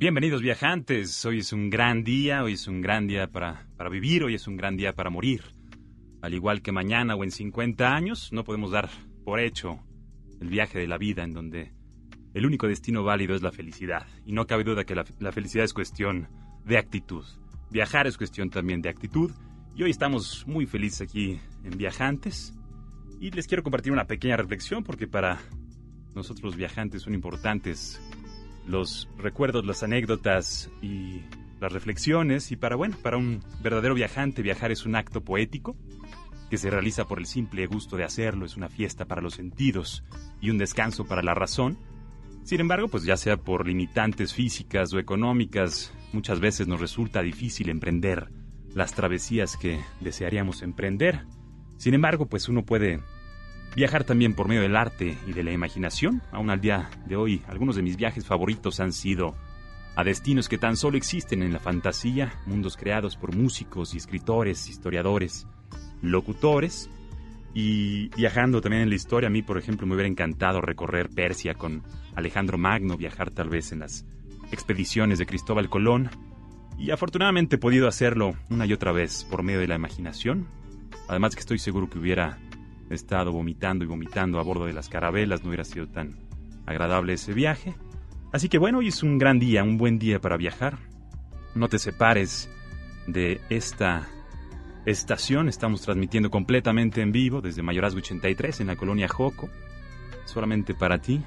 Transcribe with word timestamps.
Bienvenidos 0.00 0.42
viajantes, 0.42 1.24
hoy 1.24 1.40
es 1.40 1.52
un 1.52 1.70
gran 1.70 2.04
día, 2.04 2.44
hoy 2.44 2.52
es 2.52 2.68
un 2.68 2.80
gran 2.80 3.08
día 3.08 3.26
para, 3.26 3.66
para 3.76 3.90
vivir, 3.90 4.22
hoy 4.22 4.36
es 4.36 4.46
un 4.46 4.56
gran 4.56 4.76
día 4.76 4.92
para 4.92 5.10
morir. 5.10 5.42
Al 6.22 6.34
igual 6.34 6.62
que 6.62 6.70
mañana 6.70 7.16
o 7.16 7.24
en 7.24 7.32
50 7.32 7.96
años, 7.96 8.32
no 8.32 8.44
podemos 8.44 8.70
dar 8.70 8.88
por 9.24 9.40
hecho 9.40 9.80
el 10.40 10.50
viaje 10.50 10.78
de 10.78 10.86
la 10.86 10.98
vida 10.98 11.24
en 11.24 11.32
donde 11.32 11.72
el 12.32 12.46
único 12.46 12.68
destino 12.68 13.02
válido 13.02 13.34
es 13.34 13.42
la 13.42 13.50
felicidad. 13.50 14.06
Y 14.24 14.30
no 14.30 14.46
cabe 14.46 14.62
duda 14.62 14.84
que 14.84 14.94
la, 14.94 15.04
la 15.18 15.32
felicidad 15.32 15.64
es 15.64 15.74
cuestión 15.74 16.28
de 16.64 16.78
actitud. 16.78 17.24
Viajar 17.72 18.06
es 18.06 18.16
cuestión 18.16 18.50
también 18.50 18.80
de 18.80 18.90
actitud. 18.90 19.32
Y 19.74 19.82
hoy 19.82 19.90
estamos 19.90 20.46
muy 20.46 20.66
felices 20.66 21.00
aquí 21.00 21.40
en 21.64 21.76
Viajantes. 21.76 22.54
Y 23.18 23.32
les 23.32 23.48
quiero 23.48 23.64
compartir 23.64 23.90
una 23.90 24.06
pequeña 24.06 24.36
reflexión 24.36 24.84
porque 24.84 25.08
para 25.08 25.40
nosotros 26.14 26.44
los 26.44 26.56
viajantes 26.56 27.02
son 27.02 27.14
importantes 27.14 28.00
los 28.68 29.08
recuerdos, 29.16 29.64
las 29.64 29.82
anécdotas 29.82 30.70
y 30.82 31.22
las 31.60 31.72
reflexiones. 31.72 32.52
Y 32.52 32.56
para, 32.56 32.76
bueno, 32.76 32.96
para 33.02 33.16
un 33.16 33.42
verdadero 33.62 33.94
viajante, 33.94 34.42
viajar 34.42 34.70
es 34.70 34.86
un 34.86 34.94
acto 34.94 35.22
poético 35.22 35.76
que 36.50 36.58
se 36.58 36.70
realiza 36.70 37.06
por 37.06 37.18
el 37.18 37.26
simple 37.26 37.66
gusto 37.66 37.96
de 37.96 38.04
hacerlo, 38.04 38.46
es 38.46 38.56
una 38.56 38.68
fiesta 38.68 39.04
para 39.04 39.20
los 39.20 39.34
sentidos 39.34 40.04
y 40.40 40.50
un 40.50 40.58
descanso 40.58 41.04
para 41.04 41.22
la 41.22 41.34
razón. 41.34 41.78
Sin 42.42 42.60
embargo, 42.60 42.88
pues 42.88 43.04
ya 43.04 43.16
sea 43.16 43.36
por 43.36 43.66
limitantes 43.66 44.32
físicas 44.32 44.92
o 44.94 44.98
económicas, 44.98 45.92
muchas 46.12 46.40
veces 46.40 46.66
nos 46.66 46.80
resulta 46.80 47.20
difícil 47.22 47.68
emprender 47.68 48.30
las 48.74 48.94
travesías 48.94 49.56
que 49.56 49.80
desearíamos 50.00 50.62
emprender. 50.62 51.26
Sin 51.76 51.92
embargo, 51.92 52.26
pues 52.26 52.48
uno 52.48 52.64
puede 52.64 53.00
Viajar 53.76 54.04
también 54.04 54.34
por 54.34 54.48
medio 54.48 54.62
del 54.62 54.76
arte 54.76 55.16
y 55.26 55.32
de 55.32 55.42
la 55.44 55.52
imaginación. 55.52 56.22
Aún 56.32 56.50
al 56.50 56.60
día 56.60 56.90
de 57.06 57.16
hoy, 57.16 57.42
algunos 57.48 57.76
de 57.76 57.82
mis 57.82 57.96
viajes 57.96 58.26
favoritos 58.26 58.80
han 58.80 58.92
sido 58.92 59.36
a 59.94 60.04
destinos 60.04 60.48
que 60.48 60.58
tan 60.58 60.76
solo 60.76 60.96
existen 60.96 61.42
en 61.42 61.52
la 61.52 61.58
fantasía, 61.58 62.32
mundos 62.46 62.76
creados 62.76 63.16
por 63.16 63.34
músicos 63.34 63.94
y 63.94 63.96
escritores, 63.98 64.68
historiadores, 64.68 65.46
locutores. 66.02 66.88
Y 67.54 68.08
viajando 68.10 68.60
también 68.60 68.82
en 68.82 68.90
la 68.90 68.94
historia, 68.94 69.26
a 69.26 69.30
mí, 69.30 69.42
por 69.42 69.58
ejemplo, 69.58 69.86
me 69.86 69.94
hubiera 69.94 70.08
encantado 70.08 70.60
recorrer 70.60 71.08
Persia 71.08 71.54
con 71.54 71.82
Alejandro 72.14 72.58
Magno, 72.58 72.96
viajar 72.96 73.30
tal 73.30 73.48
vez 73.48 73.72
en 73.72 73.80
las 73.80 74.04
expediciones 74.52 75.18
de 75.18 75.26
Cristóbal 75.26 75.68
Colón. 75.68 76.10
Y 76.78 76.90
afortunadamente 76.90 77.56
he 77.56 77.58
podido 77.58 77.88
hacerlo 77.88 78.36
una 78.50 78.66
y 78.66 78.72
otra 78.72 78.92
vez 78.92 79.24
por 79.24 79.42
medio 79.42 79.60
de 79.60 79.68
la 79.68 79.74
imaginación. 79.74 80.46
Además 81.08 81.34
que 81.34 81.40
estoy 81.40 81.58
seguro 81.58 81.90
que 81.90 81.98
hubiera 81.98 82.38
he 82.90 82.94
estado 82.94 83.32
vomitando 83.32 83.84
y 83.84 83.88
vomitando 83.88 84.38
a 84.38 84.42
bordo 84.42 84.66
de 84.66 84.72
las 84.72 84.88
carabelas, 84.88 85.42
no 85.42 85.48
hubiera 85.48 85.64
sido 85.64 85.86
tan 85.88 86.16
agradable 86.66 87.14
ese 87.14 87.32
viaje. 87.32 87.74
Así 88.32 88.48
que 88.48 88.58
bueno, 88.58 88.78
hoy 88.78 88.88
es 88.88 89.02
un 89.02 89.18
gran 89.18 89.38
día, 89.38 89.62
un 89.62 89.78
buen 89.78 89.98
día 89.98 90.20
para 90.20 90.36
viajar. 90.36 90.78
No 91.54 91.68
te 91.68 91.78
separes 91.78 92.50
de 93.06 93.40
esta 93.48 94.06
estación, 94.84 95.48
estamos 95.48 95.82
transmitiendo 95.82 96.30
completamente 96.30 97.00
en 97.00 97.12
vivo 97.12 97.40
desde 97.40 97.62
Mayorazgo 97.62 97.98
83 97.98 98.60
en 98.60 98.66
la 98.68 98.76
colonia 98.76 99.08
Joco, 99.08 99.48
solamente 100.24 100.74
para 100.74 100.98
ti, 100.98 101.22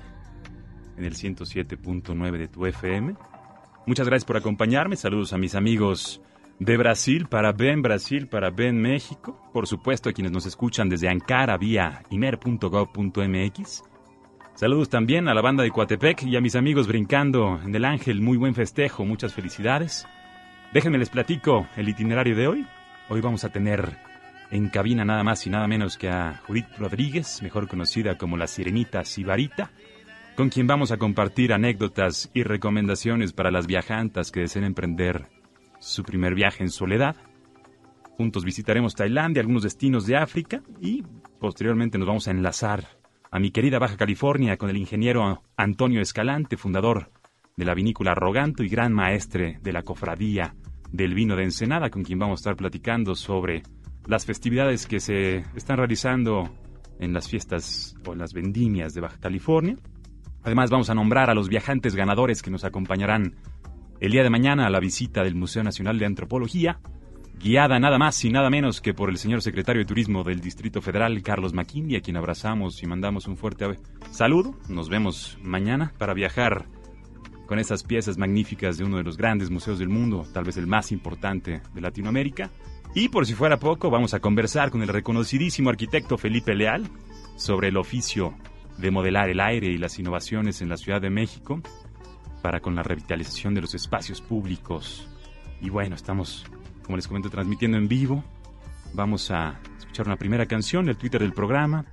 en 0.97 1.05
el 1.05 1.13
107.9 1.13 2.38
de 2.38 2.47
tu 2.47 2.66
FM. 2.66 3.16
Muchas 3.85 4.07
gracias 4.07 4.25
por 4.25 4.38
acompañarme, 4.38 4.95
saludos 4.95 5.33
a 5.33 5.38
mis 5.38 5.55
amigos 5.55 6.22
de 6.61 6.77
Brasil 6.77 7.25
para 7.27 7.53
Ben 7.53 7.81
Brasil, 7.81 8.27
para 8.27 8.51
Ben 8.51 8.79
México. 8.79 9.35
Por 9.51 9.66
supuesto 9.66 10.09
a 10.09 10.13
quienes 10.13 10.31
nos 10.31 10.45
escuchan 10.45 10.89
desde 10.89 11.09
Ankara 11.09 11.57
vía 11.57 12.03
imer.gov.mx. 12.11 13.83
Saludos 14.53 14.89
también 14.89 15.27
a 15.27 15.33
la 15.33 15.41
banda 15.41 15.63
de 15.63 15.72
Coatepec 15.72 16.22
y 16.22 16.35
a 16.35 16.41
mis 16.41 16.55
amigos 16.55 16.88
brincando 16.88 17.59
en 17.66 17.73
el 17.73 17.83
Ángel. 17.83 18.22
Muy 18.22 18.38
buen 18.38 18.53
festejo, 18.53 19.05
muchas 19.05 19.33
felicidades. 19.33 20.05
Déjenme 20.72 20.99
les 20.99 21.09
platico 21.09 21.67
el 21.77 21.89
itinerario 21.89 22.35
de 22.35 22.47
hoy. 22.47 22.67
Hoy 23.09 23.22
vamos 23.22 23.43
a 23.43 23.49
tener 23.49 23.97
en 24.51 24.69
cabina 24.69 25.03
nada 25.03 25.23
más 25.23 25.47
y 25.47 25.49
nada 25.49 25.67
menos 25.67 25.97
que 25.97 26.09
a 26.09 26.41
Judith 26.45 26.78
Rodríguez, 26.78 27.41
mejor 27.41 27.67
conocida 27.67 28.19
como 28.19 28.38
la 28.38 28.45
Sirenita 28.45 29.03
Sibarita, 29.03 29.72
con 30.35 30.49
quien 30.49 30.67
vamos 30.67 30.91
a 30.91 30.97
compartir 30.97 31.53
anécdotas 31.53 32.29
y 32.35 32.43
recomendaciones 32.43 33.33
para 33.33 33.49
las 33.49 33.66
viajantas 33.66 34.31
que 34.31 34.41
deseen 34.41 34.66
emprender 34.66 35.41
su 35.81 36.03
primer 36.03 36.35
viaje 36.35 36.63
en 36.63 36.69
soledad. 36.69 37.15
Juntos 38.17 38.45
visitaremos 38.45 38.95
Tailandia, 38.95 39.41
algunos 39.41 39.63
destinos 39.63 40.05
de 40.05 40.15
África 40.15 40.61
y 40.79 41.03
posteriormente 41.39 41.97
nos 41.97 42.07
vamos 42.07 42.27
a 42.27 42.31
enlazar 42.31 42.87
a 43.31 43.39
mi 43.39 43.51
querida 43.51 43.79
Baja 43.79 43.97
California 43.97 44.57
con 44.57 44.69
el 44.69 44.77
ingeniero 44.77 45.43
Antonio 45.57 46.01
Escalante, 46.01 46.55
fundador 46.55 47.11
de 47.57 47.65
la 47.65 47.73
vinícola 47.73 48.13
Roganto 48.13 48.63
y 48.63 48.69
gran 48.69 48.93
maestre 48.93 49.59
de 49.61 49.73
la 49.73 49.81
cofradía 49.81 50.55
del 50.91 51.15
vino 51.15 51.35
de 51.35 51.43
Ensenada, 51.43 51.89
con 51.89 52.03
quien 52.03 52.19
vamos 52.19 52.39
a 52.39 52.41
estar 52.41 52.55
platicando 52.55 53.15
sobre 53.15 53.63
las 54.05 54.25
festividades 54.25 54.85
que 54.85 54.99
se 54.99 55.37
están 55.55 55.77
realizando 55.77 56.49
en 56.99 57.13
las 57.13 57.27
fiestas 57.27 57.95
o 58.05 58.13
en 58.13 58.19
las 58.19 58.33
vendimias 58.33 58.93
de 58.93 59.01
Baja 59.01 59.17
California. 59.19 59.77
Además 60.43 60.69
vamos 60.69 60.89
a 60.89 60.95
nombrar 60.95 61.29
a 61.29 61.33
los 61.33 61.49
viajantes 61.49 61.95
ganadores 61.95 62.41
que 62.41 62.51
nos 62.51 62.63
acompañarán 62.63 63.35
el 64.01 64.12
día 64.12 64.23
de 64.23 64.31
mañana 64.31 64.66
a 64.66 64.69
la 64.72 64.79
visita 64.79 65.23
del 65.23 65.35
Museo 65.35 65.63
Nacional 65.63 66.00
de 66.00 66.07
Antropología, 66.07 66.79
guiada 67.39 67.79
nada 67.79 68.00
más 68.00 68.25
y 68.25 68.31
nada 68.31 68.50
menos 68.50 68.81
que 68.81 68.95
por 68.95 69.12
el 69.12 69.17
señor 69.17 69.44
secretario 69.44 69.84
de 69.84 69.85
Turismo 69.85 70.23
del 70.23 70.41
Distrito 70.41 70.81
Federal, 70.81 71.22
Carlos 71.22 71.53
McKinney, 71.53 71.97
a 71.97 72.01
quien 72.01 72.17
abrazamos 72.17 72.81
y 72.81 72.88
mandamos 72.88 73.28
un 73.28 73.38
fuerte 73.38 73.78
saludo. 74.09 74.57
Nos 74.67 74.90
vemos 74.90 75.38
mañana 75.44 75.94
para 76.00 76.16
viajar 76.16 76.66
con 77.45 77.59
esas 77.59 77.84
piezas 77.84 78.17
magníficas 78.17 78.79
de 78.79 78.85
uno 78.85 78.97
de 78.97 79.03
los 79.03 79.17
grandes 79.17 79.51
museos 79.51 79.78
del 79.78 79.90
mundo, 79.90 80.25
tal 80.34 80.45
vez 80.45 80.57
el 80.57 80.66
más 80.66 80.91
importante 80.91 81.61
de 81.72 81.81
Latinoamérica. 81.81 82.50
Y 82.95 83.09
por 83.09 83.28
si 83.28 83.35
fuera 83.35 83.57
poco, 83.57 83.91
vamos 83.91 84.16
a 84.16 84.19
conversar 84.19 84.72
con 84.72 84.81
el 84.81 84.88
reconocidísimo 84.88 85.69
arquitecto 85.69 86.17
Felipe 86.17 86.56
Leal 86.56 86.90
sobre 87.35 87.67
el 87.67 87.78
oficio 87.78 88.34
de 88.79 88.90
modelar 88.90 89.29
el 89.29 89.41
aire 89.41 89.67
y 89.67 89.78
las 89.78 90.00
innovaciones 90.00 90.63
en 90.63 90.69
la 90.69 90.78
Ciudad 90.78 91.01
de 91.01 91.11
México 91.11 91.61
para 92.41 92.59
con 92.59 92.75
la 92.75 92.84
revitalización 92.84 93.53
de 93.53 93.62
los 93.62 93.74
espacios 93.75 94.19
públicos. 94.22 95.07
Y 95.62 95.69
bueno, 95.69 95.96
estamos, 95.96 96.46
como 96.84 96.97
les 96.97 97.07
comento, 97.07 97.29
transmitiendo 97.29 97.78
en 97.78 97.88
vivo. 97.88 98.22
Vamos 98.94 99.31
a 99.31 99.57
escuchar 99.78 100.07
una 100.07 100.18
primera 100.18 100.46
canción. 100.46 100.90
El 100.90 100.97
Twitter 100.97 101.22
del 101.22 101.31
programa 101.34 101.85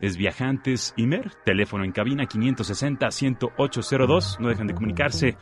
es 0.00 0.16
Viajantes 0.16 0.94
Imer. 0.96 1.32
Teléfono 1.44 1.84
en 1.84 1.92
cabina 1.92 2.24
560-10802. 2.24 4.38
No 4.38 4.48
dejen 4.48 4.68
de 4.68 4.74
comunicarse. 4.74 5.36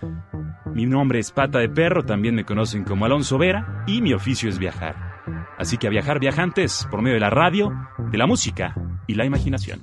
Mi 0.74 0.86
nombre 0.86 1.18
es 1.18 1.30
Pata 1.30 1.58
de 1.58 1.68
Perro. 1.68 2.04
También 2.04 2.34
me 2.34 2.44
conocen 2.44 2.84
como 2.84 3.04
Alonso 3.04 3.36
Vera. 3.38 3.84
Y 3.86 4.00
mi 4.02 4.14
oficio 4.14 4.48
es 4.48 4.58
viajar. 4.58 4.96
Así 5.58 5.76
que 5.78 5.86
a 5.86 5.90
viajar 5.90 6.18
viajantes 6.20 6.86
por 6.90 7.02
medio 7.02 7.14
de 7.14 7.20
la 7.20 7.30
radio, 7.30 7.72
de 8.10 8.18
la 8.18 8.26
música 8.26 8.74
y 9.06 9.14
la 9.14 9.24
imaginación. 9.24 9.80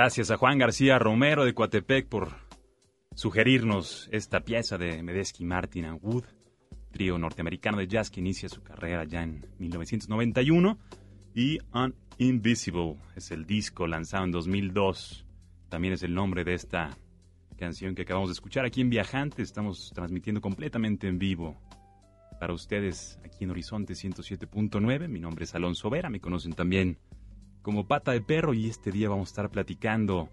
Gracias 0.00 0.30
a 0.30 0.36
Juan 0.36 0.58
García 0.58 0.96
Romero 1.00 1.44
de 1.44 1.54
Coatepec 1.54 2.06
por 2.06 2.28
sugerirnos 3.16 4.08
esta 4.12 4.38
pieza 4.38 4.78
de 4.78 5.02
Medesky, 5.02 5.44
Martin 5.44 5.86
and 5.86 5.98
Wood, 6.00 6.22
trío 6.92 7.18
norteamericano 7.18 7.78
de 7.78 7.88
jazz 7.88 8.08
que 8.08 8.20
inicia 8.20 8.48
su 8.48 8.62
carrera 8.62 9.02
ya 9.02 9.24
en 9.24 9.44
1991. 9.58 10.78
Y 11.34 11.58
Uninvisible 12.16 12.94
es 13.16 13.32
el 13.32 13.44
disco 13.44 13.88
lanzado 13.88 14.22
en 14.22 14.30
2002. 14.30 15.26
También 15.68 15.94
es 15.94 16.04
el 16.04 16.14
nombre 16.14 16.44
de 16.44 16.54
esta 16.54 16.96
canción 17.56 17.96
que 17.96 18.02
acabamos 18.02 18.28
de 18.28 18.34
escuchar 18.34 18.64
aquí 18.64 18.80
en 18.80 18.90
Viajante. 18.90 19.42
Estamos 19.42 19.90
transmitiendo 19.92 20.40
completamente 20.40 21.08
en 21.08 21.18
vivo 21.18 21.60
para 22.38 22.52
ustedes 22.52 23.18
aquí 23.24 23.42
en 23.42 23.50
Horizonte 23.50 23.94
107.9. 23.94 25.08
Mi 25.08 25.18
nombre 25.18 25.42
es 25.44 25.56
Alonso 25.56 25.90
Vera, 25.90 26.08
me 26.08 26.20
conocen 26.20 26.52
también 26.52 26.98
como 27.68 27.86
pata 27.86 28.12
de 28.12 28.22
perro 28.22 28.54
y 28.54 28.66
este 28.66 28.90
día 28.90 29.10
vamos 29.10 29.28
a 29.28 29.32
estar 29.32 29.50
platicando 29.50 30.30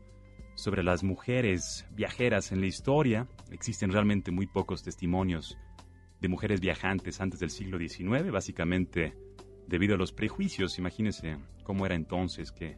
sobre 0.53 0.83
las 0.83 1.03
mujeres 1.03 1.85
viajeras 1.91 2.53
en 2.53 2.61
la 2.61 2.67
historia. 2.67 3.27
Existen 3.51 3.91
realmente 3.91 4.31
muy 4.31 4.47
pocos 4.47 4.83
testimonios 4.83 5.57
de 6.21 6.29
mujeres 6.29 6.61
viajantes 6.61 7.19
antes 7.19 7.41
del 7.41 7.49
siglo 7.49 7.77
XIX, 7.77 8.31
básicamente 8.31 9.17
debido 9.67 9.95
a 9.95 9.97
los 9.97 10.13
prejuicios. 10.13 10.79
Imagínense 10.79 11.37
cómo 11.65 11.85
era 11.85 11.95
entonces 11.95 12.53
que 12.53 12.77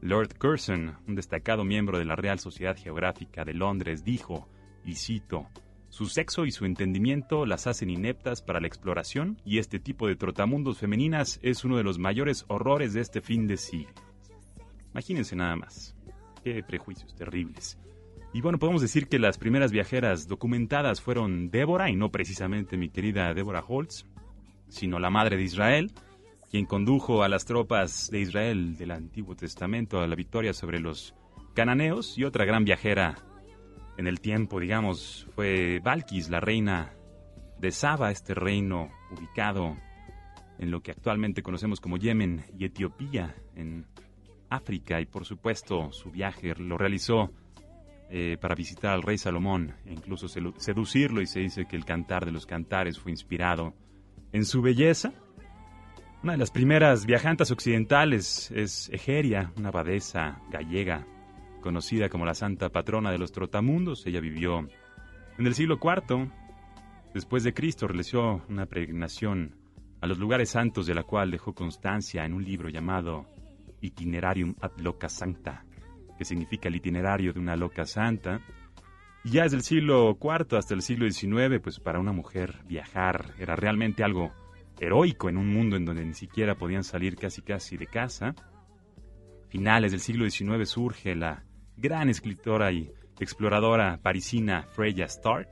Lord 0.00 0.38
Curzon, 0.38 0.96
un 1.06 1.14
destacado 1.14 1.62
miembro 1.62 1.98
de 1.98 2.06
la 2.06 2.16
Real 2.16 2.38
Sociedad 2.38 2.78
Geográfica 2.78 3.44
de 3.44 3.52
Londres, 3.52 4.04
dijo, 4.04 4.48
y 4.86 4.94
cito, 4.94 5.48
su 5.92 6.06
sexo 6.06 6.46
y 6.46 6.52
su 6.52 6.64
entendimiento 6.64 7.44
las 7.44 7.66
hacen 7.66 7.90
ineptas 7.90 8.40
para 8.40 8.60
la 8.60 8.66
exploración 8.66 9.38
y 9.44 9.58
este 9.58 9.78
tipo 9.78 10.08
de 10.08 10.16
trotamundos 10.16 10.78
femeninas 10.78 11.38
es 11.42 11.66
uno 11.66 11.76
de 11.76 11.84
los 11.84 11.98
mayores 11.98 12.46
horrores 12.48 12.94
de 12.94 13.02
este 13.02 13.20
fin 13.20 13.46
de 13.46 13.58
siglo. 13.58 13.92
Imagínense 14.92 15.36
nada 15.36 15.54
más. 15.54 15.94
Qué 16.42 16.62
prejuicios 16.62 17.14
terribles. 17.14 17.78
Y 18.32 18.40
bueno, 18.40 18.58
podemos 18.58 18.80
decir 18.80 19.06
que 19.06 19.18
las 19.18 19.36
primeras 19.36 19.70
viajeras 19.70 20.28
documentadas 20.28 21.02
fueron 21.02 21.50
Débora, 21.50 21.90
y 21.90 21.96
no 21.96 22.10
precisamente 22.10 22.78
mi 22.78 22.88
querida 22.88 23.34
Débora 23.34 23.62
Holtz, 23.62 24.06
sino 24.70 24.98
la 24.98 25.10
madre 25.10 25.36
de 25.36 25.42
Israel, 25.42 25.92
quien 26.50 26.64
condujo 26.64 27.22
a 27.22 27.28
las 27.28 27.44
tropas 27.44 28.08
de 28.10 28.20
Israel 28.20 28.78
del 28.78 28.92
Antiguo 28.92 29.36
Testamento 29.36 30.00
a 30.00 30.06
la 30.06 30.16
victoria 30.16 30.54
sobre 30.54 30.80
los 30.80 31.14
cananeos, 31.52 32.16
y 32.16 32.24
otra 32.24 32.46
gran 32.46 32.64
viajera 32.64 33.16
en 33.96 34.06
el 34.06 34.20
tiempo, 34.20 34.60
digamos, 34.60 35.26
fue 35.34 35.80
Valkis, 35.82 36.30
la 36.30 36.40
reina 36.40 36.92
de 37.58 37.70
Saba, 37.70 38.10
este 38.10 38.34
reino 38.34 38.90
ubicado 39.10 39.76
en 40.58 40.70
lo 40.70 40.80
que 40.80 40.92
actualmente 40.92 41.42
conocemos 41.42 41.80
como 41.80 41.96
Yemen 41.96 42.44
y 42.58 42.64
Etiopía, 42.64 43.34
en 43.54 43.86
África, 44.48 45.00
y 45.00 45.06
por 45.06 45.24
supuesto 45.24 45.92
su 45.92 46.10
viaje 46.10 46.54
lo 46.54 46.76
realizó 46.78 47.30
eh, 48.10 48.36
para 48.40 48.54
visitar 48.54 48.92
al 48.92 49.02
rey 49.02 49.18
Salomón 49.18 49.74
e 49.86 49.92
incluso 49.92 50.28
seducirlo, 50.28 51.20
y 51.20 51.26
se 51.26 51.40
dice 51.40 51.66
que 51.66 51.76
el 51.76 51.84
cantar 51.84 52.24
de 52.24 52.32
los 52.32 52.46
cantares 52.46 52.98
fue 52.98 53.12
inspirado 53.12 53.74
en 54.32 54.44
su 54.44 54.62
belleza. 54.62 55.12
Una 56.22 56.32
de 56.32 56.38
las 56.38 56.50
primeras 56.50 57.06
viajantes 57.06 57.50
occidentales 57.50 58.50
es 58.52 58.88
Egeria, 58.90 59.52
una 59.56 59.70
abadesa 59.70 60.40
gallega 60.50 61.06
conocida 61.62 62.10
como 62.10 62.26
la 62.26 62.34
santa 62.34 62.68
patrona 62.68 63.10
de 63.10 63.18
los 63.18 63.32
trotamundos. 63.32 64.06
Ella 64.06 64.20
vivió 64.20 64.68
en 65.38 65.46
el 65.46 65.54
siglo 65.54 65.78
IV 65.82 66.30
después 67.14 67.42
de 67.42 67.54
Cristo, 67.54 67.88
realizó 67.88 68.42
una 68.50 68.66
peregrinación 68.66 69.56
a 70.02 70.06
los 70.06 70.18
lugares 70.18 70.50
santos 70.50 70.86
de 70.86 70.94
la 70.94 71.04
cual 71.04 71.30
dejó 71.30 71.54
constancia 71.54 72.26
en 72.26 72.34
un 72.34 72.44
libro 72.44 72.68
llamado 72.68 73.26
Itinerarium 73.80 74.54
ad 74.60 74.72
Loca 74.78 75.08
Sancta, 75.08 75.64
que 76.18 76.24
significa 76.24 76.68
el 76.68 76.76
itinerario 76.76 77.32
de 77.32 77.40
una 77.40 77.56
loca 77.56 77.86
santa. 77.86 78.40
Y 79.24 79.30
ya 79.30 79.44
desde 79.44 79.56
el 79.56 79.62
siglo 79.62 80.18
IV 80.20 80.58
hasta 80.58 80.74
el 80.74 80.82
siglo 80.82 81.08
XIX, 81.10 81.60
pues 81.62 81.78
para 81.78 82.00
una 82.00 82.12
mujer 82.12 82.62
viajar 82.66 83.32
era 83.38 83.56
realmente 83.56 84.02
algo 84.02 84.32
heroico 84.80 85.28
en 85.28 85.36
un 85.36 85.52
mundo 85.52 85.76
en 85.76 85.84
donde 85.84 86.04
ni 86.04 86.14
siquiera 86.14 86.56
podían 86.56 86.82
salir 86.82 87.16
casi 87.16 87.40
casi 87.42 87.76
de 87.76 87.86
casa. 87.86 88.34
Finales 89.48 89.92
del 89.92 90.00
siglo 90.00 90.28
XIX 90.28 90.68
surge 90.68 91.14
la 91.14 91.44
gran 91.76 92.08
escritora 92.08 92.72
y 92.72 92.90
exploradora 93.18 94.00
parisina 94.02 94.62
Freya 94.74 95.06
Stark, 95.06 95.50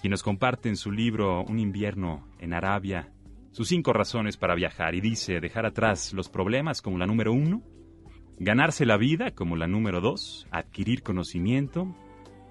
quien 0.00 0.10
nos 0.10 0.22
comparte 0.22 0.68
en 0.68 0.76
su 0.76 0.90
libro 0.90 1.44
Un 1.44 1.58
invierno 1.58 2.28
en 2.38 2.54
Arabia 2.54 3.12
sus 3.52 3.68
cinco 3.68 3.92
razones 3.92 4.38
para 4.38 4.54
viajar 4.54 4.94
y 4.94 5.02
dice 5.02 5.38
dejar 5.38 5.66
atrás 5.66 6.14
los 6.14 6.30
problemas 6.30 6.80
como 6.80 6.96
la 6.96 7.06
número 7.06 7.34
uno, 7.34 7.62
ganarse 8.38 8.86
la 8.86 8.96
vida 8.96 9.32
como 9.32 9.56
la 9.56 9.66
número 9.66 10.00
dos, 10.00 10.46
adquirir 10.50 11.02
conocimiento, 11.02 11.94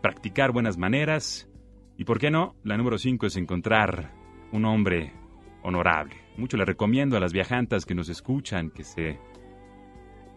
practicar 0.04 0.52
buenas 0.52 0.78
maneras 0.78 1.50
y, 1.98 2.06
¿por 2.06 2.20
qué 2.20 2.30
no? 2.30 2.56
La 2.64 2.78
número 2.78 3.00
cinco 3.00 3.26
es 3.26 3.36
encontrar 3.36 4.14
un 4.52 4.66
hombre 4.66 5.14
honorable. 5.64 6.16
Mucho 6.38 6.56
le 6.56 6.66
recomiendo 6.66 7.18
a 7.18 7.20
las 7.20 7.34
viajantas 7.34 7.86
que 7.86 7.96
nos 7.96 8.08
escuchan 8.08 8.70
que 8.70 8.84
se 8.84 9.20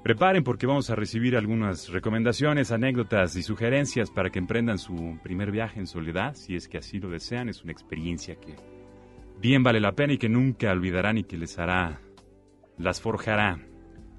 Preparen 0.05 0.45
porque 0.45 0.67
vamos 0.67 0.91
a 0.91 0.95
recibir 0.95 1.35
algunas 1.35 1.89
recomendaciones, 1.89 2.73
anécdotas 2.73 3.37
y 3.37 3.43
sugerencias 3.43 4.11
para 4.11 4.29
que 4.29 4.39
emprendan 4.39 4.79
su 4.79 5.19
primer 5.23 5.51
viaje 5.51 5.81
en 5.81 5.87
soledad, 5.87 6.35
si 6.35 6.57
es 6.57 6.69
que 6.69 6.77
así 6.77 6.99
lo 6.99 7.09
desean. 7.09 7.49
Es 7.49 7.63
una 7.65 7.73
experiencia 7.73 8.35
que 8.35 8.55
bien 9.41 9.63
vale 9.63 9.81
la 9.81 9.93
pena 9.93 10.13
y 10.13 10.19
que 10.19 10.29
nunca 10.29 10.73
olvidarán 10.73 11.17
y 11.17 11.25
que 11.25 11.39
les 11.39 11.59
hará, 11.59 12.03
las 12.77 13.01
forjará. 13.01 13.59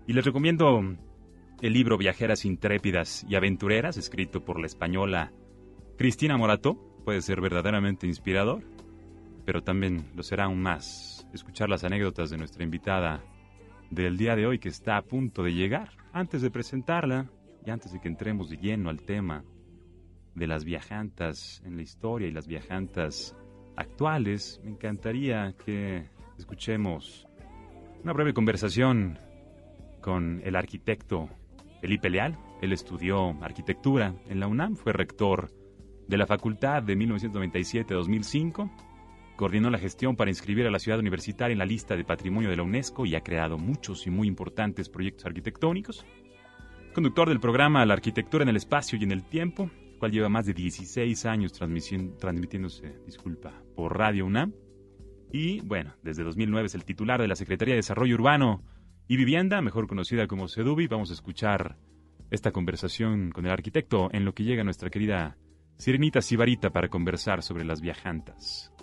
Y 0.08 0.13
les 0.13 0.25
recomiendo 0.25 0.82
el 1.62 1.74
libro 1.74 2.00
Viajeras 2.00 2.46
Intrépidas 2.46 3.24
y 3.30 3.36
Aventureras, 3.36 3.96
escrito 3.98 4.44
por 4.44 4.60
la 4.60 4.65
española 4.65 5.34
Cristina 6.00 6.36
Morato, 6.36 6.80
puede 7.06 7.22
ser 7.22 7.42
verdaderamente 7.42 8.08
inspirador, 8.08 8.63
pero 9.46 9.62
también 9.62 10.10
lo 10.15 10.24
será 10.24 10.46
aún 10.46 10.63
más 10.63 11.27
escuchar 11.32 11.70
las 11.70 11.84
anécdotas 11.84 12.32
de 12.32 12.39
nuestra 12.39 12.63
invitada 12.63 13.24
del 13.89 14.18
día 14.18 14.36
de 14.36 14.46
hoy 14.46 14.60
que 14.60 14.70
está 14.70 14.98
a 14.98 15.01
punto 15.01 15.44
de 15.44 15.54
llegar. 15.54 15.89
Antes 16.13 16.42
de 16.42 16.51
presentarla 16.51 17.30
y 17.65 17.70
antes 17.70 17.92
de 17.92 18.00
que 18.00 18.08
entremos 18.08 18.50
de 18.50 18.58
lleno 18.58 18.89
al 18.89 19.01
tema 19.01 19.44
de 20.34 20.48
las 20.48 20.65
viajantas 20.65 21.62
en 21.65 21.77
la 21.77 21.82
historia 21.82 22.27
y 22.27 22.32
las 22.32 22.48
viajantas 22.48 23.36
actuales, 23.75 24.62
me 24.63 24.72
encantaría 24.72 25.54
que 25.65 26.10
escuchemos 26.38 27.27
una 28.04 28.13
breve 28.13 28.34
conversación 28.34 29.18
con 30.01 30.42
el 30.44 30.56
arquitecto 30.56 31.30
Felipe 31.82 32.10
Leal. 32.10 32.38
Él 32.62 32.74
estudió 32.74 33.30
arquitectura 33.42 34.13
en 34.27 34.39
la 34.39 34.48
UNAM, 34.48 34.75
fue 34.75 34.94
rector 34.94 35.51
de 36.08 36.18
la 36.18 36.27
facultad 36.27 36.84
de 36.84 36.96
1997-2005, 36.96 38.70
coordinó 39.36 39.70
la 39.70 39.77
gestión 39.77 40.15
para 40.15 40.32
inscribir 40.32 40.65
a 40.65 40.72
la 40.72 40.80
ciudad 40.80 41.00
universitaria 41.00 41.54
en 41.54 41.60
la 41.60 41.65
lista 41.65 41.96
de 41.96 42.04
patrimonio 42.04 42.50
de 42.50 42.56
la 42.56 42.63
UNESCO 42.63 43.06
y 43.06 43.15
ha 43.15 43.22
creado 43.22 43.58
muchos 43.58 44.08
y 44.08 44.10
muy 44.10 44.27
importantes 44.27 44.89
proyectos 44.89 45.25
arquitectónicos. 45.25 46.06
Conductor 46.94 47.27
del 47.27 47.39
programa 47.39 47.86
La 47.86 47.94
arquitectura 47.94 48.44
en 48.44 48.50
el 48.50 48.56
espacio 48.56 48.98
y 48.98 49.04
en 49.04 49.12
el 49.12 49.24
tiempo, 49.24 49.70
cual 50.00 50.12
lleva 50.12 50.30
más 50.30 50.46
de 50.46 50.54
16 50.54 51.25
años 51.25 51.51
transmitiéndose, 51.54 53.00
disculpa, 53.06 53.54
por 53.75 53.98
Radio 53.98 54.25
UNAM. 54.25 54.54
Y 55.32 55.60
bueno, 55.62 55.94
desde 56.04 56.24
2009 56.24 56.68
es 56.68 56.75
el 56.75 56.86
titular 56.86 57.20
de 57.20 57.27
la 57.27 57.36
Secretaría 57.36 57.74
de 57.74 57.80
Desarrollo 57.80 58.15
Urbano 58.15 58.63
y 59.08 59.18
Vivienda, 59.18 59.62
mejor 59.62 59.88
conocida 59.88 60.27
como 60.27 60.48
SEDUBI. 60.48 60.88
Vamos 60.88 61.10
a 61.10 61.13
escuchar 61.13 61.77
esta 62.32 62.51
conversación 62.51 63.32
con 63.32 63.46
el 63.46 63.51
arquitecto 63.51 64.10
en 64.13 64.24
lo 64.24 64.34
que 64.34 64.44
llega 64.44 64.63
nuestra 64.63 64.89
querida 64.89 65.38
Sirenita 65.77 66.22
Sibarita 66.22 66.70
para 66.70 66.88
conversar 66.88 67.44
sobre 67.44 67.65
las 67.65 67.82
viajantas. 67.82 68.75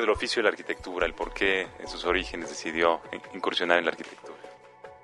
Del 0.00 0.10
oficio 0.10 0.40
de 0.40 0.44
la 0.44 0.50
arquitectura, 0.50 1.06
el 1.06 1.14
por 1.14 1.32
qué 1.32 1.66
en 1.78 1.88
sus 1.88 2.04
orígenes 2.04 2.48
decidió 2.48 3.00
incursionar 3.34 3.78
en 3.78 3.84
la 3.84 3.90
arquitectura. 3.90 4.33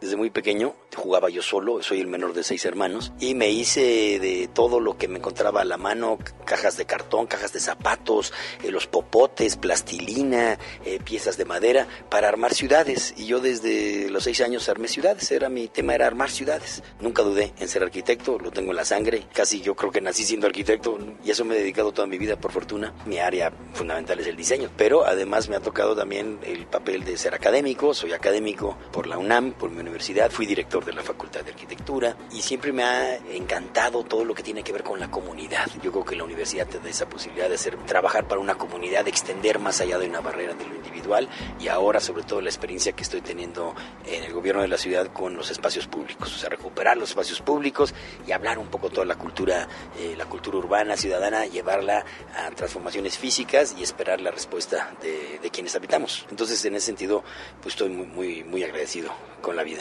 Desde 0.00 0.16
muy 0.16 0.30
pequeño 0.30 0.74
jugaba 0.96 1.28
yo 1.28 1.42
solo, 1.42 1.82
soy 1.82 2.00
el 2.00 2.06
menor 2.06 2.32
de 2.32 2.42
seis 2.42 2.64
hermanos, 2.64 3.12
y 3.20 3.34
me 3.34 3.50
hice 3.50 4.18
de 4.18 4.48
todo 4.52 4.80
lo 4.80 4.96
que 4.96 5.08
me 5.08 5.18
encontraba 5.18 5.60
a 5.60 5.64
la 5.64 5.76
mano, 5.76 6.18
cajas 6.46 6.78
de 6.78 6.86
cartón, 6.86 7.26
cajas 7.26 7.52
de 7.52 7.60
zapatos, 7.60 8.32
eh, 8.62 8.70
los 8.70 8.86
popotes, 8.86 9.58
plastilina, 9.58 10.58
eh, 10.86 11.00
piezas 11.04 11.36
de 11.36 11.44
madera, 11.44 11.86
para 12.08 12.28
armar 12.28 12.54
ciudades. 12.54 13.12
Y 13.18 13.26
yo 13.26 13.40
desde 13.40 14.08
los 14.08 14.24
seis 14.24 14.40
años 14.40 14.70
armé 14.70 14.88
ciudades, 14.88 15.30
era 15.32 15.50
mi 15.50 15.68
tema, 15.68 15.94
era 15.94 16.06
armar 16.06 16.30
ciudades. 16.30 16.82
Nunca 16.98 17.22
dudé 17.22 17.52
en 17.58 17.68
ser 17.68 17.82
arquitecto, 17.82 18.38
lo 18.38 18.50
tengo 18.50 18.70
en 18.70 18.76
la 18.76 18.86
sangre, 18.86 19.26
casi 19.34 19.60
yo 19.60 19.76
creo 19.76 19.92
que 19.92 20.00
nací 20.00 20.24
siendo 20.24 20.46
arquitecto, 20.46 20.98
y 21.22 21.30
eso 21.30 21.44
me 21.44 21.56
he 21.56 21.58
dedicado 21.58 21.92
toda 21.92 22.08
mi 22.08 22.16
vida, 22.16 22.40
por 22.40 22.52
fortuna. 22.52 22.94
Mi 23.04 23.18
área 23.18 23.52
fundamental 23.74 24.18
es 24.18 24.26
el 24.26 24.36
diseño, 24.36 24.70
pero 24.78 25.04
además 25.04 25.50
me 25.50 25.56
ha 25.56 25.60
tocado 25.60 25.94
también 25.94 26.38
el 26.42 26.66
papel 26.66 27.04
de 27.04 27.18
ser 27.18 27.34
académico, 27.34 27.92
soy 27.92 28.12
académico 28.12 28.78
por 28.92 29.06
la 29.06 29.18
UNAM, 29.18 29.52
por 29.52 29.68
mi 29.68 29.80
universidad 29.80 29.89
universidad, 29.90 30.30
fui 30.30 30.46
director 30.46 30.84
de 30.84 30.92
la 30.92 31.02
Facultad 31.02 31.42
de 31.42 31.50
Arquitectura 31.50 32.16
y 32.32 32.40
siempre 32.40 32.72
me 32.72 32.84
ha 32.84 33.16
encantado 33.16 34.04
todo 34.04 34.24
lo 34.24 34.34
que 34.34 34.42
tiene 34.42 34.62
que 34.62 34.72
ver 34.72 34.82
con 34.82 34.98
la 34.98 35.10
comunidad. 35.10 35.68
Yo 35.82 35.90
creo 35.92 36.04
que 36.04 36.16
la 36.16 36.24
universidad 36.24 36.66
te 36.66 36.78
da 36.78 36.88
esa 36.88 37.08
posibilidad 37.08 37.48
de 37.48 37.56
hacer, 37.56 37.76
trabajar 37.86 38.26
para 38.26 38.40
una 38.40 38.56
comunidad, 38.56 39.04
de 39.04 39.10
extender 39.10 39.58
más 39.58 39.80
allá 39.80 39.98
de 39.98 40.08
una 40.08 40.20
barrera 40.20 40.54
de 40.54 40.66
lo 40.66 40.74
individual 40.76 41.28
y 41.58 41.68
ahora 41.68 42.00
sobre 42.00 42.22
todo 42.22 42.40
la 42.40 42.48
experiencia 42.48 42.92
que 42.92 43.02
estoy 43.02 43.20
teniendo 43.20 43.74
en 44.06 44.24
el 44.24 44.32
gobierno 44.32 44.62
de 44.62 44.68
la 44.68 44.78
ciudad 44.78 45.12
con 45.12 45.36
los 45.36 45.50
espacios 45.50 45.86
públicos, 45.86 46.34
o 46.34 46.38
sea, 46.38 46.48
recuperar 46.48 46.96
los 46.96 47.10
espacios 47.10 47.40
públicos 47.40 47.94
y 48.26 48.32
hablar 48.32 48.58
un 48.58 48.68
poco 48.68 48.90
toda 48.90 49.06
la 49.06 49.16
cultura, 49.16 49.68
eh, 49.98 50.14
la 50.16 50.26
cultura 50.26 50.58
urbana, 50.58 50.96
ciudadana, 50.96 51.46
llevarla 51.46 52.04
a 52.36 52.50
transformaciones 52.50 53.18
físicas 53.18 53.74
y 53.78 53.82
esperar 53.82 54.20
la 54.20 54.30
respuesta 54.30 54.92
de, 55.02 55.38
de 55.42 55.50
quienes 55.50 55.74
habitamos. 55.74 56.26
Entonces, 56.30 56.64
en 56.64 56.76
ese 56.76 56.86
sentido, 56.86 57.24
pues 57.60 57.74
estoy 57.74 57.90
muy, 57.90 58.06
muy, 58.06 58.44
muy 58.44 58.64
agradecido 58.64 59.12
con 59.40 59.56
la 59.56 59.62
vida. 59.62 59.79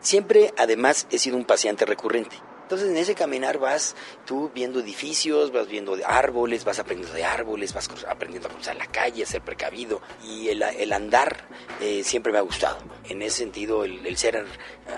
Siempre, 0.00 0.52
además, 0.56 1.06
he 1.10 1.18
sido 1.18 1.36
un 1.36 1.44
paciente 1.44 1.84
recurrente. 1.84 2.36
Entonces 2.70 2.90
en 2.90 2.98
ese 2.98 3.16
caminar 3.16 3.58
vas 3.58 3.96
tú 4.24 4.48
viendo 4.54 4.78
edificios, 4.78 5.50
vas 5.50 5.66
viendo 5.66 5.96
árboles, 6.06 6.64
vas 6.64 6.78
aprendiendo 6.78 7.12
de 7.12 7.24
árboles, 7.24 7.74
vas 7.74 7.90
aprendiendo 8.06 8.46
a 8.46 8.52
cruzar 8.52 8.76
la 8.76 8.86
calle, 8.86 9.24
a 9.24 9.26
ser 9.26 9.42
precavido. 9.42 10.00
Y 10.24 10.50
el, 10.50 10.92
andar 10.92 11.48
eh, 11.80 12.04
siempre 12.04 12.30
me 12.30 12.38
ha 12.38 12.42
gustado. 12.42 12.78
En 13.08 13.22
ese 13.22 13.38
sentido, 13.38 13.82
el, 13.82 14.16
ser 14.16 14.46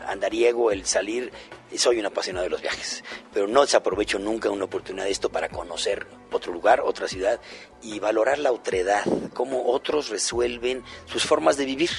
andariego, 0.06 0.70
el 0.70 0.84
salir, 0.84 1.32
soy 1.78 1.98
un 1.98 2.06
apasionado 2.06 2.44
de 2.44 2.50
los 2.50 2.62
viajes. 2.62 3.04
Pero 3.32 3.46
no 3.46 3.62
desaprovecho 3.62 4.18
nunca 4.18 4.50
una 4.50 4.64
oportunidad 4.64 5.04
de 5.04 5.10
esto 5.10 5.30
para 5.30 5.48
conocer 5.48 6.06
otro 6.30 6.52
lugar, 6.52 6.80
otra 6.80 7.08
ciudad 7.08 7.40
y 7.82 7.98
valorar 7.98 8.38
la 8.38 8.52
otredad, 8.52 9.04
cómo 9.34 9.70
otros 9.70 10.08
resuelven 10.08 10.82
sus 11.06 11.24
formas 11.24 11.56
de 11.56 11.64
vivir 11.66 11.90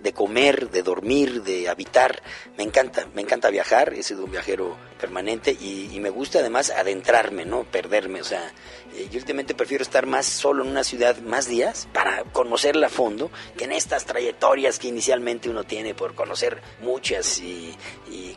de 0.00 0.12
comer, 0.12 0.70
de 0.70 0.82
dormir, 0.82 1.42
de 1.42 1.68
habitar. 1.68 2.22
Me 2.56 2.62
encanta, 2.62 3.08
me 3.14 3.22
encanta 3.22 3.50
viajar, 3.50 3.92
he 3.94 4.02
sido 4.02 4.24
un 4.24 4.30
viajero 4.30 4.76
permanente 5.00 5.50
y, 5.52 5.98
me 6.00 6.10
gusta 6.10 6.38
además 6.38 6.70
adentrarme, 6.70 7.44
¿no? 7.44 7.64
Perderme, 7.64 8.20
o 8.20 8.24
sea, 8.24 8.52
eh, 8.94 9.08
yo 9.10 9.18
últimamente 9.18 9.54
prefiero 9.54 9.82
estar 9.82 10.06
más 10.06 10.26
solo 10.26 10.62
en 10.62 10.70
una 10.70 10.84
ciudad 10.84 11.18
más 11.18 11.48
días 11.48 11.88
para 11.92 12.22
conocerla 12.24 12.86
a 12.86 12.90
fondo 12.90 13.30
que 13.56 13.64
en 13.64 13.72
estas 13.72 14.04
trayectorias 14.04 14.78
que 14.78 14.86
inicialmente 14.88 15.48
uno 15.48 15.64
tiene 15.64 15.94
por 15.94 16.14
conocer 16.14 16.62
muchas 16.80 17.40
y 17.40 17.76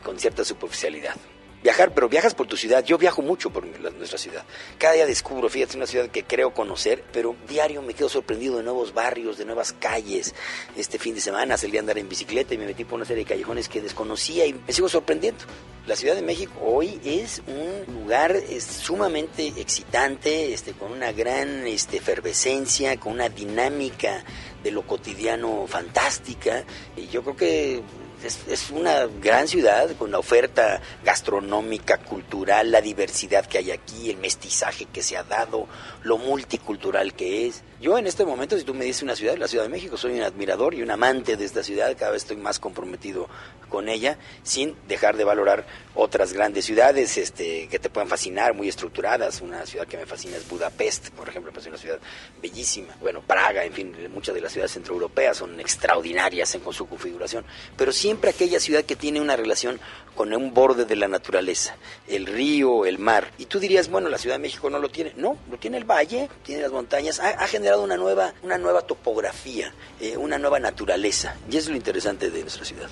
con 0.03 0.17
cierta 0.17 0.43
superficialidad 0.79 1.15
viajar, 1.61 1.93
pero 1.93 2.07
viajas 2.07 2.33
por 2.33 2.47
tu 2.47 2.55
ciudad. 2.55 2.83
Yo 2.83 2.97
viajo 2.97 3.21
mucho 3.21 3.49
por 3.49 3.65
nuestra 3.65 4.17
ciudad. 4.17 4.43
Cada 4.77 4.93
día 4.93 5.05
descubro, 5.05 5.49
fíjate, 5.49 5.77
una 5.77 5.87
ciudad 5.87 6.07
que 6.07 6.23
creo 6.23 6.53
conocer, 6.53 7.03
pero 7.11 7.35
diario 7.47 7.81
me 7.81 7.93
quedo 7.93 8.09
sorprendido 8.09 8.57
de 8.57 8.63
nuevos 8.63 8.93
barrios, 8.93 9.37
de 9.37 9.45
nuevas 9.45 9.73
calles. 9.73 10.33
Este 10.75 10.97
fin 10.97 11.15
de 11.15 11.21
semana 11.21 11.57
salí 11.57 11.77
a 11.77 11.81
andar 11.81 11.97
en 11.97 12.07
bicicleta 12.07 12.53
y 12.53 12.57
me 12.57 12.65
metí 12.65 12.85
por 12.85 12.95
una 12.95 13.05
serie 13.05 13.23
de 13.23 13.29
callejones 13.29 13.67
que 13.67 13.81
desconocía 13.81 14.45
y 14.45 14.53
me 14.53 14.73
sigo 14.73 14.89
sorprendiendo. 14.89 15.43
La 15.85 15.95
Ciudad 15.95 16.15
de 16.15 16.21
México 16.21 16.53
hoy 16.61 16.99
es 17.03 17.41
un 17.47 17.93
lugar 17.93 18.35
sumamente 18.59 19.47
excitante, 19.57 20.53
este, 20.53 20.73
con 20.73 20.91
una 20.91 21.11
gran 21.11 21.65
este, 21.65 21.97
efervescencia, 21.97 22.99
con 22.99 23.13
una 23.13 23.27
dinámica 23.27 24.23
de 24.63 24.71
lo 24.71 24.83
cotidiano 24.85 25.65
fantástica. 25.67 26.63
Y 26.95 27.07
yo 27.07 27.23
creo 27.23 27.35
que 27.35 27.81
es, 28.23 28.69
una 28.71 29.07
gran 29.21 29.47
ciudad 29.47 29.95
con 29.97 30.11
la 30.11 30.19
oferta 30.19 30.81
gastronómica, 31.03 31.97
cultural, 31.97 32.71
la 32.71 32.81
diversidad 32.81 33.45
que 33.45 33.57
hay 33.57 33.71
aquí, 33.71 34.09
el 34.09 34.17
mestizaje 34.17 34.85
que 34.85 35.01
se 35.01 35.17
ha 35.17 35.23
dado, 35.23 35.67
lo 36.03 36.17
multicultural 36.17 37.13
que 37.13 37.47
es. 37.47 37.63
Yo 37.81 37.97
en 37.97 38.07
este 38.07 38.25
momento, 38.25 38.57
si 38.57 38.65
tú 38.65 38.73
me 38.73 38.83
dices 38.83 39.03
una 39.03 39.15
ciudad, 39.15 39.37
la 39.37 39.47
Ciudad 39.47 39.63
de 39.63 39.69
México, 39.69 39.95
soy 39.95 40.13
un 40.15 40.23
admirador 40.23 40.73
y 40.73 40.81
un 40.81 40.91
amante 40.91 41.37
de 41.37 41.45
esta 41.45 41.63
ciudad, 41.63 41.95
cada 41.97 42.11
vez 42.11 42.23
estoy 42.23 42.35
más 42.35 42.59
comprometido 42.59 43.29
con 43.69 43.87
ella, 43.87 44.17
sin 44.43 44.75
dejar 44.87 45.15
de 45.15 45.23
valorar 45.23 45.65
otras 45.95 46.33
grandes 46.33 46.65
ciudades 46.65 47.17
este, 47.17 47.67
que 47.67 47.79
te 47.79 47.89
puedan 47.89 48.09
fascinar, 48.09 48.53
muy 48.53 48.67
estructuradas. 48.67 49.41
Una 49.41 49.65
ciudad 49.65 49.87
que 49.87 49.95
me 49.95 50.05
fascina 50.05 50.35
es 50.35 50.47
Budapest, 50.49 51.09
por 51.11 51.29
ejemplo, 51.29 51.53
es 51.55 51.67
una 51.67 51.77
ciudad 51.77 51.99
bellísima. 52.41 52.95
Bueno, 52.99 53.21
Praga, 53.21 53.63
en 53.63 53.71
fin, 53.71 53.95
muchas 54.13 54.35
de 54.35 54.41
las 54.41 54.51
ciudades 54.51 54.73
centroeuropeas 54.73 55.37
son 55.37 55.59
extraordinarias 55.59 56.53
en, 56.55 56.61
con 56.61 56.73
su 56.73 56.87
configuración, 56.87 57.45
pero 57.77 57.91
siempre 58.09 58.31
aquella 58.31 58.59
ciudad 58.59 58.85
que 58.85 58.95
tiene 58.95 59.21
una 59.21 59.35
relación 59.35 59.79
con 60.15 60.33
un 60.33 60.51
borde 60.51 60.85
de 60.85 60.95
la 60.95 61.07
naturaleza, 61.07 61.75
el 62.07 62.25
río, 62.25 62.87
el 62.87 62.97
mar. 62.97 63.31
Y 63.37 63.45
tú 63.45 63.59
dirías, 63.59 63.87
bueno, 63.87 64.09
la 64.09 64.17
Ciudad 64.17 64.37
de 64.37 64.41
México 64.41 64.67
no 64.71 64.79
lo 64.79 64.89
tiene. 64.89 65.13
No, 65.15 65.37
lo 65.47 65.59
tiene 65.59 65.77
el 65.77 65.83
valle, 65.83 66.27
tiene 66.43 66.63
las 66.63 66.71
montañas, 66.71 67.19
ha, 67.19 67.45
generado 67.45 67.83
una 67.83 67.97
nueva, 67.97 68.33
una 68.41 68.57
nueva 68.57 68.81
topografía, 68.81 69.71
eh, 70.01 70.17
una 70.17 70.39
nueva 70.39 70.59
naturaleza. 70.59 71.35
Y 71.51 71.57
eso 71.57 71.67
es 71.67 71.69
lo 71.69 71.75
interesante 71.75 72.31
de 72.31 72.41
nuestra 72.41 72.65
ciudad. 72.65 72.89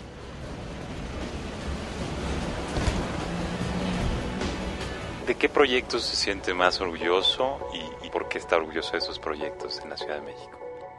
¿De 5.25 5.33
qué 5.33 5.49
proyectos 5.49 6.03
se 6.03 6.15
siente 6.15 6.53
más 6.53 6.79
orgulloso 6.79 7.57
y 8.03 8.09
por 8.11 8.29
qué 8.29 8.37
está 8.37 8.57
orgulloso 8.57 8.91
de 8.91 8.99
esos 8.99 9.17
proyectos 9.17 9.79
en 9.83 9.89
la 9.89 9.97
Ciudad 9.97 10.17
de 10.17 10.21
México? 10.21 10.56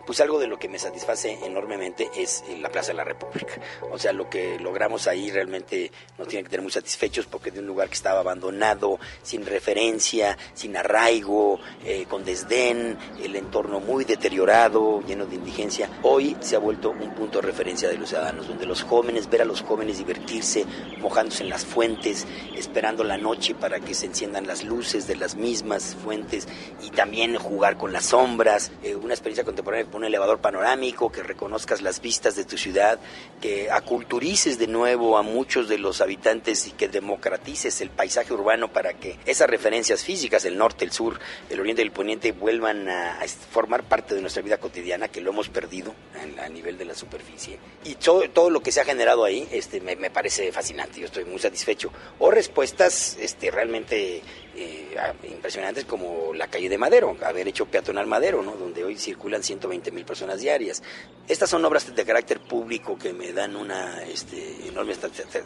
Pues 0.09 0.23
algo 0.23 0.39
de 0.39 0.47
lo 0.47 0.59
que 0.59 0.71
me 0.71 0.79
satisface 0.79 1.39
enormemente 1.45 2.11
es 2.17 2.43
eh, 2.49 2.57
la 2.59 2.71
Plaza 2.71 2.93
de 2.93 2.95
la 2.95 3.05
República. 3.05 3.61
O 3.91 3.99
sea, 3.99 4.15
lo 4.15 4.31
que 4.31 4.59
logramos 4.59 5.07
ahí 5.07 5.31
realmente 5.31 5.93
nos 6.17 6.27
tiene 6.29 6.45
que 6.45 6.49
tener 6.49 6.63
muy 6.63 6.73
satisfechos 6.73 7.27
porque 7.27 7.51
de 7.51 7.61
un 7.61 7.67
lugar 7.67 7.89
que 7.89 7.95
estaba 7.95 8.21
abandonado, 8.21 8.99
sin 9.23 9.45
referencia, 9.45 10.39
sin 10.55 10.79
arraigo, 10.79 11.61
eh, 11.85 12.07
con 12.09 12.25
desdén, 12.25 12.97
el 13.23 13.37
entorno 13.37 13.81
muy 13.81 14.07
deteriorado, 14.07 15.03
lleno 15.03 15.27
de 15.27 15.35
indigencia, 15.35 15.91
hoy 16.03 16.39
se 16.41 16.57
ha 16.57 16.59
vuelto 16.59 16.89
un 16.89 17.15
punto 17.15 17.43
de 17.43 17.47
referencia 17.49 17.91
de 17.91 17.99
los 17.99 18.09
ciudadanos, 18.09 18.49
donde 18.49 18.65
los 18.65 18.85
jóvenes, 18.85 19.29
ver 19.29 19.43
a 19.43 19.45
los 19.45 19.61
jóvenes 19.61 19.99
divertirse, 19.99 20.65
mojándose 21.01 21.43
en 21.43 21.51
las 21.51 21.67
fuentes, 21.67 22.27
esperando 22.57 23.05
la 23.05 23.19
noche 23.19 23.55
para 23.55 23.79
que 23.79 23.93
se 23.93 24.07
enciendan 24.07 24.47
las 24.47 24.65
luces 24.65 25.07
de 25.07 25.17
las 25.17 25.37
mismas 25.37 25.95
fuentes 26.03 26.49
y 26.83 26.89
también 26.93 27.37
jugar 27.37 27.77
con 27.77 27.93
las 27.93 28.07
sombras, 28.07 28.73
eh, 28.83 28.95
una 28.95 29.13
experiencia 29.13 29.45
contemporánea 29.45 29.85
un 29.99 30.05
elevador 30.05 30.39
panorámico, 30.39 31.13
que 31.13 31.23
reconozcas 31.23 31.83
las 31.83 32.01
vistas 32.01 32.37
de 32.37 32.45
tu 32.45 32.57
ciudad, 32.57 32.99
que 33.41 33.71
aculturices 33.71 34.59
de 34.59 34.67
nuevo 34.67 35.19
a 35.19 35.23
muchos 35.23 35.69
de 35.69 35.79
los 35.79 36.01
habitantes 36.01 36.67
y 36.67 36.71
que 36.71 36.89
democratices 36.89 37.81
el 37.81 37.91
paisaje 37.91 38.33
urbano 38.33 38.73
para 38.73 38.95
que 38.95 39.19
esas 39.27 39.51
referencias 39.51 40.05
físicas, 40.05 40.45
el 40.45 40.57
norte, 40.57 40.85
el 40.85 40.93
sur, 40.93 41.19
el 41.51 41.61
oriente 41.61 41.83
y 41.83 41.85
el 41.85 41.93
poniente, 41.93 42.33
vuelvan 42.33 42.89
a, 42.89 43.19
formar 43.51 43.83
parte 43.83 44.15
de 44.15 44.21
nuestra 44.21 44.43
vida 44.43 44.59
cotidiana, 44.59 45.09
que 45.09 45.21
lo 45.21 45.31
hemos 45.31 45.49
perdido 45.49 45.95
a, 46.43 46.49
nivel 46.49 46.79
de 46.79 46.87
la 46.87 46.95
superficie. 46.95 47.59
Y 47.85 47.95
todo, 47.97 48.51
lo 48.51 48.63
que 48.63 48.73
se 48.73 48.81
ha 48.81 48.85
generado 48.85 49.25
ahí 49.25 49.47
este, 49.51 49.81
me, 49.81 49.97
me 49.97 50.11
parece 50.11 50.51
fascinante, 50.51 51.01
yo 51.01 51.07
estoy 51.07 51.25
muy 51.25 51.39
satisfecho. 51.39 51.93
O 52.19 52.31
respuestas 52.31 53.19
este, 53.21 53.51
realmente 53.51 54.23
eh, 54.57 54.97
impresionantes 55.25 55.85
como 55.85 56.33
la 56.35 56.49
calle 56.49 56.69
de 56.69 56.79
Madero, 56.79 57.17
haber 57.25 57.49
hecho 57.49 57.67
peatonal 57.67 58.07
Madero, 58.07 58.43
¿no? 58.43 58.53
donde 58.53 58.85
hoy 58.85 58.97
circulan 58.97 59.43
120 59.43 59.91
mil 59.91 60.05
personas 60.05 60.41
diarias. 60.41 60.83
Estas 61.29 61.51
son 61.51 61.65
obras 61.65 61.95
de 61.95 62.05
carácter 62.05 62.41
público 62.41 62.99
que 62.99 63.13
me 63.13 63.33
dan 63.33 63.57
una 63.57 64.03
este, 64.05 64.69
enorme 64.69 64.95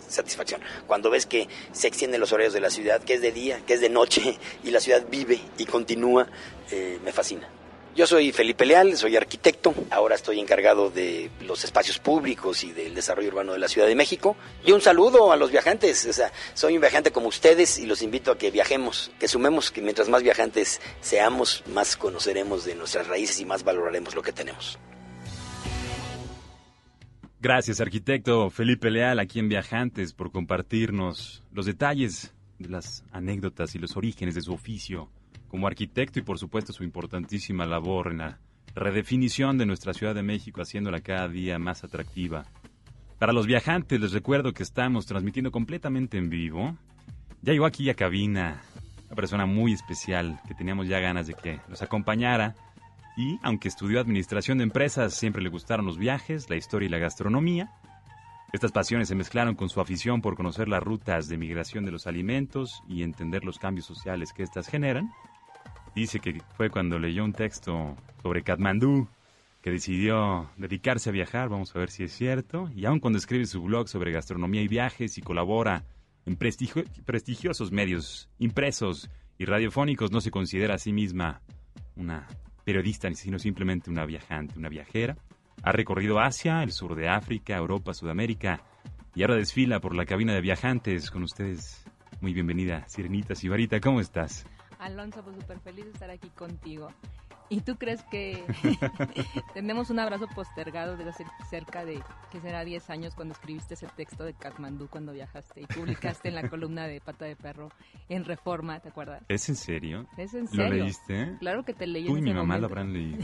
satisfacción. 0.08 0.60
Cuando 0.86 1.10
ves 1.10 1.26
que 1.26 1.48
se 1.72 1.88
extienden 1.88 2.20
los 2.20 2.32
horarios 2.32 2.54
de 2.54 2.60
la 2.60 2.70
ciudad, 2.70 3.02
que 3.02 3.14
es 3.14 3.20
de 3.20 3.32
día, 3.32 3.60
que 3.66 3.74
es 3.74 3.80
de 3.80 3.90
noche, 3.90 4.38
y 4.64 4.70
la 4.70 4.80
ciudad 4.80 5.04
vive 5.10 5.40
y 5.58 5.66
continúa, 5.66 6.28
eh, 6.70 6.98
me 7.04 7.12
fascina. 7.12 7.48
Yo 7.94 8.06
soy 8.06 8.32
Felipe 8.32 8.64
Leal, 8.64 8.96
soy 8.96 9.16
arquitecto, 9.16 9.74
ahora 9.90 10.14
estoy 10.14 10.40
encargado 10.40 10.88
de 10.88 11.30
los 11.42 11.62
espacios 11.62 11.98
públicos 11.98 12.64
y 12.64 12.72
del 12.72 12.94
desarrollo 12.94 13.28
urbano 13.28 13.52
de 13.52 13.58
la 13.58 13.68
Ciudad 13.68 13.86
de 13.86 13.94
México. 13.94 14.34
Y 14.64 14.72
un 14.72 14.80
saludo 14.80 15.30
a 15.30 15.36
los 15.36 15.50
viajantes, 15.50 16.06
o 16.06 16.12
sea, 16.14 16.32
soy 16.54 16.76
un 16.76 16.80
viajante 16.80 17.10
como 17.10 17.28
ustedes 17.28 17.78
y 17.78 17.84
los 17.84 18.00
invito 18.00 18.32
a 18.32 18.38
que 18.38 18.50
viajemos, 18.50 19.12
que 19.20 19.28
sumemos, 19.28 19.70
que 19.70 19.82
mientras 19.82 20.08
más 20.08 20.22
viajantes 20.22 20.80
seamos, 21.02 21.64
más 21.66 21.98
conoceremos 21.98 22.64
de 22.64 22.76
nuestras 22.76 23.08
raíces 23.08 23.40
y 23.40 23.44
más 23.44 23.62
valoraremos 23.62 24.14
lo 24.14 24.22
que 24.22 24.32
tenemos. 24.32 24.78
Gracias, 27.40 27.78
arquitecto 27.78 28.48
Felipe 28.48 28.90
Leal, 28.90 29.18
aquí 29.18 29.38
en 29.38 29.50
Viajantes, 29.50 30.14
por 30.14 30.32
compartirnos 30.32 31.42
los 31.52 31.66
detalles 31.66 32.32
de 32.58 32.70
las 32.70 33.04
anécdotas 33.12 33.74
y 33.74 33.78
los 33.78 33.98
orígenes 33.98 34.34
de 34.34 34.40
su 34.40 34.54
oficio 34.54 35.10
como 35.52 35.66
arquitecto 35.66 36.18
y 36.18 36.22
por 36.22 36.38
supuesto 36.38 36.72
su 36.72 36.82
importantísima 36.82 37.66
labor 37.66 38.10
en 38.10 38.18
la 38.18 38.38
redefinición 38.74 39.58
de 39.58 39.66
nuestra 39.66 39.92
Ciudad 39.92 40.14
de 40.14 40.22
México, 40.22 40.62
haciéndola 40.62 41.02
cada 41.02 41.28
día 41.28 41.58
más 41.58 41.84
atractiva. 41.84 42.46
Para 43.18 43.34
los 43.34 43.46
viajantes 43.46 44.00
les 44.00 44.12
recuerdo 44.12 44.54
que 44.54 44.62
estamos 44.62 45.04
transmitiendo 45.04 45.50
completamente 45.50 46.16
en 46.16 46.30
vivo. 46.30 46.74
Ya 47.42 47.52
llegó 47.52 47.66
aquí 47.66 47.90
a 47.90 47.94
cabina 47.94 48.62
una 49.04 49.14
persona 49.14 49.44
muy 49.44 49.74
especial 49.74 50.40
que 50.48 50.54
teníamos 50.54 50.88
ya 50.88 51.00
ganas 51.00 51.26
de 51.26 51.34
que 51.34 51.60
nos 51.68 51.82
acompañara 51.82 52.54
y 53.18 53.38
aunque 53.42 53.68
estudió 53.68 54.00
administración 54.00 54.56
de 54.56 54.64
empresas, 54.64 55.12
siempre 55.12 55.42
le 55.42 55.50
gustaron 55.50 55.84
los 55.84 55.98
viajes, 55.98 56.48
la 56.48 56.56
historia 56.56 56.86
y 56.86 56.90
la 56.90 56.96
gastronomía. 56.96 57.70
Estas 58.54 58.72
pasiones 58.72 59.08
se 59.08 59.14
mezclaron 59.14 59.54
con 59.54 59.68
su 59.68 59.82
afición 59.82 60.22
por 60.22 60.34
conocer 60.34 60.66
las 60.66 60.82
rutas 60.82 61.28
de 61.28 61.36
migración 61.36 61.84
de 61.84 61.92
los 61.92 62.06
alimentos 62.06 62.82
y 62.88 63.02
entender 63.02 63.44
los 63.44 63.58
cambios 63.58 63.84
sociales 63.84 64.32
que 64.32 64.44
éstas 64.44 64.66
generan. 64.66 65.12
Dice 65.94 66.20
que 66.20 66.40
fue 66.56 66.70
cuando 66.70 66.98
leyó 66.98 67.24
un 67.24 67.34
texto 67.34 67.96
sobre 68.22 68.42
Katmandú 68.42 69.08
que 69.60 69.70
decidió 69.70 70.50
dedicarse 70.56 71.10
a 71.10 71.12
viajar, 71.12 71.48
vamos 71.48 71.74
a 71.76 71.78
ver 71.78 71.90
si 71.90 72.04
es 72.04 72.12
cierto, 72.12 72.70
y 72.74 72.86
aun 72.86 72.98
cuando 72.98 73.18
escribe 73.18 73.44
su 73.44 73.62
blog 73.62 73.88
sobre 73.88 74.10
gastronomía 74.10 74.62
y 74.62 74.68
viajes 74.68 75.18
y 75.18 75.22
colabora 75.22 75.84
en 76.24 76.36
prestigiosos 76.36 77.72
medios 77.72 78.28
impresos 78.38 79.10
y 79.38 79.44
radiofónicos, 79.44 80.10
no 80.10 80.20
se 80.20 80.30
considera 80.30 80.74
a 80.74 80.78
sí 80.78 80.92
misma 80.92 81.42
una 81.96 82.26
periodista, 82.64 83.12
sino 83.14 83.38
simplemente 83.38 83.90
una 83.90 84.06
viajante, 84.06 84.58
una 84.58 84.68
viajera. 84.68 85.16
Ha 85.62 85.72
recorrido 85.72 86.20
Asia, 86.20 86.62
el 86.62 86.72
sur 86.72 86.96
de 86.96 87.08
África, 87.08 87.56
Europa, 87.56 87.92
Sudamérica, 87.92 88.62
y 89.14 89.22
ahora 89.22 89.36
desfila 89.36 89.78
por 89.78 89.94
la 89.94 90.06
cabina 90.06 90.32
de 90.32 90.40
viajantes 90.40 91.10
con 91.10 91.22
ustedes. 91.22 91.84
Muy 92.20 92.32
bienvenida, 92.32 92.88
Sirenita 92.88 93.34
Sibarita, 93.34 93.78
¿cómo 93.80 94.00
estás? 94.00 94.46
Alonso, 94.84 95.22
pues 95.22 95.36
súper 95.36 95.60
feliz 95.60 95.84
de 95.84 95.92
estar 95.92 96.10
aquí 96.10 96.28
contigo. 96.30 96.88
¿Y 97.52 97.60
tú 97.60 97.76
crees 97.76 98.02
que 98.04 98.42
tenemos 99.54 99.90
un 99.90 99.98
abrazo 99.98 100.26
postergado 100.34 100.96
desde 100.96 101.10
hace 101.10 101.26
cerca 101.50 101.84
de, 101.84 102.02
que 102.30 102.40
será 102.40 102.64
10 102.64 102.88
años 102.88 103.14
cuando 103.14 103.34
escribiste 103.34 103.74
ese 103.74 103.86
texto 103.88 104.24
de 104.24 104.32
Katmandú 104.32 104.88
cuando 104.88 105.12
viajaste 105.12 105.60
y 105.60 105.66
publicaste 105.66 106.28
en 106.28 106.36
la 106.36 106.48
columna 106.48 106.86
de 106.86 107.02
Pata 107.02 107.26
de 107.26 107.36
Perro 107.36 107.68
en 108.08 108.24
Reforma, 108.24 108.80
¿te 108.80 108.88
acuerdas? 108.88 109.22
¿Es 109.28 109.50
en 109.50 109.56
serio? 109.56 110.06
¿Es 110.16 110.32
en 110.32 110.48
serio? 110.48 110.64
¿Lo 110.64 110.84
leíste? 110.84 111.36
Claro 111.40 111.62
que 111.62 111.74
te 111.74 111.86
leí. 111.86 112.08
Uy, 112.08 112.22
mi 112.22 112.32
mamá 112.32 112.56
lo 112.56 112.68
habrán 112.68 112.94
leído. 112.94 113.18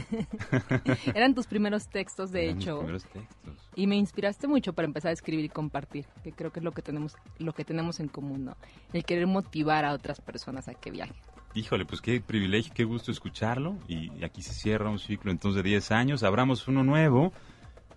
Eran 1.15 1.33
tus 1.33 1.47
primeros 1.47 1.87
textos, 1.87 2.31
de 2.31 2.51
hecho. 2.51 2.77
primeros 2.77 3.05
textos. 3.05 3.71
Y 3.73 3.87
me 3.87 3.95
inspiraste 3.95 4.47
mucho 4.47 4.73
para 4.73 4.85
empezar 4.85 5.09
a 5.09 5.13
escribir 5.13 5.45
y 5.45 5.49
compartir, 5.49 6.05
que 6.23 6.33
creo 6.33 6.51
que 6.51 6.59
es 6.59 6.63
lo 6.63 6.71
que 6.71 6.83
tenemos, 6.83 7.15
lo 7.39 7.53
que 7.53 7.65
tenemos 7.65 7.99
en 7.99 8.09
común, 8.09 8.45
¿no? 8.45 8.57
El 8.93 9.05
querer 9.05 9.25
motivar 9.25 9.85
a 9.85 9.93
otras 9.93 10.21
personas 10.21 10.67
a 10.67 10.75
que 10.75 10.91
viajen. 10.91 11.15
Híjole, 11.55 11.85
pues 11.85 12.01
qué 12.01 12.21
privilegio, 12.21 12.73
qué 12.75 12.83
gusto 12.83 13.11
escucharlo. 13.11 13.77
Y 13.87 14.23
aquí 14.23 14.41
se 14.41 14.53
cierra 14.53 14.89
un 14.89 14.99
ciclo 14.99 15.31
entonces 15.31 15.63
de 15.63 15.69
10 15.69 15.91
años. 15.91 16.23
Abramos 16.23 16.67
uno 16.67 16.83
nuevo 16.83 17.33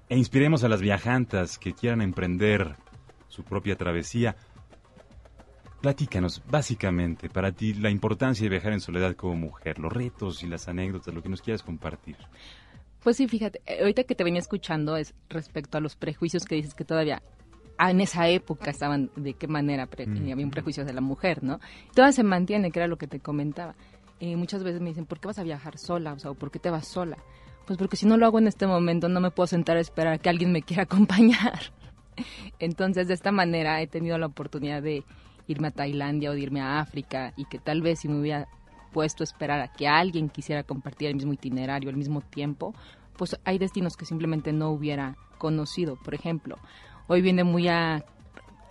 e 0.08 0.16
inspiremos 0.16 0.64
a 0.64 0.68
las 0.68 0.80
viajantas 0.80 1.58
que 1.58 1.74
quieran 1.74 2.00
emprender 2.00 2.76
su 3.28 3.44
propia 3.44 3.76
travesía. 3.76 4.36
Platícanos, 5.80 6.42
básicamente, 6.48 7.28
para 7.28 7.52
ti, 7.52 7.74
la 7.74 7.90
importancia 7.90 8.44
de 8.44 8.50
viajar 8.50 8.72
en 8.72 8.80
soledad 8.80 9.16
como 9.16 9.34
mujer, 9.34 9.78
los 9.78 9.92
retos 9.92 10.42
y 10.42 10.46
las 10.46 10.68
anécdotas, 10.68 11.12
lo 11.12 11.22
que 11.22 11.28
nos 11.28 11.42
quieras 11.42 11.62
compartir. 11.62 12.16
Pues 13.02 13.16
sí, 13.16 13.26
fíjate, 13.26 13.60
eh, 13.66 13.80
ahorita 13.80 14.04
que 14.04 14.14
te 14.14 14.22
venía 14.22 14.38
escuchando 14.38 14.96
es 14.96 15.12
respecto 15.28 15.76
a 15.76 15.80
los 15.80 15.96
prejuicios 15.96 16.44
que 16.44 16.54
dices 16.54 16.74
que 16.74 16.84
todavía 16.84 17.20
en 17.90 18.00
esa 18.00 18.28
época 18.28 18.70
estaban 18.70 19.10
de 19.16 19.34
qué 19.34 19.48
manera 19.48 19.88
había 19.92 20.44
un 20.44 20.50
prejuicio 20.50 20.84
de 20.84 20.92
la 20.92 21.00
mujer, 21.00 21.42
¿no? 21.42 21.58
Todavía 21.94 22.12
se 22.12 22.22
mantiene, 22.22 22.70
que 22.70 22.78
era 22.78 22.86
lo 22.86 22.96
que 22.96 23.06
te 23.06 23.20
comentaba. 23.20 23.74
Y 24.20 24.36
muchas 24.36 24.62
veces 24.62 24.80
me 24.80 24.90
dicen, 24.90 25.06
¿por 25.06 25.18
qué 25.18 25.26
vas 25.28 25.38
a 25.38 25.42
viajar 25.42 25.78
sola? 25.78 26.12
O 26.12 26.18
sea, 26.18 26.32
¿por 26.32 26.50
qué 26.50 26.58
te 26.58 26.70
vas 26.70 26.86
sola? 26.86 27.18
Pues 27.66 27.78
porque 27.78 27.96
si 27.96 28.06
no 28.06 28.16
lo 28.16 28.26
hago 28.26 28.38
en 28.38 28.46
este 28.46 28.66
momento, 28.66 29.08
no 29.08 29.20
me 29.20 29.30
puedo 29.30 29.46
sentar 29.46 29.76
a 29.76 29.80
esperar 29.80 30.14
a 30.14 30.18
que 30.18 30.28
alguien 30.28 30.52
me 30.52 30.62
quiera 30.62 30.82
acompañar. 30.84 31.72
Entonces, 32.58 33.08
de 33.08 33.14
esta 33.14 33.32
manera 33.32 33.80
he 33.80 33.86
tenido 33.86 34.18
la 34.18 34.26
oportunidad 34.26 34.82
de 34.82 35.04
irme 35.46 35.68
a 35.68 35.70
Tailandia 35.72 36.30
o 36.30 36.34
de 36.34 36.40
irme 36.40 36.60
a 36.60 36.78
África 36.78 37.32
y 37.36 37.46
que 37.46 37.58
tal 37.58 37.82
vez 37.82 38.00
si 38.00 38.08
me 38.08 38.20
hubiera 38.20 38.48
puesto 38.92 39.22
a 39.22 39.24
esperar 39.24 39.60
a 39.60 39.72
que 39.72 39.88
alguien 39.88 40.28
quisiera 40.28 40.62
compartir 40.62 41.08
el 41.08 41.14
mismo 41.14 41.32
itinerario, 41.32 41.90
al 41.90 41.96
mismo 41.96 42.20
tiempo, 42.20 42.74
pues 43.16 43.38
hay 43.44 43.58
destinos 43.58 43.96
que 43.96 44.04
simplemente 44.04 44.52
no 44.52 44.70
hubiera 44.70 45.16
conocido. 45.38 45.96
Por 45.96 46.14
ejemplo, 46.14 46.58
Hoy 47.08 47.20
viene 47.22 47.44
muy 47.44 47.68
a, 47.68 48.04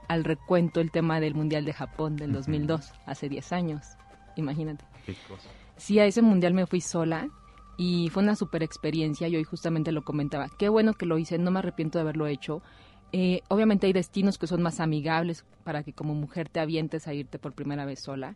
al 0.08 0.24
recuento 0.24 0.80
el 0.80 0.92
tema 0.92 1.20
del 1.20 1.36
Mundial 1.36 1.66
de 1.66 1.74
Japón 1.74 2.16
del 2.16 2.34
2002, 2.34 2.92
hace 3.06 3.30
10 3.30 3.52
años. 3.52 3.86
Imagínate. 4.36 4.86
Sí, 5.78 6.00
a 6.00 6.06
ese 6.06 6.22
mundial 6.22 6.54
me 6.54 6.66
fui 6.66 6.82
sola 6.82 7.30
y 7.78 8.10
fue 8.10 8.24
una 8.24 8.36
super 8.36 8.64
experiencia 8.64 9.28
y 9.28 9.36
hoy 9.36 9.44
justamente 9.44 9.92
lo 9.92 10.04
comentaba. 10.04 10.50
Qué 10.58 10.70
bueno 10.70 10.94
que 10.94 11.06
lo 11.06 11.18
hice, 11.18 11.38
no 11.38 11.52
me 11.52 11.60
arrepiento 11.60 11.98
de 11.98 12.04
haberlo 12.04 12.28
hecho. 12.28 12.62
Eh, 13.14 13.42
obviamente 13.50 13.88
hay 13.88 13.94
destinos 13.94 14.38
que 14.38 14.48
son 14.48 14.62
más 14.62 14.80
amigables 14.80 15.44
para 15.64 15.84
que 15.84 15.92
como 15.92 16.14
mujer 16.14 16.48
te 16.48 16.60
avientes 16.60 17.08
a 17.08 17.14
irte 17.14 17.40
por 17.40 17.54
primera 17.54 17.86
vez 17.86 18.00
sola. 18.00 18.36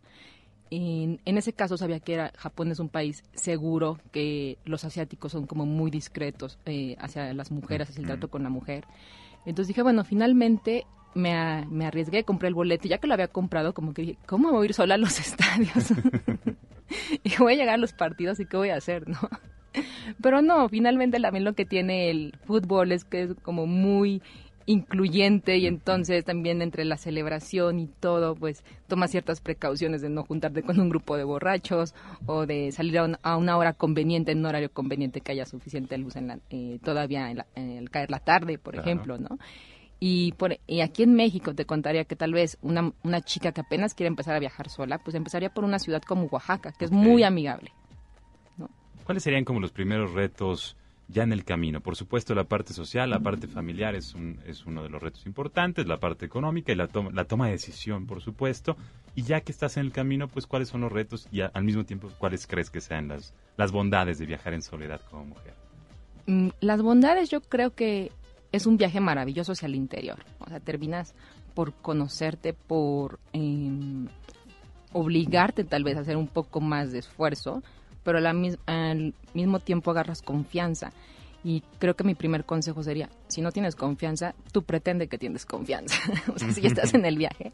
En, 0.71 1.21
en, 1.25 1.37
ese 1.37 1.53
caso 1.53 1.77
sabía 1.77 1.99
que 1.99 2.15
era, 2.15 2.33
Japón 2.35 2.71
es 2.71 2.79
un 2.79 2.89
país 2.89 3.23
seguro, 3.33 3.99
que 4.11 4.57
los 4.65 4.83
asiáticos 4.83 5.31
son 5.31 5.45
como 5.45 5.65
muy 5.65 5.91
discretos 5.91 6.57
eh, 6.65 6.95
hacia 6.99 7.33
las 7.33 7.51
mujeres, 7.51 7.89
hacia 7.89 8.01
el 8.01 8.07
trato 8.07 8.29
con 8.29 8.43
la 8.43 8.49
mujer. 8.49 8.85
Entonces 9.45 9.69
dije, 9.69 9.81
bueno, 9.81 10.03
finalmente 10.03 10.85
me, 11.13 11.65
me 11.69 11.85
arriesgué, 11.85 12.23
compré 12.23 12.49
el 12.49 12.55
boleto 12.55 12.87
ya 12.87 12.97
que 12.97 13.07
lo 13.07 13.13
había 13.13 13.27
comprado, 13.27 13.73
como 13.73 13.93
que 13.93 14.01
dije, 14.01 14.17
¿cómo 14.25 14.51
voy 14.51 14.63
a 14.63 14.65
ir 14.65 14.73
sola 14.73 14.95
a 14.95 14.97
los 14.97 15.19
estadios? 15.25 15.93
y 17.23 17.35
voy 17.37 17.53
a 17.53 17.57
llegar 17.57 17.75
a 17.75 17.77
los 17.77 17.93
partidos 17.93 18.39
y 18.39 18.45
qué 18.45 18.57
voy 18.57 18.69
a 18.69 18.77
hacer, 18.77 19.07
¿no? 19.07 19.17
Pero 20.21 20.41
no, 20.41 20.69
finalmente 20.69 21.19
también 21.19 21.43
lo 21.43 21.53
que 21.53 21.65
tiene 21.65 22.09
el 22.09 22.33
fútbol 22.45 22.91
es 22.91 23.03
que 23.05 23.23
es 23.23 23.35
como 23.41 23.65
muy 23.65 24.21
incluyente 24.65 25.57
y 25.57 25.67
entonces 25.67 26.25
también 26.25 26.61
entre 26.61 26.85
la 26.85 26.97
celebración 26.97 27.79
y 27.79 27.87
todo, 27.87 28.35
pues 28.35 28.63
toma 28.87 29.07
ciertas 29.07 29.39
precauciones 29.39 30.01
de 30.01 30.09
no 30.09 30.23
juntarte 30.23 30.63
con 30.63 30.79
un 30.79 30.89
grupo 30.89 31.17
de 31.17 31.23
borrachos 31.23 31.93
o 32.25 32.45
de 32.45 32.71
salir 32.71 32.97
a, 32.97 33.37
una 33.37 33.57
hora 33.57 33.73
conveniente, 33.73 34.31
en 34.31 34.39
un 34.39 34.47
horario 34.47 34.71
conveniente 34.71 35.21
que 35.21 35.31
haya 35.31 35.45
suficiente 35.45 35.97
luz 35.97 36.15
en 36.15 36.27
la, 36.27 36.39
eh, 36.49 36.79
todavía 36.83 37.29
en, 37.29 37.45
el 37.55 37.89
caer 37.89 38.09
la 38.09 38.19
tarde, 38.19 38.57
por 38.57 38.75
ejemplo, 38.75 39.17
¿no? 39.17 39.37
Y, 39.99 40.33
por, 40.33 40.57
y 40.67 40.81
aquí 40.81 41.03
en 41.03 41.13
México 41.13 41.55
te 41.55 41.65
contaría 41.65 42.03
que 42.03 42.15
tal 42.15 42.33
vez 42.33 42.57
una, 42.61 42.91
una 43.03 43.21
chica 43.21 43.53
que 43.53 43.61
apenas 43.61 43.93
quiere 43.93 44.09
empezar 44.09 44.35
a 44.35 44.39
viajar 44.39 44.69
sola, 44.69 44.97
pues 44.97 45.15
empezaría 45.15 45.49
por 45.49 45.63
una 45.63 45.79
ciudad 45.79 46.01
como 46.01 46.25
Oaxaca, 46.25 46.73
que 46.73 46.85
es 46.85 46.91
muy 46.91 47.23
amigable. 47.23 47.71
¿no? 48.57 48.69
¿Cuáles 49.05 49.23
serían 49.23 49.45
como 49.45 49.61
los 49.61 49.71
primeros 49.71 50.13
retos? 50.13 50.75
Ya 51.07 51.23
en 51.23 51.33
el 51.33 51.43
camino. 51.43 51.81
Por 51.81 51.95
supuesto, 51.95 52.33
la 52.33 52.45
parte 52.45 52.73
social, 52.73 53.09
la 53.09 53.19
parte 53.19 53.47
familiar 53.47 53.95
es, 53.95 54.13
un, 54.15 54.39
es 54.45 54.65
uno 54.65 54.83
de 54.83 54.89
los 54.89 55.01
retos 55.01 55.25
importantes, 55.25 55.85
la 55.87 55.99
parte 55.99 56.25
económica 56.25 56.71
y 56.71 56.75
la, 56.75 56.87
toma, 56.87 57.11
la 57.13 57.25
toma 57.25 57.45
de 57.47 57.53
decisión, 57.53 58.07
por 58.07 58.21
supuesto. 58.21 58.75
Y 59.13 59.23
ya 59.23 59.41
que 59.41 59.51
estás 59.51 59.77
en 59.77 59.85
el 59.85 59.91
camino, 59.91 60.27
pues 60.27 60.47
cuáles 60.47 60.69
son 60.69 60.81
los 60.81 60.91
retos 60.91 61.27
y 61.31 61.41
al 61.41 61.63
mismo 61.63 61.85
tiempo 61.85 62.09
cuáles 62.17 62.47
crees 62.47 62.69
que 62.69 62.81
sean 62.81 63.07
las, 63.07 63.33
las 63.57 63.71
bondades 63.71 64.17
de 64.17 64.25
viajar 64.25 64.53
en 64.53 64.61
soledad 64.61 65.01
como 65.09 65.25
mujer. 65.25 65.53
Mm, 66.27 66.49
las 66.59 66.81
bondades 66.81 67.29
yo 67.29 67.41
creo 67.41 67.75
que 67.75 68.11
es 68.51 68.65
un 68.65 68.77
viaje 68.77 68.99
maravilloso 68.99 69.51
hacia 69.51 69.67
el 69.67 69.75
interior. 69.75 70.19
O 70.39 70.49
sea, 70.49 70.59
terminas 70.59 71.13
por 71.53 71.73
conocerte, 71.73 72.53
por 72.53 73.19
em, 73.31 74.07
obligarte 74.91 75.63
tal 75.63 75.83
vez 75.83 75.97
a 75.97 76.01
hacer 76.01 76.17
un 76.17 76.27
poco 76.27 76.61
más 76.61 76.91
de 76.91 76.99
esfuerzo, 76.99 77.63
pero 78.05 78.19
al 78.19 79.13
mismo 79.33 79.59
tiempo 79.59 79.91
agarras 79.91 80.21
confianza. 80.21 80.93
Y 81.43 81.61
creo 81.79 81.95
que 81.95 82.03
mi 82.03 82.15
primer 82.15 82.45
consejo 82.45 82.81
sería, 82.81 83.09
si 83.27 83.41
no 83.41 83.51
tienes 83.51 83.75
confianza, 83.75 84.33
tú 84.51 84.63
pretende 84.63 85.07
que 85.07 85.17
tienes 85.17 85.45
confianza. 85.45 85.97
o 86.33 86.39
sea, 86.39 86.51
si 86.51 86.65
estás 86.65 86.93
en 86.93 87.05
el 87.05 87.17
viaje, 87.17 87.51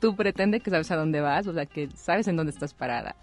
tú 0.00 0.16
pretende 0.16 0.60
que 0.60 0.70
sabes 0.70 0.90
a 0.90 0.96
dónde 0.96 1.20
vas, 1.20 1.46
o 1.46 1.54
sea, 1.54 1.64
que 1.64 1.88
sabes 1.94 2.26
en 2.28 2.36
dónde 2.36 2.50
estás 2.50 2.74
parada. 2.74 3.14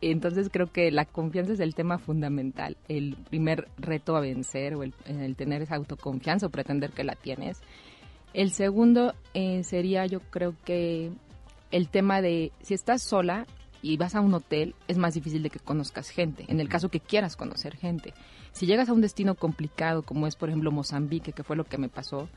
Entonces 0.00 0.48
creo 0.50 0.72
que 0.72 0.90
la 0.90 1.04
confianza 1.04 1.52
es 1.52 1.60
el 1.60 1.74
tema 1.74 1.98
fundamental, 1.98 2.76
el 2.88 3.16
primer 3.30 3.68
reto 3.76 4.16
a 4.16 4.20
vencer 4.20 4.74
o 4.74 4.82
el, 4.82 4.92
tener 5.36 5.62
esa 5.62 5.76
autoconfianza 5.76 6.46
o 6.46 6.50
pretender 6.50 6.90
que 6.90 7.04
la 7.04 7.14
tienes. 7.14 7.60
El 8.34 8.50
segundo 8.50 9.14
eh, 9.34 9.62
sería 9.62 10.06
yo 10.06 10.18
creo 10.18 10.54
que 10.64 11.12
el 11.70 11.88
tema 11.88 12.20
de 12.20 12.50
si 12.62 12.74
estás 12.74 13.02
sola 13.02 13.46
y 13.82 13.96
vas 13.96 14.14
a 14.14 14.20
un 14.20 14.32
hotel, 14.32 14.74
es 14.88 14.96
más 14.96 15.14
difícil 15.14 15.42
de 15.42 15.50
que 15.50 15.58
conozcas 15.58 16.08
gente, 16.08 16.44
en 16.48 16.60
el 16.60 16.68
caso 16.68 16.88
que 16.88 17.00
quieras 17.00 17.36
conocer 17.36 17.76
gente. 17.76 18.14
Si 18.52 18.66
llegas 18.66 18.88
a 18.88 18.92
un 18.92 19.00
destino 19.00 19.34
complicado 19.34 20.02
como 20.02 20.26
es 20.26 20.36
por 20.36 20.48
ejemplo 20.48 20.70
Mozambique, 20.70 21.32
que 21.32 21.42
fue 21.42 21.56
lo 21.56 21.64
que 21.64 21.78
me 21.78 21.88
pasó, 21.88 22.28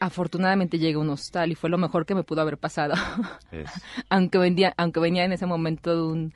afortunadamente 0.00 0.78
llegué 0.78 0.94
a 0.94 0.98
un 0.98 1.10
hostal 1.10 1.52
y 1.52 1.54
fue 1.54 1.70
lo 1.70 1.78
mejor 1.78 2.06
que 2.06 2.14
me 2.14 2.24
pudo 2.24 2.40
haber 2.40 2.58
pasado. 2.58 2.94
aunque, 4.08 4.38
venía, 4.38 4.74
aunque 4.76 5.00
venía 5.00 5.24
en 5.24 5.32
ese 5.32 5.46
momento 5.46 5.94
de 5.94 6.02
un 6.02 6.32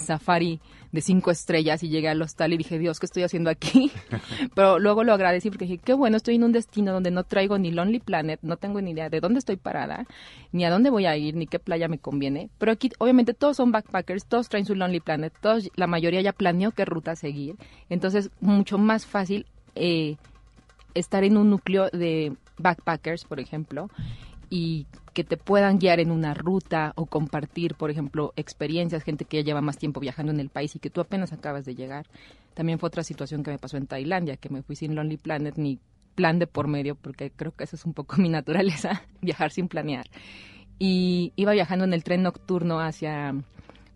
safari 0.00 0.60
de 0.92 1.00
cinco 1.00 1.30
estrellas 1.30 1.82
y 1.82 1.88
llegué 1.88 2.08
al 2.08 2.20
hostal 2.20 2.52
y 2.52 2.56
dije, 2.56 2.78
Dios, 2.78 2.98
¿qué 2.98 3.06
estoy 3.06 3.22
haciendo 3.22 3.50
aquí? 3.50 3.92
Pero 4.54 4.78
luego 4.78 5.04
lo 5.04 5.12
agradecí 5.12 5.48
porque 5.48 5.64
dije, 5.64 5.78
qué 5.78 5.94
bueno, 5.94 6.16
estoy 6.16 6.34
en 6.34 6.44
un 6.44 6.52
destino 6.52 6.92
donde 6.92 7.10
no 7.10 7.24
traigo 7.24 7.58
ni 7.58 7.70
Lonely 7.70 8.00
Planet, 8.00 8.40
no 8.42 8.56
tengo 8.56 8.80
ni 8.80 8.90
idea 8.90 9.08
de 9.08 9.20
dónde 9.20 9.38
estoy 9.38 9.56
parada, 9.56 10.06
ni 10.52 10.64
a 10.64 10.70
dónde 10.70 10.90
voy 10.90 11.06
a 11.06 11.16
ir, 11.16 11.36
ni 11.36 11.46
qué 11.46 11.58
playa 11.58 11.88
me 11.88 11.98
conviene. 11.98 12.50
Pero 12.58 12.72
aquí, 12.72 12.90
obviamente, 12.98 13.34
todos 13.34 13.56
son 13.56 13.70
backpackers, 13.70 14.26
todos 14.26 14.48
traen 14.48 14.66
su 14.66 14.74
Lonely 14.74 15.00
Planet, 15.00 15.32
todos, 15.40 15.70
la 15.76 15.86
mayoría 15.86 16.20
ya 16.20 16.32
planeó 16.32 16.72
qué 16.72 16.84
ruta 16.84 17.14
seguir. 17.14 17.54
Entonces, 17.88 18.30
mucho 18.40 18.78
más 18.78 19.06
fácil 19.06 19.46
eh, 19.76 20.16
estar 20.94 21.22
en 21.22 21.36
un 21.36 21.50
núcleo 21.50 21.88
de 21.92 22.34
backpackers, 22.60 23.24
por 23.24 23.40
ejemplo, 23.40 23.88
y 24.48 24.86
que 25.14 25.24
te 25.24 25.36
puedan 25.36 25.78
guiar 25.78 26.00
en 26.00 26.10
una 26.10 26.34
ruta 26.34 26.92
o 26.96 27.06
compartir, 27.06 27.74
por 27.74 27.90
ejemplo, 27.90 28.32
experiencias, 28.36 29.02
gente 29.02 29.24
que 29.24 29.38
ya 29.38 29.44
lleva 29.44 29.60
más 29.60 29.78
tiempo 29.78 30.00
viajando 30.00 30.32
en 30.32 30.40
el 30.40 30.48
país 30.48 30.74
y 30.76 30.78
que 30.78 30.90
tú 30.90 31.00
apenas 31.00 31.32
acabas 31.32 31.64
de 31.64 31.74
llegar. 31.74 32.06
También 32.54 32.78
fue 32.78 32.88
otra 32.88 33.04
situación 33.04 33.42
que 33.42 33.50
me 33.50 33.58
pasó 33.58 33.76
en 33.76 33.86
Tailandia, 33.86 34.36
que 34.36 34.48
me 34.48 34.62
fui 34.62 34.76
sin 34.76 34.94
Lonely 34.94 35.16
Planet 35.16 35.56
ni 35.56 35.78
plan 36.14 36.38
de 36.38 36.46
por 36.46 36.68
medio, 36.68 36.96
porque 36.96 37.30
creo 37.30 37.52
que 37.52 37.64
eso 37.64 37.76
es 37.76 37.84
un 37.84 37.94
poco 37.94 38.16
mi 38.16 38.28
naturaleza, 38.28 39.02
viajar 39.22 39.50
sin 39.52 39.68
planear. 39.68 40.06
Y 40.78 41.32
iba 41.36 41.52
viajando 41.52 41.84
en 41.84 41.92
el 41.92 42.04
tren 42.04 42.22
nocturno 42.22 42.80
hacia 42.80 43.34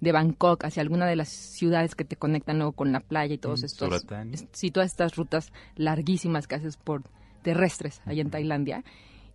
de 0.00 0.12
Bangkok 0.12 0.64
hacia 0.64 0.82
alguna 0.82 1.06
de 1.06 1.16
las 1.16 1.28
ciudades 1.28 1.94
que 1.94 2.04
te 2.04 2.16
conectan 2.16 2.58
luego 2.58 2.72
con 2.72 2.92
la 2.92 3.00
playa 3.00 3.34
y 3.34 3.38
todos 3.38 3.62
estos 3.62 4.06
sí 4.52 4.70
todas 4.70 4.90
estas 4.90 5.16
rutas 5.16 5.50
larguísimas 5.76 6.46
que 6.46 6.56
haces 6.56 6.76
por 6.76 7.02
terrestres 7.44 8.02
allá 8.06 8.22
en 8.22 8.30
Tailandia 8.30 8.82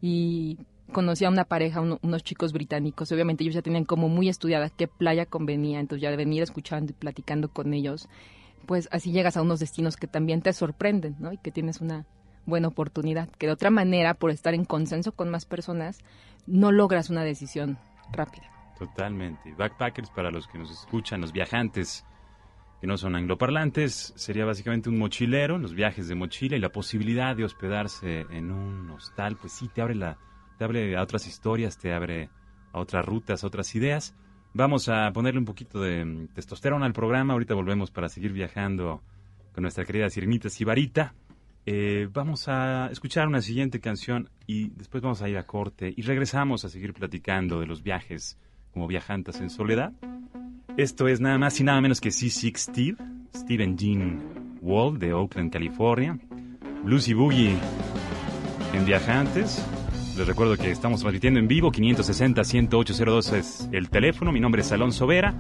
y 0.02 0.58
conocí 0.91 1.24
a 1.24 1.30
una 1.30 1.45
pareja, 1.45 1.80
unos 1.80 2.24
chicos 2.24 2.52
británicos, 2.52 3.12
obviamente 3.12 3.43
ellos 3.43 3.56
ya 3.56 3.62
tenían 3.62 3.86
como 3.86 4.10
muy 4.10 4.28
estudiada 4.28 4.69
qué 4.69 4.88
playa 4.88 5.26
convenía, 5.26 5.80
entonces 5.80 6.02
ya 6.02 6.10
de 6.10 6.17
venir 6.17 6.43
escuchando 6.43 6.91
y 6.91 6.93
platicando 6.93 7.50
con 7.50 7.74
ellos, 7.74 8.10
pues 8.65 8.89
así 8.91 9.12
llegas 9.12 9.38
a 9.38 9.41
unos 9.41 9.60
destinos 9.60 9.95
que 9.95 10.08
también 10.08 10.41
te 10.41 10.52
sorprenden, 10.52 11.15
¿no? 11.19 11.32
Y 11.32 11.38
que 11.38 11.52
tienes 11.52 11.80
una 11.80 12.06
buena 12.45 12.67
oportunidad, 12.67 13.30
que 13.30 13.45
de 13.45 13.54
otra 13.54 13.69
manera, 13.69 14.15
por 14.15 14.32
estar 14.32 14.54
en 14.54 14.65
consenso 14.65 15.12
con 15.12 15.30
más 15.30 15.45
personas, 15.45 16.00
no 16.48 16.72
logras 16.72 17.10
una 17.10 17.24
decisión 17.24 17.78
rápida. 18.12 18.50
Totalmente. 18.78 19.54
Backpackers, 19.58 20.10
para 20.10 20.32
los 20.32 20.48
que 20.48 20.58
nos 20.58 20.72
escuchan, 20.72 21.22
los 21.22 21.32
viajantes, 21.32 22.06
que 22.80 22.88
no 22.88 22.98
son 22.98 23.15
angloparlantes, 23.15 24.13
sería 24.15 24.46
básicamente 24.46 24.89
un 24.89 24.98
mochilero, 24.98 25.58
los 25.58 25.74
viajes 25.74 26.08
de 26.08 26.15
mochila 26.15 26.56
y 26.56 26.60
la 26.60 26.72
posibilidad 26.72 27.36
de 27.36 27.44
hospedarse 27.44 28.22
en 28.30 28.52
un 28.52 28.89
hostal, 28.92 29.36
pues 29.36 29.54
sí, 29.54 29.68
te 29.68 29.82
abre, 29.82 29.96
la, 29.96 30.18
te 30.58 30.63
abre 30.63 30.96
a 30.96 31.04
otras 31.04 31.28
historias, 31.28 31.78
te 31.78 31.94
abre 31.94 32.30
a 32.72 32.80
otras 32.80 33.06
rutas, 33.06 33.44
a 33.44 33.48
otras 33.48 33.76
ideas. 33.76 34.15
Vamos 34.54 34.88
a 34.88 35.12
ponerle 35.12 35.39
un 35.39 35.46
poquito 35.46 35.82
de 35.82 36.06
mm, 36.06 36.28
testosterona 36.30 36.86
al 36.86 36.94
programa, 36.94 37.34
ahorita 37.34 37.54
volvemos 37.54 37.92
para 37.92 38.08
seguir 38.08 38.32
viajando 38.32 39.04
con 39.54 39.63
nuestra 39.63 39.84
querida 39.84 40.10
Sirenita 40.10 40.50
Sibarita. 40.50 41.13
Eh, 41.65 42.08
vamos 42.12 42.48
a 42.48 42.89
escuchar 42.92 43.28
una 43.28 43.42
siguiente 43.42 43.80
canción 43.80 44.30
y 44.48 44.70
después 44.70 45.04
vamos 45.04 45.22
a 45.22 45.30
ir 45.30 45.38
a 45.38 45.46
corte 45.46 45.94
y 45.96 46.02
regresamos 46.02 46.65
a 46.65 46.70
seguir 46.70 46.94
platicando 46.94 47.60
de 47.60 47.68
los 47.68 47.84
viajes 47.84 48.39
como 48.72 48.88
viajantes 48.88 49.39
en 49.42 49.50
soledad. 49.50 49.94
Esto 50.80 51.10
es 51.10 51.20
nada 51.20 51.38
más 51.38 51.60
y 51.60 51.65
nada 51.65 51.82
menos 51.82 52.00
que 52.00 52.08
C6 52.08 52.56
Steve, 52.56 52.96
Steven 53.36 53.78
Jean 53.78 54.58
Wall 54.62 54.98
de 54.98 55.12
Oakland, 55.12 55.52
California. 55.52 56.18
Bluesy 56.86 57.13
Boogie 57.13 57.58
en 58.74 58.86
Viajantes. 58.86 59.62
Les 60.18 60.26
recuerdo 60.26 60.56
que 60.56 60.72
estamos 60.72 61.02
transmitiendo 61.02 61.38
en 61.38 61.50
vivo, 61.50 61.74
560-10802 61.74 63.34
es 63.34 63.70
el 63.74 63.89
teléfono. 63.89 64.32
Mi 64.32 64.39
nombre 64.39 64.62
es 64.62 64.72
Alonso 64.72 65.06
Vera 65.06 65.36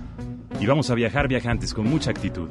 y 0.59 0.65
vamos 0.65 0.89
a 0.89 0.95
viajar 0.95 1.29
viajantes 1.29 1.73
con 1.73 1.89
mucha 1.89 2.11
actitud. 2.11 2.49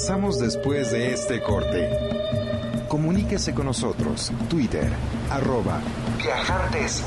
Regresamos 0.00 0.38
después 0.38 0.92
de 0.92 1.12
este 1.12 1.42
corte. 1.42 1.90
Comuníquese 2.88 3.52
con 3.52 3.66
nosotros. 3.66 4.32
Twitter, 4.48 4.90
arroba 5.28 5.78
Viajantes 6.16 7.06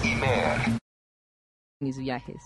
Mis 1.79 1.97
viajes. 1.97 2.38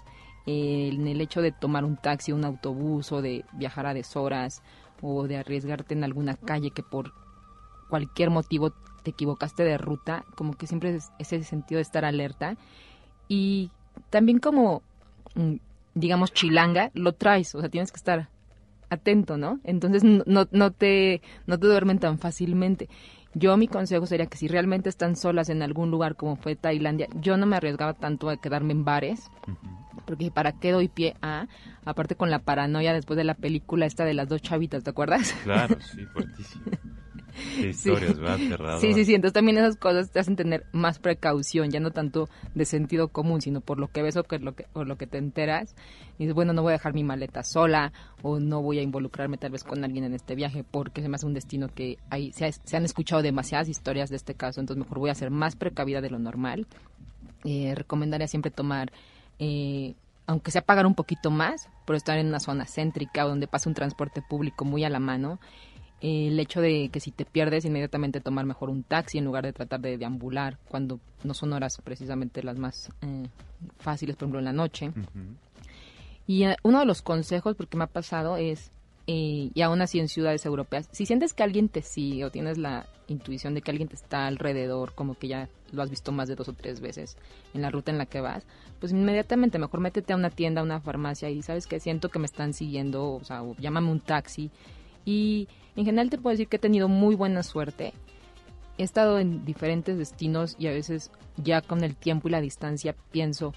en 0.46 1.06
el 1.06 1.20
hecho 1.20 1.42
de 1.42 1.52
tomar 1.52 1.84
un 1.84 1.98
taxi, 1.98 2.32
un 2.32 2.46
autobús 2.46 3.12
o 3.12 3.22
de 3.22 3.44
viajar 3.52 3.88
a 3.88 3.94
deshoras 3.94 4.64
o 5.02 5.28
de 5.28 5.36
arriesgarte 5.36 5.96
en 5.96 6.06
alguna 6.06 6.38
calle 6.38 6.72
que 6.72 6.82
por 6.82 7.12
cualquier 7.90 8.30
motivo 8.30 8.72
te 9.04 9.12
equivocaste 9.12 9.66
de 9.66 9.78
ruta, 9.78 10.24
como 10.38 10.54
que 10.54 10.66
siempre 10.66 10.96
es 10.96 11.12
ese 11.20 11.44
sentido 11.44 11.80
de 11.80 11.82
estar 11.84 12.06
alerta. 12.06 12.56
Y 13.28 13.70
también 14.10 14.40
como, 14.40 14.82
mm, 15.36 15.56
digamos, 15.94 16.32
chilanga, 16.32 16.90
lo 16.94 17.12
traes, 17.16 17.54
o 17.54 17.60
sea, 17.60 17.68
tienes 17.68 17.92
que 17.92 17.98
estar 17.98 18.30
atento, 18.90 19.38
¿no? 19.38 19.60
Entonces 19.64 20.04
no, 20.04 20.48
no, 20.52 20.72
te, 20.72 21.22
no 21.46 21.60
te 21.60 21.68
duermen 21.68 22.00
tan 22.00 22.20
fácilmente. 22.20 22.90
Yo 23.34 23.56
mi 23.58 23.68
consejo 23.68 24.06
sería 24.06 24.26
que 24.26 24.38
si 24.38 24.48
realmente 24.48 24.90
están 24.90 25.16
solas 25.16 25.50
en 25.50 25.62
algún 25.62 25.92
lugar 25.92 26.16
como 26.16 26.38
fue 26.38 26.56
Tailandia, 26.56 27.08
yo 27.16 27.38
no 27.38 27.46
me 27.46 27.56
arriesgaba 27.56 27.94
tanto 27.94 28.30
a 28.30 28.38
quedarme 28.38 28.74
en 28.74 28.84
bares, 28.84 29.30
porque 30.06 30.32
para 30.32 30.54
qué 30.54 30.72
doy 30.72 30.88
pie 30.88 31.16
a, 31.22 31.48
aparte 31.86 32.16
con 32.16 32.32
la 32.32 32.40
paranoia 32.40 32.94
después 32.94 33.18
de 33.18 33.24
la 33.24 33.36
película 33.36 33.86
esta 33.86 34.06
de 34.06 34.14
las 34.14 34.28
dos 34.28 34.42
chavitas, 34.42 34.84
¿te 34.84 34.90
acuerdas? 34.90 35.36
Claro, 35.44 35.78
sí, 35.94 36.06
fuertísimo. 36.06 36.66
historias, 37.58 38.18
sí. 38.80 38.94
Sí, 38.94 39.06
sí, 39.06 39.16
Entonces 39.16 39.34
también 39.34 39.58
esas 39.58 39.76
cosas 39.76 40.12
te 40.12 40.20
hacen 40.20 40.36
tener 40.36 40.66
más 40.72 41.00
precaución, 41.00 41.70
ya 41.70 41.80
no 41.80 41.92
tanto 41.92 42.30
de 42.56 42.66
sentido 42.66 43.10
común, 43.10 43.42
sino 43.42 43.62
por 43.62 43.80
lo 43.80 43.88
que 43.88 44.02
ves 44.02 44.18
o 44.18 44.24
que, 44.24 44.40
lo 44.40 44.56
que, 44.56 44.66
por 44.74 44.88
lo 44.88 44.98
que 44.98 45.08
te 45.08 45.18
enteras. 45.18 45.76
Y 46.18 46.24
dices, 46.24 46.34
bueno, 46.34 46.54
no 46.54 46.62
voy 46.62 46.72
a 46.72 46.74
dejar 46.74 46.94
mi 46.94 47.04
maleta 47.04 47.44
sola 47.44 47.94
o 48.22 48.40
no 48.40 48.62
voy 48.62 48.80
a 48.80 48.82
involucrarme 48.82 49.38
tal 49.38 49.52
vez 49.52 49.64
con 49.64 49.84
alguien 49.84 50.04
en 50.04 50.14
este 50.14 50.36
viaje 50.36 50.64
porque 50.64 51.02
se 51.02 51.10
me 51.10 51.16
hace 51.16 51.26
un 51.26 51.34
destino 51.34 51.68
que 51.68 51.98
hay, 52.10 52.32
se, 52.32 52.52
han 52.76 52.86
escuchado 52.86 53.22
demasiadas 53.22 53.70
historias 53.70 54.10
de 54.10 54.16
este 54.16 54.34
caso, 54.34 54.60
entonces 54.60 54.84
mejor 54.84 55.00
voy 55.00 55.10
a 55.10 55.16
ser 55.16 55.32
más 55.32 55.56
precavida 55.56 56.02
de 56.02 56.10
lo 56.10 56.20
normal. 56.20 56.68
Eh, 57.44 57.74
recomendaría 57.76 58.28
siempre 58.28 58.52
tomar... 58.52 58.92
Eh, 59.40 59.94
aunque 60.30 60.52
sea 60.52 60.62
pagar 60.62 60.86
un 60.86 60.94
poquito 60.94 61.32
más, 61.32 61.70
por 61.86 61.96
estar 61.96 62.18
en 62.18 62.28
una 62.28 62.42
zona 62.42 62.66
céntrica 62.66 63.24
donde 63.24 63.48
pasa 63.48 63.70
un 63.70 63.76
transporte 63.76 64.22
público 64.22 64.66
muy 64.66 64.84
a 64.84 64.90
la 64.90 65.00
mano 65.00 65.40
el 66.02 66.40
hecho 66.40 66.62
de 66.62 66.90
que 66.90 67.00
si 67.00 67.12
te 67.12 67.26
pierdes 67.26 67.66
inmediatamente 67.66 68.22
tomar 68.22 68.46
mejor 68.46 68.70
un 68.70 68.84
taxi 68.84 69.18
en 69.18 69.26
lugar 69.26 69.46
de 69.46 69.54
tratar 69.54 69.80
de 69.82 69.98
deambular 69.98 70.58
cuando 70.70 71.00
no 71.24 71.34
son 71.34 71.54
horas 71.54 71.80
precisamente 71.84 72.44
las 72.44 72.58
más 72.60 72.90
eh, 73.02 73.28
fáciles, 73.80 74.16
por 74.16 74.26
ejemplo 74.26 74.40
en 74.40 74.46
la 74.46 74.54
noche. 74.54 74.92
Y 76.28 76.44
eh, 76.44 76.56
uno 76.64 76.80
de 76.80 76.86
los 76.86 77.02
consejos, 77.02 77.56
porque 77.56 77.78
me 77.78 77.86
ha 77.86 77.88
pasado, 77.88 78.38
es, 78.38 78.72
eh, 79.08 79.50
y 79.54 79.62
aún 79.62 79.82
así 79.82 80.00
en 80.00 80.08
ciudades 80.08 80.46
europeas, 80.46 80.88
si 80.92 81.06
sientes 81.06 81.34
que 81.34 81.42
alguien 81.42 81.70
te 81.70 81.82
sigue 81.82 82.26
o 82.26 82.30
tienes 82.30 82.60
la 82.60 82.86
intuición 83.08 83.56
de 83.56 83.62
que 83.62 83.72
alguien 83.72 83.88
te 83.88 83.96
está 83.96 84.28
alrededor, 84.28 84.94
como 84.94 85.16
que 85.16 85.30
ya 85.30 85.50
lo 85.72 85.82
has 85.82 85.90
visto 85.90 86.12
más 86.12 86.28
de 86.28 86.36
dos 86.36 86.50
o 86.50 86.54
tres 86.54 86.80
veces 86.80 87.18
en 87.54 87.62
la 87.62 87.72
ruta 87.72 87.92
en 87.92 87.98
la 87.98 88.06
que 88.06 88.22
vas, 88.22 88.46
pues 88.80 88.92
inmediatamente 88.92 89.58
mejor 89.58 89.80
métete 89.80 90.14
a 90.14 90.18
una 90.18 90.30
tienda, 90.30 90.62
a 90.62 90.64
una 90.64 90.82
farmacia 90.82 91.30
y 91.30 91.42
sabes 91.42 91.66
que 91.66 91.80
siento 91.80 92.10
que 92.10 92.20
me 92.20 92.26
están 92.26 92.54
siguiendo, 92.54 93.14
o 93.14 93.24
sea, 93.24 93.42
o 93.42 93.56
llámame 93.56 93.90
un 93.90 94.02
taxi. 94.02 94.52
Y 95.06 95.48
en 95.78 95.86
general 95.86 96.10
te 96.10 96.18
puedo 96.18 96.34
decir 96.34 96.48
que 96.48 96.58
he 96.58 96.60
tenido 96.60 96.90
muy 96.90 97.16
buena 97.16 97.44
suerte. 97.44 97.94
He 98.78 98.84
estado 98.84 99.20
en 99.20 99.46
diferentes 99.46 99.98
destinos 99.98 100.56
y 100.60 100.68
a 100.68 100.72
veces 100.72 101.12
ya 101.38 101.62
con 101.62 101.84
el 101.84 101.96
tiempo 101.96 102.28
y 102.28 102.32
la 102.32 102.42
distancia 102.42 102.96
pienso, 103.12 103.54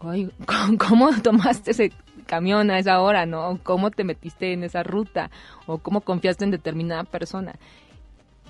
Ay, 0.00 0.30
¿cómo 0.78 1.10
tomaste 1.22 1.72
ese 1.72 1.92
camión 2.26 2.70
a 2.70 2.78
esa 2.78 3.00
hora, 3.00 3.26
no? 3.26 3.58
¿Cómo 3.62 3.90
te 3.90 4.04
metiste 4.04 4.52
en 4.52 4.62
esa 4.62 4.82
ruta? 4.82 5.30
¿O 5.66 5.78
cómo 5.78 6.00
confiaste 6.00 6.44
en 6.44 6.50
determinada 6.50 7.04
persona? 7.04 7.56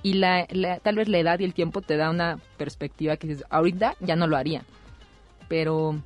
Y 0.02 0.14
la, 0.14 0.46
tal 0.82 0.96
vez 0.96 1.08
la 1.08 1.18
edad 1.18 1.40
y 1.40 1.44
el 1.44 1.54
tiempo 1.54 1.80
te 1.80 1.96
da 1.96 2.10
una 2.10 2.38
perspectiva 2.56 3.16
que 3.16 3.28
dices, 3.28 3.44
ahorita 3.50 3.96
ya 4.00 4.14
no 4.14 4.26
lo 4.26 4.36
haría. 4.36 4.62
Pero 5.48 6.00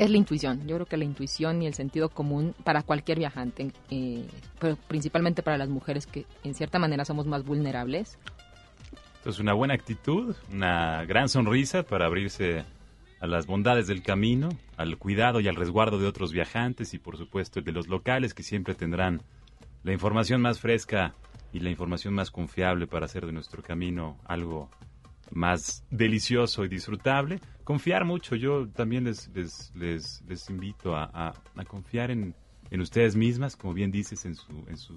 es 0.00 0.10
la 0.10 0.16
intuición. 0.16 0.66
Yo 0.66 0.76
creo 0.76 0.86
que 0.86 0.96
la 0.96 1.04
intuición 1.04 1.60
y 1.60 1.66
el 1.66 1.74
sentido 1.74 2.08
común 2.08 2.54
para 2.64 2.82
cualquier 2.82 3.18
viajante, 3.18 3.70
eh, 3.90 4.26
pero 4.58 4.76
principalmente 4.88 5.42
para 5.42 5.58
las 5.58 5.68
mujeres 5.68 6.06
que 6.06 6.24
en 6.42 6.54
cierta 6.54 6.78
manera 6.78 7.04
somos 7.04 7.26
más 7.26 7.44
vulnerables. 7.44 8.18
Entonces 9.18 9.40
una 9.40 9.52
buena 9.52 9.74
actitud, 9.74 10.34
una 10.50 11.04
gran 11.04 11.28
sonrisa 11.28 11.82
para 11.82 12.06
abrirse 12.06 12.64
a 13.20 13.26
las 13.26 13.46
bondades 13.46 13.88
del 13.88 14.02
camino, 14.02 14.48
al 14.78 14.96
cuidado 14.96 15.38
y 15.40 15.48
al 15.48 15.56
resguardo 15.56 15.98
de 15.98 16.06
otros 16.06 16.32
viajantes 16.32 16.94
y 16.94 16.98
por 16.98 17.18
supuesto 17.18 17.60
de 17.60 17.70
los 17.70 17.86
locales 17.86 18.32
que 18.32 18.42
siempre 18.42 18.74
tendrán 18.74 19.20
la 19.82 19.92
información 19.92 20.40
más 20.40 20.60
fresca 20.60 21.14
y 21.52 21.60
la 21.60 21.68
información 21.68 22.14
más 22.14 22.30
confiable 22.30 22.86
para 22.86 23.04
hacer 23.04 23.26
de 23.26 23.32
nuestro 23.32 23.62
camino 23.62 24.16
algo 24.24 24.70
más 25.30 25.84
delicioso 25.90 26.64
y 26.64 26.68
disfrutable. 26.68 27.38
Confiar 27.70 28.04
mucho, 28.04 28.34
yo 28.34 28.66
también 28.66 29.04
les, 29.04 29.30
les, 29.32 29.72
les, 30.26 30.50
invito 30.50 30.96
a, 30.96 31.32
confiar 31.68 32.10
en, 32.10 32.34
en, 32.68 32.80
ustedes 32.80 33.14
mismas, 33.14 33.54
como 33.54 33.74
bien 33.74 33.92
dices, 33.92 34.24
en 34.24 34.34
su, 34.34 34.64
en 34.66 34.76
su 34.76 34.96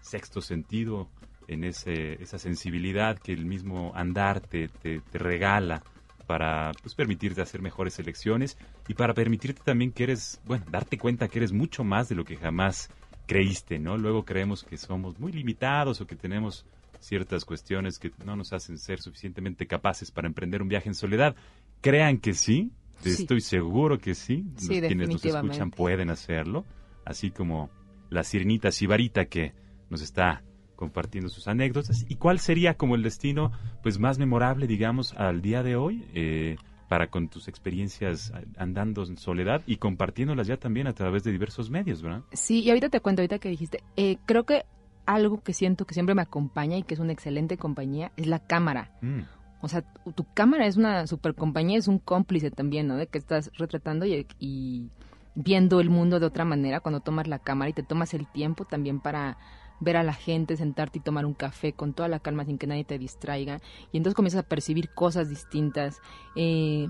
sexto 0.00 0.40
sentido, 0.40 1.10
en 1.48 1.64
ese, 1.64 2.14
esa 2.22 2.38
sensibilidad 2.38 3.18
que 3.18 3.34
el 3.34 3.44
mismo 3.44 3.92
andar 3.94 4.40
te, 4.40 4.68
te, 4.68 5.02
regala 5.12 5.82
para 6.26 6.72
pues, 6.80 6.94
permitirte 6.94 7.42
hacer 7.42 7.60
mejores 7.60 7.98
elecciones 7.98 8.56
y 8.88 8.94
para 8.94 9.12
permitirte 9.12 9.60
también 9.62 9.92
que 9.92 10.04
eres, 10.04 10.40
bueno, 10.46 10.64
darte 10.70 10.96
cuenta 10.96 11.28
que 11.28 11.40
eres 11.40 11.52
mucho 11.52 11.84
más 11.84 12.08
de 12.08 12.14
lo 12.14 12.24
que 12.24 12.38
jamás 12.38 12.88
creíste, 13.26 13.78
¿no? 13.78 13.98
Luego 13.98 14.24
creemos 14.24 14.64
que 14.64 14.78
somos 14.78 15.20
muy 15.20 15.30
limitados 15.30 16.00
o 16.00 16.06
que 16.06 16.16
tenemos 16.16 16.64
ciertas 17.04 17.44
cuestiones 17.44 17.98
que 17.98 18.12
no 18.24 18.34
nos 18.34 18.52
hacen 18.52 18.78
ser 18.78 19.00
suficientemente 19.00 19.66
capaces 19.66 20.10
para 20.10 20.26
emprender 20.26 20.62
un 20.62 20.68
viaje 20.68 20.88
en 20.88 20.94
soledad. 20.94 21.36
Crean 21.84 22.16
que 22.16 22.32
sí, 22.32 22.72
estoy 23.04 23.42
seguro 23.42 23.98
que 23.98 24.14
sí. 24.14 24.46
Los 24.54 24.68
quienes 24.68 25.10
nos 25.10 25.22
escuchan 25.22 25.70
pueden 25.70 26.08
hacerlo, 26.08 26.64
así 27.04 27.30
como 27.30 27.68
la 28.08 28.24
sirenita 28.24 28.72
Sibarita 28.72 29.26
que 29.26 29.52
nos 29.90 30.00
está 30.00 30.42
compartiendo 30.76 31.28
sus 31.28 31.46
anécdotas. 31.46 32.06
¿Y 32.08 32.14
cuál 32.14 32.38
sería 32.38 32.72
como 32.72 32.94
el 32.94 33.02
destino 33.02 33.52
pues 33.82 33.98
más 33.98 34.18
memorable, 34.18 34.66
digamos, 34.66 35.12
al 35.12 35.42
día 35.42 35.62
de 35.62 35.76
hoy? 35.76 36.06
Eh, 36.14 36.56
para 36.88 37.08
con 37.08 37.28
tus 37.28 37.48
experiencias 37.48 38.32
andando 38.56 39.04
en 39.04 39.18
soledad 39.18 39.62
y 39.66 39.76
compartiéndolas 39.76 40.46
ya 40.46 40.56
también 40.56 40.86
a 40.86 40.94
través 40.94 41.22
de 41.22 41.32
diversos 41.32 41.68
medios, 41.68 42.00
¿verdad? 42.00 42.22
Sí, 42.32 42.60
y 42.60 42.70
ahorita 42.70 42.88
te 42.88 43.00
cuento, 43.00 43.20
ahorita 43.20 43.38
que 43.38 43.50
dijiste, 43.50 43.82
eh, 43.96 44.16
creo 44.24 44.44
que 44.44 44.64
algo 45.04 45.42
que 45.42 45.52
siento 45.52 45.84
que 45.84 45.92
siempre 45.92 46.14
me 46.14 46.22
acompaña 46.22 46.78
y 46.78 46.82
que 46.82 46.94
es 46.94 47.00
una 47.00 47.12
excelente 47.12 47.58
compañía 47.58 48.12
es 48.16 48.26
la 48.26 48.38
cámara. 48.38 48.90
Mm. 49.02 49.20
O 49.64 49.68
sea, 49.68 49.82
tu, 50.14 50.26
cámara 50.34 50.66
es 50.66 50.76
una 50.76 51.06
super 51.06 51.34
compañía, 51.34 51.78
es 51.78 51.88
un 51.88 51.98
cómplice 51.98 52.50
también, 52.50 52.86
¿no? 52.86 52.96
De 52.96 53.06
que 53.06 53.16
estás 53.16 53.50
retratando 53.54 54.04
y, 54.04 54.90
viendo 55.34 55.80
el 55.80 55.88
mundo 55.88 56.20
de 56.20 56.26
otra 56.26 56.44
manera 56.44 56.80
cuando 56.80 57.00
tomas 57.00 57.26
la 57.28 57.38
cámara 57.38 57.70
y 57.70 57.72
te 57.72 57.82
tomas 57.82 58.12
el 58.12 58.26
tiempo 58.30 58.66
también 58.66 59.00
para 59.00 59.38
ver 59.80 59.96
a 59.96 60.02
la 60.02 60.12
gente, 60.12 60.58
sentarte 60.58 60.98
y 60.98 61.00
tomar 61.02 61.24
un 61.24 61.32
café 61.32 61.72
con 61.72 61.94
toda 61.94 62.10
la 62.10 62.20
calma 62.20 62.44
sin 62.44 62.58
que 62.58 62.66
nadie 62.66 62.84
te 62.84 62.98
distraiga. 62.98 63.62
Y 63.90 63.96
entonces 63.96 64.14
comienzas 64.14 64.44
a 64.44 64.48
percibir 64.48 64.90
cosas 64.90 65.30
distintas. 65.30 66.02
Eh, 66.36 66.86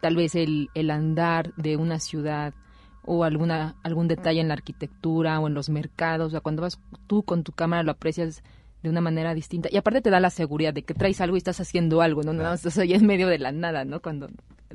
tal 0.00 0.16
vez 0.16 0.34
el, 0.36 0.70
el 0.72 0.90
andar 0.90 1.52
de 1.56 1.76
una 1.76 2.00
ciudad 2.00 2.54
o 3.04 3.24
alguna 3.24 3.76
algún 3.82 4.08
detalle 4.08 4.40
en 4.40 4.48
la 4.48 4.54
arquitectura 4.54 5.38
o 5.38 5.48
en 5.48 5.52
los 5.52 5.68
mercados, 5.68 6.28
o 6.28 6.30
sea, 6.30 6.40
cuando 6.40 6.62
vas 6.62 6.80
tú 7.06 7.24
con 7.24 7.44
tu 7.44 7.52
cámara 7.52 7.82
lo 7.82 7.92
aprecias 7.92 8.42
de 8.86 8.90
una 8.90 9.00
manera 9.00 9.34
distinta 9.34 9.68
y 9.70 9.76
aparte 9.76 10.00
te 10.00 10.10
da 10.10 10.20
la 10.20 10.30
seguridad 10.30 10.72
de 10.72 10.82
que 10.82 10.94
traes 10.94 11.20
algo 11.20 11.36
y 11.36 11.38
estás 11.38 11.60
haciendo 11.60 12.02
algo, 12.02 12.22
no 12.22 12.32
nada 12.32 12.50
más 12.50 12.60
estás 12.60 12.78
ahí 12.78 12.94
en 12.94 13.04
medio 13.04 13.26
de 13.26 13.38
la 13.38 13.50
nada, 13.50 13.84
¿no? 13.84 14.00
Cuando 14.00 14.28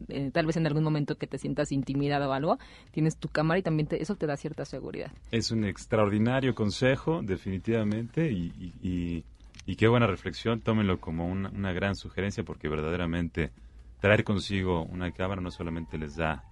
eh, 0.09 0.31
tal 0.33 0.45
vez 0.45 0.57
en 0.57 0.67
algún 0.67 0.83
momento 0.83 1.17
que 1.17 1.27
te 1.27 1.37
sientas 1.37 1.71
intimidado 1.71 2.29
o 2.29 2.33
algo, 2.33 2.57
tienes 2.91 3.17
tu 3.17 3.29
cámara 3.29 3.59
y 3.59 3.63
también 3.63 3.87
eso 3.91 4.15
te 4.15 4.27
da 4.27 4.35
cierta 4.35 4.65
seguridad. 4.65 5.11
Es 5.31 5.51
un 5.51 5.63
extraordinario 5.63 6.53
consejo, 6.53 7.21
definitivamente, 7.23 8.29
y, 8.31 9.23
y, 9.65 9.75
qué 9.77 9.87
buena 9.87 10.05
reflexión, 10.05 10.59
tómenlo 10.59 10.99
como 10.99 11.25
una, 11.25 11.49
una 11.49 11.71
gran 11.71 11.95
sugerencia 11.95 12.43
porque 12.43 12.67
verdaderamente 12.67 13.51
traer 14.01 14.25
consigo 14.25 14.83
una 14.83 15.11
cámara 15.11 15.39
no 15.39 15.49
solamente 15.49 15.97
les 15.97 16.17
da 16.17 16.43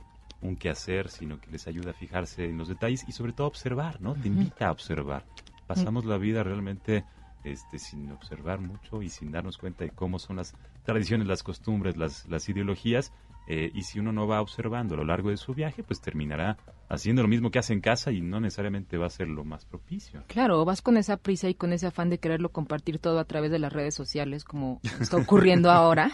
un 0.41 0.55
quehacer, 0.55 1.09
sino 1.09 1.41
que 1.41 1.51
les 1.51 1.67
ayuda 1.67 1.91
a 1.91 1.93
fijarse 1.93 2.45
en 2.45 2.57
los 2.57 2.69
detalles 2.69 3.03
y 3.09 3.11
sobre 3.11 3.33
todo 3.33 3.47
observar, 3.47 3.99
¿no? 3.99 4.13
Te 4.13 4.29
invita 4.29 4.69
a 4.69 4.71
observar. 4.71 5.25
Pasamos 5.67 6.05
la 6.05 6.17
vida 6.17 6.43
realmente 6.43 7.03
este, 7.51 7.79
sin 7.79 8.11
observar 8.11 8.59
mucho 8.59 9.01
y 9.01 9.09
sin 9.09 9.31
darnos 9.31 9.57
cuenta 9.57 9.83
de 9.83 9.91
cómo 9.91 10.19
son 10.19 10.37
las 10.37 10.55
tradiciones, 10.83 11.27
las 11.27 11.43
costumbres, 11.43 11.97
las, 11.97 12.27
las 12.27 12.47
ideologías. 12.49 13.13
Eh, 13.47 13.71
y 13.73 13.81
si 13.81 13.99
uno 13.99 14.11
no 14.11 14.27
va 14.27 14.41
observando 14.41 14.93
a 14.93 14.97
lo 14.97 15.05
largo 15.05 15.31
de 15.31 15.37
su 15.37 15.55
viaje, 15.55 15.81
pues 15.81 16.01
terminará 16.01 16.57
haciendo 16.87 17.23
lo 17.23 17.27
mismo 17.27 17.49
que 17.49 17.57
hace 17.59 17.73
en 17.73 17.81
casa 17.81 18.11
y 18.11 18.21
no 18.21 18.39
necesariamente 18.39 18.97
va 18.97 19.07
a 19.07 19.09
ser 19.09 19.27
lo 19.27 19.43
más 19.43 19.65
propicio. 19.65 20.23
Claro, 20.27 20.63
vas 20.65 20.81
con 20.81 20.97
esa 20.97 21.17
prisa 21.17 21.49
y 21.49 21.55
con 21.55 21.73
ese 21.73 21.87
afán 21.87 22.09
de 22.09 22.19
quererlo 22.19 22.49
compartir 22.49 22.99
todo 22.99 23.19
a 23.19 23.25
través 23.25 23.49
de 23.51 23.59
las 23.59 23.73
redes 23.73 23.95
sociales, 23.95 24.43
como 24.43 24.81
está 24.99 25.17
ocurriendo 25.17 25.71
ahora. 25.71 26.11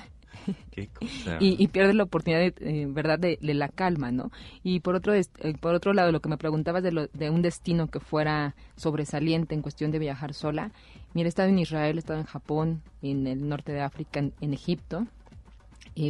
y, 1.40 1.68
pierdes 1.68 1.96
la 1.96 2.04
oportunidad, 2.04 2.40
de, 2.40 2.54
eh, 2.60 2.86
¿verdad?, 2.88 3.18
de, 3.18 3.38
la 3.42 3.70
calma, 3.70 4.12
¿no? 4.12 4.32
Y 4.64 4.82
por 4.82 4.96
otro, 4.96 5.14
eh, 5.14 5.24
por 5.60 5.74
otro 5.74 5.94
lado, 5.94 6.12
lo 6.12 6.20
que 6.20 6.30
me 6.30 6.38
preguntabas 6.38 6.84
de, 6.84 7.10
de 7.12 7.30
un 7.30 7.42
destino 7.42 7.88
que 7.88 8.00
fuera 8.00 8.56
sobresaliente 8.76 9.56
en 9.56 9.62
cuestión 9.62 9.92
de 9.92 10.00
viajar 10.00 10.34
sola, 10.34 10.72
mira, 11.16 11.28
he 11.28 11.30
estado 11.30 11.50
en 11.50 11.58
Israel, 11.58 11.96
he 11.96 12.00
estado 12.00 12.20
en 12.20 12.26
Japón, 12.26 12.84
en 13.02 13.26
el 13.26 13.50
norte 13.50 13.72
de 13.72 13.82
África, 13.82 14.20
en, 14.20 14.54
Egipto, 14.54 15.08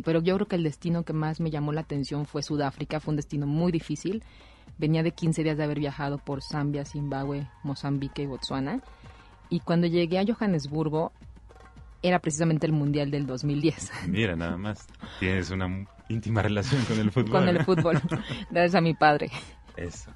pero 0.04 0.22
yo 0.22 0.36
creo 0.36 0.48
que 0.48 0.56
el 0.56 0.64
destino 0.64 1.04
que 1.04 1.14
más 1.14 1.40
me 1.40 1.52
llamó 1.52 1.72
la 1.72 1.82
atención 1.82 2.26
fue 2.26 2.44
Sudáfrica, 2.44 3.00
fue 3.00 3.12
un 3.12 3.18
destino 3.18 3.46
muy 3.46 3.72
difícil. 3.72 4.24
Venía 4.78 5.04
de 5.04 5.12
15 5.12 5.44
días 5.44 5.58
de 5.58 5.64
haber 5.64 5.80
viajado 5.80 6.18
por 6.18 6.42
Zambia, 6.42 6.84
Zimbabue, 6.84 7.48
Mozambique 7.64 8.24
y 8.24 8.26
Botswana. 8.26 8.82
Y 9.50 9.60
cuando 9.60 9.86
llegué 9.88 10.20
a 10.20 10.26
Johannesburgo, 10.26 11.14
era 12.02 12.20
precisamente 12.20 12.66
el 12.66 12.74
Mundial 12.74 13.12
del 13.12 13.28
2010. 13.28 13.92
Mira, 14.08 14.36
nada 14.36 14.58
más. 14.58 14.88
Tienes 15.20 15.52
una 15.52 15.86
íntima 16.10 16.42
relación 16.42 16.84
con 16.86 17.00
el 17.00 17.12
fútbol. 17.12 17.32
Con 17.32 17.48
el 17.48 17.64
fútbol, 17.64 18.02
gracias 18.50 18.76
a 18.76 18.82
mi 18.82 18.96
padre. 18.96 19.30
Eso. 19.78 20.12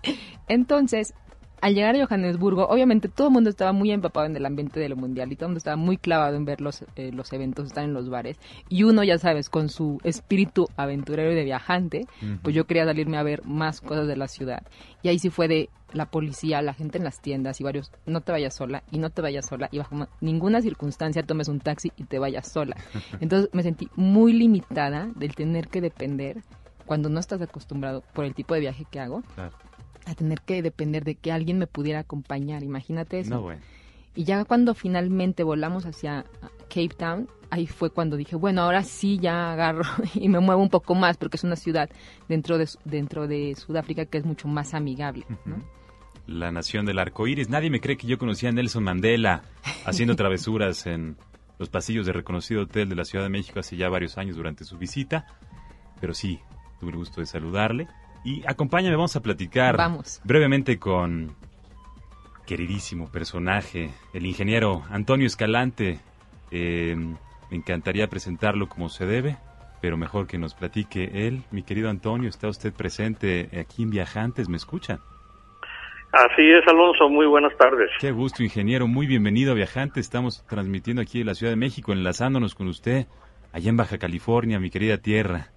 Entonces, 0.48 1.14
al 1.62 1.76
llegar 1.76 1.96
a 1.96 2.06
Johannesburgo, 2.06 2.68
obviamente 2.68 3.10
todo 3.10 3.28
el 3.28 3.34
mundo 3.34 3.50
estaba 3.50 3.72
muy 3.72 3.92
empapado 3.92 4.26
en 4.26 4.36
el 4.36 4.46
ambiente 4.46 4.80
de 4.80 4.90
lo 4.90 4.96
mundial 4.96 5.32
y 5.32 5.36
todo 5.36 5.46
el 5.46 5.50
mundo 5.50 5.58
estaba 5.60 5.78
muy 5.78 5.98
clavado 5.98 6.36
en 6.36 6.46
ver 6.46 6.62
los, 6.62 6.84
eh, 6.96 7.12
los 7.14 7.32
eventos, 7.34 7.68
estar 7.68 7.84
en 7.84 7.94
los 7.94 8.10
bares. 8.10 8.38
Y 8.70 8.84
uno, 8.84 9.04
ya 9.04 9.18
sabes, 9.18 9.50
con 9.50 9.70
su 9.70 10.00
espíritu 10.04 10.68
aventurero 10.78 11.32
y 11.32 11.36
de 11.36 11.44
viajante, 11.44 12.06
pues 12.42 12.56
yo 12.56 12.66
quería 12.66 12.86
salirme 12.86 13.18
a 13.18 13.24
ver 13.24 13.44
más 13.46 13.82
cosas 13.82 14.08
de 14.08 14.16
la 14.16 14.28
ciudad. 14.28 14.64
Y 15.02 15.10
ahí 15.10 15.20
sí 15.20 15.30
fue 15.30 15.48
de 15.48 15.70
la 15.92 16.06
policía, 16.06 16.62
la 16.62 16.74
gente 16.74 16.98
en 16.98 17.04
las 17.04 17.20
tiendas 17.20 17.60
y 17.60 17.64
varios, 17.64 17.92
no 18.06 18.22
te 18.22 18.32
vayas 18.32 18.56
sola 18.56 18.84
y 18.92 19.00
no 19.00 19.10
te 19.10 19.22
vayas 19.22 19.48
sola 19.48 19.70
y 19.72 19.80
bajo 19.80 20.08
ninguna 20.22 20.62
circunstancia 20.62 21.24
tomes 21.24 21.48
un 21.48 21.60
taxi 21.60 21.92
y 21.98 22.04
te 22.04 22.20
vayas 22.20 22.48
sola. 22.48 22.76
Entonces 23.20 23.50
me 23.54 23.64
sentí 23.64 23.90
muy 23.96 24.34
limitada 24.34 25.10
del 25.16 25.36
tener 25.36 25.68
que 25.68 25.82
depender 25.82 26.44
cuando 26.86 27.10
no 27.10 27.20
estás 27.20 27.42
acostumbrado 27.42 28.04
por 28.14 28.26
el 28.26 28.34
tipo 28.34 28.54
de 28.54 28.60
viaje 28.62 28.86
que 28.90 29.00
hago. 29.00 29.24
Claro 29.36 29.69
a 30.06 30.16
tener 30.16 30.42
que 30.42 30.62
depender 30.62 31.04
de 31.04 31.16
que 31.16 31.32
alguien 31.32 31.58
me 31.58 31.68
pudiera 31.68 32.00
acompañar, 32.00 32.64
imagínate 32.64 33.20
eso. 33.20 33.52
Y 34.16 34.24
ya 34.24 34.44
cuando 34.46 34.74
finalmente 34.74 35.44
volamos 35.44 35.86
hacia 35.86 36.26
Cape 36.68 36.90
Town, 36.98 37.30
ahí 37.52 37.68
fue 37.68 37.90
cuando 37.90 38.18
dije, 38.18 38.36
bueno, 38.36 38.62
ahora 38.62 38.84
sí 38.84 39.20
ya 39.20 39.52
agarro 39.52 39.84
y 40.14 40.30
me 40.30 40.40
muevo 40.40 40.62
un 40.62 40.70
poco 40.70 40.96
más 40.96 41.18
porque 41.18 41.38
es 41.38 41.44
una 41.44 41.56
ciudad 41.56 41.90
dentro 42.28 42.58
de, 42.58 42.68
dentro 42.86 43.28
de 43.28 43.56
Sudáfrica 43.56 44.06
que 44.06 44.18
es 44.18 44.26
mucho 44.26 44.48
más 44.48 44.74
amigable. 44.74 45.26
La 46.28 46.52
nación 46.52 46.86
del 46.86 47.00
arco 47.00 47.28
iris. 47.28 47.50
Nadie 47.50 47.70
me 47.70 47.80
cree 47.80 47.98
que 47.98 48.08
yo 48.08 48.18
conocía 48.18 48.50
a 48.50 48.52
Nelson 48.52 48.84
Mandela 48.84 49.44
haciendo 49.86 50.16
travesuras 50.18 50.86
en 50.86 51.18
los 51.58 51.70
pasillos 51.70 52.06
del 52.06 52.16
reconocido 52.16 52.64
hotel 52.64 52.90
de 52.90 52.96
la 52.96 53.06
Ciudad 53.06 53.26
de 53.26 53.30
México 53.30 53.60
hace 53.60 53.78
ya 53.78 53.90
varios 53.90 54.18
años 54.18 54.36
durante 54.36 54.64
su 54.64 54.78
visita. 54.78 55.26
Pero 56.00 56.14
sí, 56.14 56.40
tuve 56.80 56.92
el 56.92 56.98
gusto 56.98 57.20
de 57.20 57.26
saludarle 57.26 57.88
y 58.24 58.44
acompáñame, 58.48 58.96
vamos 58.96 59.16
a 59.16 59.22
platicar 59.22 59.78
brevemente 60.24 60.78
con 60.78 61.36
queridísimo 62.46 63.12
personaje, 63.12 63.92
el 64.14 64.26
ingeniero 64.26 64.84
Antonio 64.90 65.28
Escalante. 65.28 66.00
Eh, 66.52 66.96
me 67.52 67.58
encantaría 67.58 68.08
presentarlo 68.08 68.68
como 68.68 68.90
se 68.90 69.06
debe, 69.06 69.38
pero 69.82 69.98
mejor 69.98 70.28
que 70.28 70.38
nos 70.38 70.56
platique 70.56 71.28
él. 71.28 71.44
Mi 71.52 71.64
querido 71.64 71.90
Antonio, 71.90 72.28
¿está 72.28 72.48
usted 72.48 72.74
presente 72.74 73.50
aquí 73.60 73.84
en 73.84 73.92
Viajantes? 73.92 74.50
¿Me 74.50 74.58
escucha? 74.58 75.00
Así 76.12 76.42
es, 76.42 76.68
Alonso. 76.68 77.08
Muy 77.08 77.28
buenas 77.28 77.56
tardes. 77.56 77.92
Qué 78.00 78.12
gusto, 78.12 78.42
ingeniero. 78.42 78.88
Muy 78.88 79.06
bienvenido 79.06 79.52
a 79.52 79.56
Viajantes. 79.56 80.06
Estamos 80.06 80.44
transmitiendo 80.48 81.04
aquí 81.04 81.22
en 81.22 81.28
la 81.28 81.36
Ciudad 81.36 81.52
de 81.52 81.58
México, 81.58 81.94
enlazándonos 81.94 82.56
con 82.56 82.68
usted 82.68 83.06
allá 83.54 83.70
en 83.70 83.78
Baja 83.78 84.00
California, 84.00 84.60
mi 84.60 84.72
querida 84.72 84.98
tierra. 84.98 85.50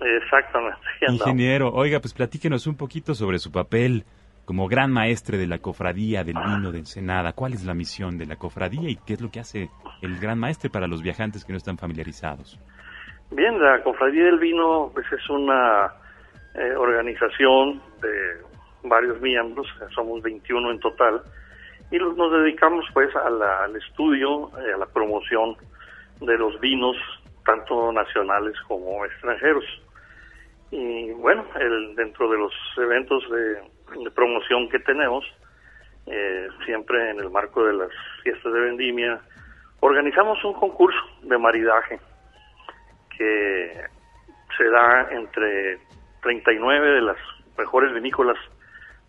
Exactamente. 0.00 0.78
Ingeniero, 1.08 1.70
oiga, 1.72 2.00
pues 2.00 2.14
platíquenos 2.14 2.66
un 2.66 2.76
poquito 2.76 3.14
sobre 3.14 3.38
su 3.38 3.50
papel 3.50 4.04
como 4.44 4.66
gran 4.66 4.90
maestre 4.90 5.36
de 5.36 5.46
la 5.46 5.58
cofradía 5.58 6.24
del 6.24 6.36
vino 6.36 6.72
de 6.72 6.78
Ensenada. 6.78 7.32
¿Cuál 7.34 7.52
es 7.52 7.64
la 7.64 7.74
misión 7.74 8.16
de 8.16 8.26
la 8.26 8.36
cofradía 8.36 8.88
y 8.88 8.96
qué 8.96 9.14
es 9.14 9.20
lo 9.20 9.30
que 9.30 9.40
hace 9.40 9.68
el 10.00 10.18
gran 10.18 10.38
maestre 10.38 10.70
para 10.70 10.86
los 10.86 11.02
viajantes 11.02 11.44
que 11.44 11.52
no 11.52 11.58
están 11.58 11.76
familiarizados? 11.76 12.58
Bien, 13.30 13.60
la 13.60 13.82
cofradía 13.82 14.24
del 14.24 14.38
vino 14.38 14.90
pues 14.94 15.04
es 15.12 15.28
una 15.28 15.92
eh, 16.54 16.74
organización 16.74 17.82
de 18.00 18.42
varios 18.84 19.20
miembros, 19.20 19.66
somos 19.94 20.22
21 20.22 20.70
en 20.70 20.80
total, 20.80 21.20
y 21.90 21.98
nos 21.98 22.32
dedicamos 22.32 22.86
pues 22.94 23.14
al 23.16 23.76
estudio, 23.76 24.50
eh, 24.58 24.72
a 24.74 24.78
la 24.78 24.86
promoción 24.86 25.56
de 26.20 26.38
los 26.38 26.58
vinos, 26.60 26.96
tanto 27.44 27.92
nacionales 27.92 28.54
como 28.66 29.04
extranjeros. 29.04 29.64
Y 30.70 31.12
bueno, 31.12 31.44
el, 31.58 31.94
dentro 31.94 32.30
de 32.30 32.38
los 32.38 32.52
eventos 32.76 33.24
de, 33.30 34.10
promoción 34.10 34.68
que 34.68 34.78
tenemos, 34.80 35.24
eh, 36.06 36.48
siempre 36.64 37.10
en 37.10 37.20
el 37.20 37.30
marco 37.30 37.64
de 37.64 37.72
las 37.72 37.90
fiestas 38.22 38.52
de 38.52 38.60
vendimia, 38.60 39.20
organizamos 39.80 40.42
un 40.44 40.54
concurso 40.54 40.98
de 41.22 41.38
maridaje 41.38 41.98
que 43.16 43.72
se 44.56 44.64
da 44.64 45.08
entre 45.10 45.78
39 46.22 46.94
de 46.94 47.02
las 47.02 47.16
mejores 47.56 47.92
vinícolas 47.94 48.36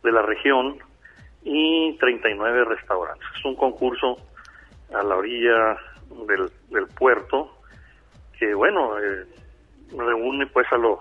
de 0.04 0.12
la 0.12 0.22
región 0.22 0.78
y 1.44 1.98
39 1.98 2.66
restaurantes. 2.66 3.28
Es 3.38 3.46
un 3.46 3.56
concurso 3.56 4.18
a 4.94 5.04
la 5.04 5.16
orilla 5.16 5.78
del, 6.28 6.50
del 6.70 6.88
puerto 6.88 7.52
que, 8.38 8.54
bueno, 8.54 8.98
eh, 9.00 9.26
reúne 9.98 10.48
pues 10.48 10.68
a 10.72 10.78
lo, 10.78 11.00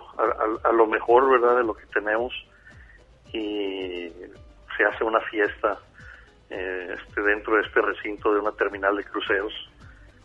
a, 0.65 0.73
lo 0.73 0.87
mejor, 0.87 1.31
¿verdad?, 1.31 1.57
de 1.59 1.65
lo 1.65 1.75
que 1.75 1.87
tenemos 1.87 2.33
y 3.33 4.11
se 4.77 4.85
hace 4.85 5.05
una 5.05 5.21
fiesta 5.21 5.79
eh, 6.51 6.95
este, 6.97 7.23
dentro 7.23 7.57
de 7.57 7.63
este 7.63 7.81
recinto 7.83 8.33
de 8.33 8.41
una 8.41 8.53
terminal 8.53 8.97
de 8.97 9.05
cruceros 9.05 9.53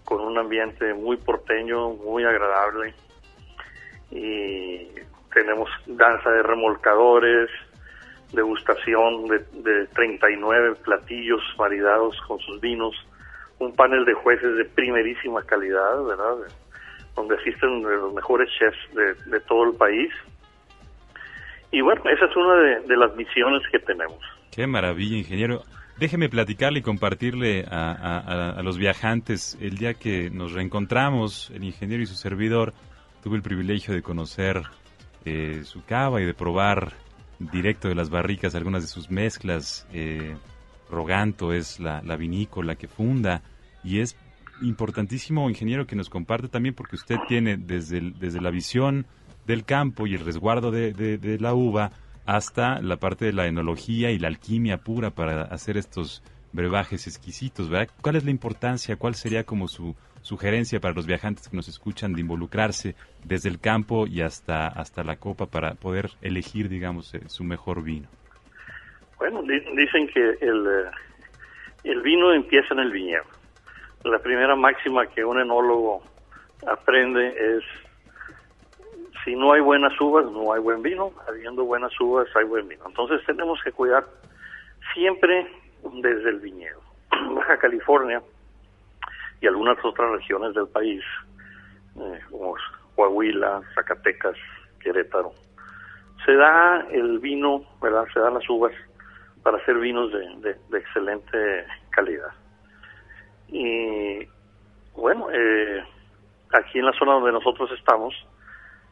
con 0.06 0.22
un 0.22 0.38
ambiente 0.38 0.94
muy 0.94 1.18
porteño, 1.18 1.90
muy 1.90 2.24
agradable 2.24 2.94
y 4.12 4.88
tenemos 5.34 5.70
danza 5.88 6.30
de 6.30 6.44
remolcadores, 6.44 7.50
degustación 8.32 9.28
de, 9.28 9.40
de 9.62 9.88
39 9.88 10.76
platillos 10.84 11.42
maridados 11.58 12.16
con 12.28 12.40
sus 12.40 12.62
vinos, 12.62 12.96
un 13.60 13.76
panel 13.76 14.06
de 14.06 14.14
jueces 14.14 14.56
de 14.56 14.66
primerísima 14.66 15.42
calidad, 15.44 16.04
¿verdad? 16.04 16.36
Donde 17.16 17.36
asisten 17.36 17.84
los 17.84 18.14
mejores 18.14 18.50
chefs 18.58 18.78
de, 19.30 19.40
todo 19.42 19.70
el 19.70 19.76
país. 19.76 20.12
Y 21.72 21.82
bueno, 21.82 22.02
esa 22.06 22.26
es 22.26 22.36
una 22.36 22.56
de, 22.82 22.98
las 22.98 23.16
misiones 23.16 23.62
que 23.72 23.80
tenemos. 23.80 24.20
Qué 24.52 24.68
maravilla, 24.68 25.18
ingeniero. 25.18 25.62
Déjeme 25.98 26.30
platicarle 26.30 26.80
y 26.80 26.82
compartirle 26.82 27.66
a, 27.70 28.60
los 28.64 28.78
viajantes. 28.78 29.58
El 29.62 29.78
día 29.78 29.94
que 29.94 30.30
nos 30.30 30.54
reencontramos, 30.54 31.52
el 31.52 31.64
ingeniero 31.64 32.04
y 32.04 32.06
su 32.06 32.16
servidor, 32.16 32.74
tuve 33.24 33.38
el 33.38 33.44
privilegio 33.44 33.94
de 33.94 34.02
conocer 34.02 34.62
eh, 35.26 35.62
su 35.64 35.86
cava 35.86 36.22
y 36.22 36.26
de 36.26 36.34
probar 36.34 36.94
directo 37.40 37.88
de 37.88 37.96
las 37.96 38.10
barricas 38.10 38.56
algunas 38.56 38.84
de 38.84 38.88
sus 38.88 39.10
mezclas. 39.10 39.88
Eh, 39.94 40.36
Roganto 40.90 41.54
es 41.54 41.80
la, 41.80 42.02
la 42.04 42.16
vinícola 42.16 42.76
que 42.76 42.88
funda 42.88 43.42
y 43.84 44.00
es 44.00 44.16
importantísimo, 44.64 45.50
ingeniero, 45.50 45.86
que 45.86 45.96
nos 45.96 46.10
comparte 46.10 46.48
también, 46.48 46.74
porque 46.74 46.96
usted 46.96 47.18
tiene 47.28 47.58
desde, 47.58 48.02
desde 48.20 48.42
la 48.42 48.50
visión 48.50 49.06
del 49.46 49.66
campo 49.66 50.08
y 50.08 50.16
el 50.16 50.26
resguardo 50.26 50.72
de, 50.72 50.94
de, 50.94 51.40
la 51.40 51.54
uva 51.54 51.92
hasta 52.26 52.82
la 52.82 52.98
parte 52.98 53.26
de 53.26 53.34
la 53.34 53.48
enología 53.48 54.12
y 54.12 54.20
la 54.20 54.30
alquimia 54.30 54.78
pura 54.78 55.10
para 55.12 55.44
hacer 55.44 55.78
estos 55.78 56.24
brebajes 56.54 57.08
exquisitos, 57.08 57.70
¿verdad? 57.70 57.90
¿Cuál 58.02 58.16
es 58.16 58.24
la 58.24 58.32
importancia, 58.32 58.96
cuál 58.96 59.16
sería 59.16 59.44
como 59.44 59.68
su 59.68 59.96
sugerencia 60.22 60.80
para 60.80 60.94
los 60.94 61.06
viajantes 61.06 61.50
que 61.50 61.58
nos 61.58 61.68
escuchan 61.68 62.14
de 62.14 62.22
involucrarse 62.22 62.96
desde 63.26 63.50
el 63.50 63.60
campo 63.60 64.08
y 64.08 64.22
hasta, 64.22 64.68
hasta 64.68 65.04
la 65.04 65.18
copa 65.18 65.48
para 65.48 65.74
poder 65.74 66.12
elegir, 66.22 66.70
digamos, 66.70 67.14
eh, 67.14 67.22
su 67.28 67.44
mejor 67.44 67.84
vino? 67.84 68.08
Bueno, 69.18 69.42
dicen 69.42 70.08
que 70.08 70.38
el, 70.42 70.66
eh, 70.66 70.92
el 71.84 72.02
vino 72.02 72.34
empieza 72.34 72.74
en 72.74 72.80
el 72.80 72.92
viñedo 72.92 73.43
la 74.04 74.20
primera 74.20 74.56
máxima 74.56 75.08
que 75.08 75.24
un 75.24 75.40
enólogo 75.40 76.04
aprende 76.68 77.34
es 77.38 77.64
si 79.24 79.36
no 79.36 79.54
hay 79.54 79.62
buenas 79.62 80.00
uvas, 80.02 80.26
no 80.26 80.52
hay 80.52 80.60
buen 80.60 80.82
vino, 80.82 81.14
habiendo 81.28 81.64
buenas 81.64 81.98
uvas 82.00 82.28
hay 82.36 82.44
buen 82.44 82.68
vino. 82.68 82.84
Entonces 82.86 83.26
tenemos 83.26 83.62
que 83.64 83.72
cuidar 83.72 84.04
siempre 84.94 85.48
desde 85.94 86.30
el 86.30 86.40
viñedo. 86.40 86.82
Baja 87.36 87.58
California 87.58 88.22
y 89.40 89.48
algunas 89.48 89.78
otras 89.84 90.12
regiones 90.12 90.54
del 90.54 90.68
país, 90.68 91.04
eh, 91.98 92.20
como 92.30 92.56
Coahuila, 92.96 93.62
Zacatecas, 93.76 94.36
Querétaro, 94.80 95.32
se 96.26 96.34
da 96.34 96.86
el 96.92 97.20
vino, 97.20 97.64
¿verdad? 97.82 98.06
Se 98.14 98.20
dan 98.20 98.34
las 98.34 98.50
uvas 98.50 98.74
para 99.42 99.58
hacer 99.58 99.78
vinos 99.78 100.12
de 100.12 100.78
excelente 100.78 101.66
calidad. 101.90 102.32
Y 103.54 104.28
bueno, 104.96 105.28
eh, 105.32 105.84
aquí 106.52 106.80
en 106.80 106.86
la 106.86 106.94
zona 106.94 107.14
donde 107.14 107.32
nosotros 107.32 107.70
estamos, 107.78 108.14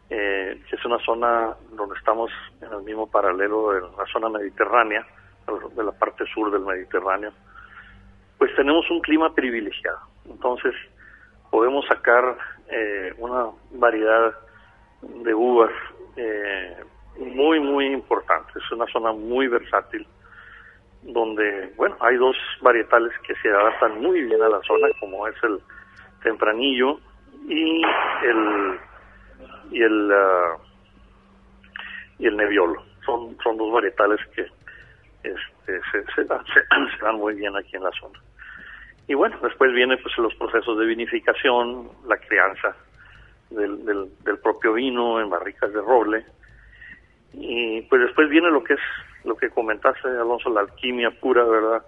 eh, 0.07 0.61
que 0.69 0.75
es 0.75 0.85
una 0.85 0.99
zona 0.99 1.55
donde 1.71 1.97
estamos 1.97 2.29
en 2.61 2.71
el 2.71 2.83
mismo 2.83 3.09
paralelo 3.09 3.71
de 3.71 3.81
la 3.81 4.05
zona 4.13 4.29
mediterránea, 4.29 5.05
de 5.75 5.83
la 5.83 5.91
parte 5.91 6.23
sur 6.33 6.51
del 6.51 6.61
Mediterráneo, 6.61 7.31
pues 8.37 8.55
tenemos 8.55 8.89
un 8.91 9.01
clima 9.01 9.33
privilegiado. 9.33 9.99
Entonces, 10.25 10.75
podemos 11.49 11.83
sacar 11.87 12.37
eh, 12.69 13.13
una 13.17 13.47
variedad 13.71 14.33
de 15.01 15.33
uvas 15.33 15.71
eh, 16.15 16.77
muy, 17.17 17.59
muy 17.59 17.87
importante. 17.87 18.51
Es 18.55 18.71
una 18.71 18.85
zona 18.87 19.11
muy 19.11 19.47
versátil 19.47 20.05
donde, 21.03 21.73
bueno, 21.75 21.95
hay 21.99 22.15
dos 22.17 22.35
varietales 22.61 23.11
que 23.25 23.35
se 23.35 23.49
adaptan 23.49 24.01
muy 24.01 24.21
bien 24.23 24.41
a 24.41 24.49
la 24.49 24.61
zona, 24.61 24.87
como 24.99 25.27
es 25.27 25.35
el 25.43 25.59
tempranillo 26.23 26.99
y 27.47 27.81
el 28.23 28.79
y 29.71 29.81
el 29.81 30.11
ah, 30.11 30.57
y 32.19 32.27
el 32.27 32.37
neviolo. 32.37 32.83
Son 33.05 33.35
son 33.43 33.57
dos 33.57 33.71
varietales 33.71 34.19
que 34.35 34.45
este, 35.23 35.81
se, 35.91 36.13
se, 36.13 36.23
dan, 36.25 36.43
se, 36.45 37.03
dan 37.03 37.15
muy 37.15 37.35
bien 37.35 37.55
aquí 37.55 37.75
en 37.75 37.83
la 37.83 37.91
zona. 37.91 38.19
Y 39.07 39.15
bueno, 39.15 39.37
después 39.41 39.73
viene 39.73 39.97
pues 39.97 40.15
los 40.17 40.33
procesos 40.35 40.77
de 40.77 40.85
vinificación, 40.85 41.89
la 42.07 42.17
crianza 42.17 42.75
del, 43.49 43.83
del, 43.85 44.09
del 44.23 44.37
propio 44.39 44.73
vino 44.73 45.19
en 45.19 45.29
barricas 45.29 45.73
de 45.73 45.81
roble 45.81 46.25
y 47.33 47.81
pues 47.83 48.01
después 48.01 48.29
viene 48.29 48.49
lo 48.49 48.63
que 48.63 48.73
es 48.73 48.79
lo 49.23 49.35
que 49.35 49.49
comentaste, 49.49 50.07
Alonso, 50.07 50.49
la 50.49 50.61
alquimia 50.61 51.11
pura, 51.11 51.43
¿verdad? 51.43 51.83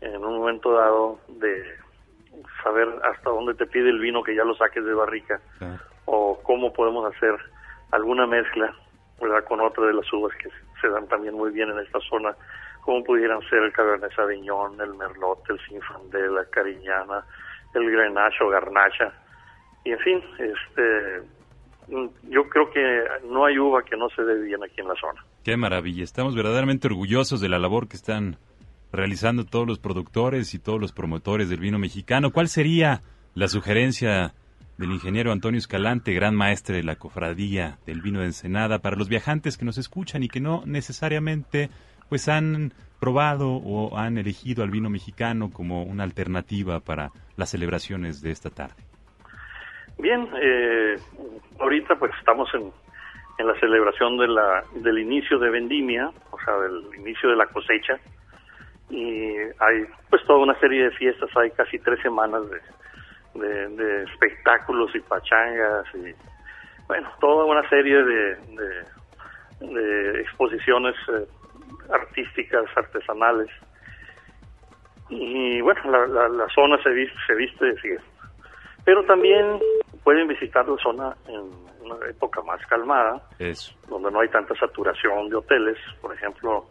En 0.00 0.24
un 0.24 0.38
momento 0.38 0.72
dado 0.72 1.18
de 1.28 1.76
saber 2.62 2.88
hasta 3.04 3.30
dónde 3.30 3.54
te 3.54 3.66
pide 3.66 3.90
el 3.90 4.00
vino 4.00 4.22
que 4.22 4.34
ya 4.34 4.44
lo 4.44 4.54
saques 4.54 4.84
de 4.84 4.94
barrica 4.94 5.40
o 6.06 6.40
cómo 6.42 6.72
podemos 6.72 7.14
hacer 7.14 7.36
alguna 7.90 8.26
mezcla, 8.26 8.74
¿verdad? 9.20 9.44
Con 9.44 9.60
otra 9.60 9.86
de 9.86 9.94
las 9.94 10.10
uvas 10.12 10.34
que 10.36 10.48
se 10.80 10.88
dan 10.88 11.06
también 11.08 11.34
muy 11.34 11.50
bien 11.52 11.70
en 11.70 11.78
esta 11.78 12.00
zona, 12.00 12.34
como 12.80 13.04
pudieran 13.04 13.40
ser 13.48 13.62
el 13.62 13.72
Cabernet 13.72 14.12
Sauvignon, 14.14 14.80
el 14.80 14.94
Merlot, 14.94 15.48
el 15.50 15.60
Sinfandel, 15.60 16.34
la 16.34 16.44
Cariñana, 16.46 17.24
el 17.74 17.90
Grenache 17.90 18.42
o 18.42 18.48
Garnacha. 18.48 19.12
Y 19.84 19.92
en 19.92 19.98
fin, 19.98 20.24
este 20.38 21.22
yo 22.22 22.48
creo 22.48 22.70
que 22.70 23.04
no 23.24 23.44
hay 23.44 23.58
uva 23.58 23.82
que 23.82 23.96
no 23.96 24.08
se 24.10 24.22
dé 24.22 24.40
bien 24.42 24.62
aquí 24.62 24.80
en 24.80 24.88
la 24.88 24.94
zona. 24.94 25.22
Qué 25.44 25.56
maravilla. 25.56 26.04
Estamos 26.04 26.36
verdaderamente 26.36 26.86
orgullosos 26.86 27.40
de 27.40 27.48
la 27.48 27.58
labor 27.58 27.88
que 27.88 27.96
están 27.96 28.36
realizando 28.92 29.44
todos 29.44 29.66
los 29.66 29.80
productores 29.80 30.54
y 30.54 30.60
todos 30.60 30.80
los 30.80 30.92
promotores 30.92 31.48
del 31.50 31.58
vino 31.58 31.80
mexicano. 31.80 32.30
¿Cuál 32.30 32.46
sería 32.46 33.02
la 33.34 33.48
sugerencia 33.48 34.34
del 34.78 34.92
ingeniero 34.92 35.32
Antonio 35.32 35.58
Escalante, 35.58 36.12
gran 36.12 36.36
maestre 36.36 36.76
de 36.76 36.84
la 36.84 36.94
cofradía 36.94 37.78
del 37.86 38.02
vino 38.02 38.20
de 38.20 38.26
Ensenada, 38.26 38.78
para 38.78 38.96
los 38.96 39.08
viajantes 39.08 39.58
que 39.58 39.64
nos 39.64 39.78
escuchan 39.78 40.22
y 40.22 40.28
que 40.28 40.40
no 40.40 40.62
necesariamente 40.64 41.70
pues 42.08 42.28
han 42.28 42.72
probado 43.00 43.50
o 43.50 43.98
han 43.98 44.18
elegido 44.18 44.62
al 44.62 44.70
vino 44.70 44.90
mexicano 44.90 45.50
como 45.50 45.82
una 45.82 46.04
alternativa 46.04 46.78
para 46.78 47.10
las 47.36 47.50
celebraciones 47.50 48.22
de 48.22 48.30
esta 48.30 48.50
tarde? 48.50 48.80
Bien, 49.98 50.28
eh, 50.40 50.96
ahorita 51.58 51.96
pues 51.98 52.12
estamos 52.20 52.48
en, 52.54 52.70
en 53.38 53.46
la 53.46 53.58
celebración 53.58 54.18
de 54.18 54.28
la, 54.28 54.64
del 54.74 54.98
inicio 54.98 55.38
de 55.38 55.50
vendimia, 55.50 56.10
o 56.30 56.38
sea, 56.44 56.56
del 56.58 56.94
inicio 56.98 57.30
de 57.30 57.36
la 57.36 57.46
cosecha, 57.46 57.98
y 58.90 59.34
hay 59.58 59.86
pues 60.10 60.22
toda 60.26 60.40
una 60.40 60.58
serie 60.60 60.84
de 60.84 60.90
fiestas, 60.92 61.30
hay 61.36 61.50
casi 61.52 61.78
tres 61.78 62.00
semanas 62.02 62.42
de, 63.34 63.68
de, 63.68 64.04
espectáculos 64.04 64.94
y 64.94 65.00
pachangas 65.00 65.86
y 65.94 66.14
bueno, 66.86 67.10
toda 67.20 67.46
una 67.46 67.66
serie 67.70 68.02
de, 68.02 68.36
de, 69.60 70.20
exposiciones 70.20 70.94
eh, 71.08 71.26
artísticas, 71.90 72.64
artesanales. 72.76 73.48
Y 75.08 75.60
bueno, 75.62 75.80
la, 75.90 76.28
la, 76.28 76.48
zona 76.48 76.82
se 76.82 76.90
viste, 76.90 77.16
se 77.26 77.34
viste 77.34 77.64
de 77.64 77.76
fiesta. 77.76 78.06
Pero 78.84 79.04
también 79.04 79.58
pueden 80.04 80.28
visitar 80.28 80.68
la 80.68 80.76
zona 80.78 81.16
en 81.26 81.50
una 81.84 82.08
época 82.08 82.42
más 82.42 82.64
calmada, 82.66 83.22
donde 83.88 84.10
no 84.10 84.20
hay 84.20 84.28
tanta 84.28 84.54
saturación 84.56 85.28
de 85.28 85.36
hoteles, 85.36 85.78
por 86.00 86.14
ejemplo, 86.14 86.66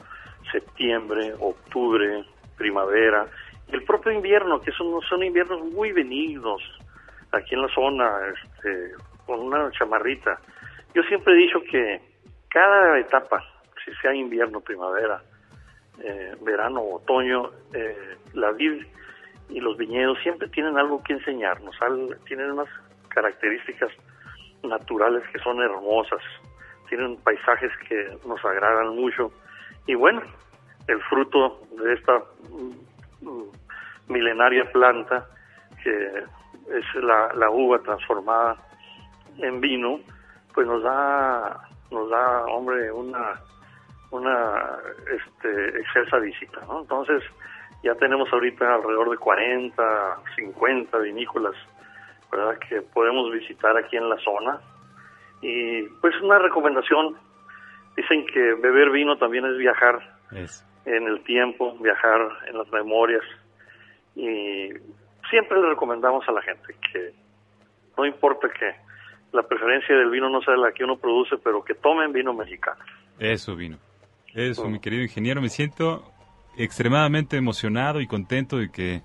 septiembre, 0.52 1.34
octubre, 1.40 2.24
primavera, 2.58 3.28
y 3.68 3.76
el 3.76 3.84
propio 3.84 4.12
invierno, 4.12 4.60
que 4.60 4.72
son, 4.72 5.00
son 5.02 5.24
inviernos 5.24 5.64
muy 5.72 5.92
benignos 5.92 6.62
aquí 7.32 7.56
en 7.56 7.62
la 7.62 7.70
zona, 7.70 8.20
este, 8.28 8.92
con 9.26 9.40
una 9.40 9.72
chamarrita. 9.72 10.40
Yo 10.94 11.04
siempre 11.04 11.34
he 11.34 11.38
dicho 11.38 11.62
que 11.70 12.02
cada 12.50 13.00
etapa, 13.00 13.44
si 13.86 13.94
sea 14.02 14.14
invierno, 14.14 14.60
primavera, 14.60 15.22
eh, 16.04 16.36
verano, 16.42 16.82
otoño, 16.82 17.50
eh, 17.74 18.18
la 18.34 18.52
vid 18.52 18.86
y 19.50 19.60
los 19.60 19.78
viñedos 19.78 20.18
siempre 20.22 20.50
tienen 20.50 20.78
algo 20.78 21.02
que 21.04 21.14
enseñarnos, 21.14 21.76
tienen 22.26 22.52
unas 22.52 22.70
características 23.14 23.92
naturales 24.64 25.24
que 25.32 25.40
son 25.40 25.62
hermosas, 25.62 26.22
tienen 26.90 27.18
paisajes 27.18 27.72
que 27.88 28.18
nos 28.26 28.44
agradan 28.44 28.96
mucho 28.96 29.32
y 29.88 29.96
bueno, 29.96 30.22
el 30.88 31.02
fruto 31.04 31.62
de 31.78 31.94
esta 31.94 32.24
mm, 32.50 34.12
milenaria 34.12 34.72
planta 34.72 35.26
que 35.84 36.24
es 36.78 37.04
la, 37.04 37.34
la 37.34 37.50
uva 37.50 37.80
transformada 37.80 38.58
en 39.38 39.60
vino, 39.60 40.00
pues 40.54 40.68
nos 40.68 40.84
da 40.84 41.68
nos 41.90 42.10
da 42.10 42.46
hombre 42.46 42.92
una 42.92 43.40
una 44.12 44.78
este 45.08 45.80
excelsa 45.80 46.18
visita, 46.18 46.62
¿no? 46.68 46.82
Entonces, 46.82 47.24
ya 47.84 47.96
tenemos 47.96 48.32
ahorita 48.32 48.76
alrededor 48.76 49.10
de 49.10 49.18
40, 49.18 50.18
50 50.36 50.98
vinícolas, 51.00 51.56
¿verdad? 52.32 52.58
Que 52.60 52.82
podemos 52.82 53.32
visitar 53.32 53.78
aquí 53.78 53.98
en 53.98 54.10
la 54.10 54.18
zona. 54.18 54.60
Y 55.42 55.84
pues 56.02 56.14
una 56.22 56.40
recomendación, 56.40 57.16
dicen 57.96 58.26
que 58.26 58.54
beber 58.56 58.92
vino 58.92 59.18
también 59.18 59.46
es 59.46 59.58
viajar 59.58 60.18
en 60.86 61.08
el 61.08 61.24
tiempo, 61.24 61.76
viajar 61.80 62.22
en 62.48 62.58
las 62.58 62.72
memorias. 62.72 63.24
Y 64.16 64.70
siempre 65.30 65.62
le 65.62 65.70
recomendamos 65.70 66.28
a 66.28 66.32
la 66.32 66.42
gente 66.42 66.76
que 66.92 67.14
no 67.98 68.06
importa 68.06 68.50
que 68.50 68.76
la 69.32 69.44
preferencia 69.44 69.96
del 69.96 70.10
vino 70.10 70.30
no 70.30 70.42
sea 70.42 70.56
la 70.56 70.72
que 70.72 70.84
uno 70.84 70.98
produce, 70.98 71.38
pero 71.38 71.64
que 71.64 71.74
tomen 71.74 72.12
vino 72.12 72.34
mexicano. 72.34 72.84
Eso, 73.20 73.56
vino. 73.56 73.78
Eso, 74.34 74.68
mi 74.70 74.80
querido 74.80 75.04
ingeniero, 75.04 75.42
me 75.42 75.50
siento 75.50 76.04
extremadamente 76.58 77.38
emocionado 77.38 78.02
y 78.02 78.08
contento 78.08 78.58
de 78.58 78.72
que 78.72 79.02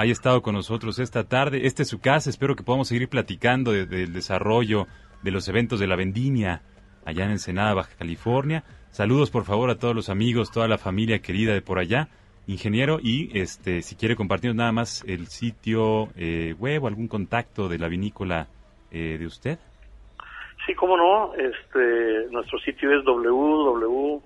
haya 0.00 0.12
estado 0.12 0.40
con 0.40 0.54
nosotros 0.54 0.98
esta 0.98 1.24
tarde. 1.24 1.66
Esta 1.66 1.82
es 1.82 1.88
su 1.88 2.00
casa, 2.00 2.30
espero 2.30 2.56
que 2.56 2.62
podamos 2.62 2.88
seguir 2.88 3.08
platicando 3.08 3.72
del 3.72 4.12
desarrollo 4.12 4.86
de 5.22 5.30
los 5.30 5.46
eventos 5.48 5.78
de 5.78 5.86
la 5.86 5.96
vendimia 5.96 6.62
allá 7.04 7.24
en 7.24 7.32
Ensenada, 7.32 7.74
Baja 7.74 7.94
California. 7.98 8.64
Saludos 8.90 9.30
por 9.30 9.44
favor 9.44 9.68
a 9.68 9.76
todos 9.76 9.94
los 9.94 10.08
amigos, 10.08 10.50
toda 10.50 10.68
la 10.68 10.78
familia 10.78 11.18
querida 11.18 11.52
de 11.52 11.60
por 11.60 11.78
allá, 11.78 12.08
ingeniero, 12.46 12.98
y 13.02 13.30
este 13.38 13.82
si 13.82 13.94
quiere 13.94 14.16
compartir 14.16 14.54
nada 14.54 14.72
más 14.72 15.04
el 15.06 15.26
sitio 15.26 16.08
eh, 16.16 16.54
web 16.58 16.84
o 16.84 16.86
algún 16.86 17.06
contacto 17.06 17.68
de 17.68 17.78
la 17.78 17.88
vinícola 17.88 18.48
eh, 18.90 19.18
de 19.18 19.26
usted. 19.26 19.58
Sí, 20.66 20.74
cómo 20.74 20.96
no, 20.96 21.34
este, 21.34 22.30
nuestro 22.30 22.58
sitio 22.60 22.98
es 22.98 23.04
www 23.04 24.22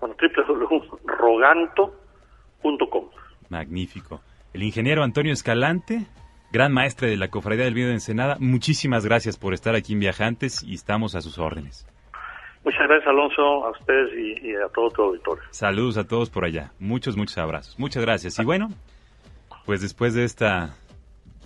bueno, 0.00 0.16
www.roganto.com. 0.36 3.10
Magnífico. 3.50 4.22
El 4.52 4.64
ingeniero 4.64 5.04
Antonio 5.04 5.32
Escalante, 5.32 6.06
gran 6.50 6.72
maestre 6.72 7.08
de 7.08 7.16
la 7.16 7.28
Cofradía 7.28 7.64
del 7.64 7.74
Vino 7.74 7.86
de 7.86 7.94
Ensenada, 7.94 8.36
muchísimas 8.40 9.06
gracias 9.06 9.38
por 9.38 9.54
estar 9.54 9.76
aquí 9.76 9.92
en 9.92 10.00
Viajantes 10.00 10.64
y 10.64 10.74
estamos 10.74 11.14
a 11.14 11.20
sus 11.20 11.38
órdenes. 11.38 11.86
Muchas 12.64 12.80
gracias, 12.88 13.06
Alonso, 13.06 13.64
a 13.64 13.70
ustedes 13.70 14.10
y, 14.42 14.54
a 14.56 14.68
todo 14.74 14.90
tu 14.90 15.02
auditorio. 15.02 15.44
Saludos 15.50 15.96
a 15.98 16.06
todos 16.06 16.30
por 16.30 16.44
allá. 16.44 16.72
Muchos, 16.80 17.16
muchos 17.16 17.38
abrazos. 17.38 17.78
Muchas 17.78 18.02
gracias. 18.02 18.40
Y 18.40 18.44
bueno, 18.44 18.70
pues 19.66 19.82
después 19.82 20.14
de 20.14 20.24
esta 20.24 20.74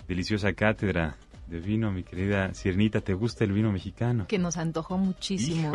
deliciosa 0.07 0.53
cátedra 0.53 1.15
de 1.47 1.59
vino, 1.59 1.91
mi 1.91 2.03
querida 2.03 2.53
Ciernita, 2.53 3.01
¿te 3.01 3.13
gusta 3.13 3.43
el 3.43 3.51
vino 3.51 3.71
mexicano? 3.71 4.25
Que 4.27 4.39
nos 4.39 4.57
antojó 4.57 4.97
muchísimo. 4.97 5.71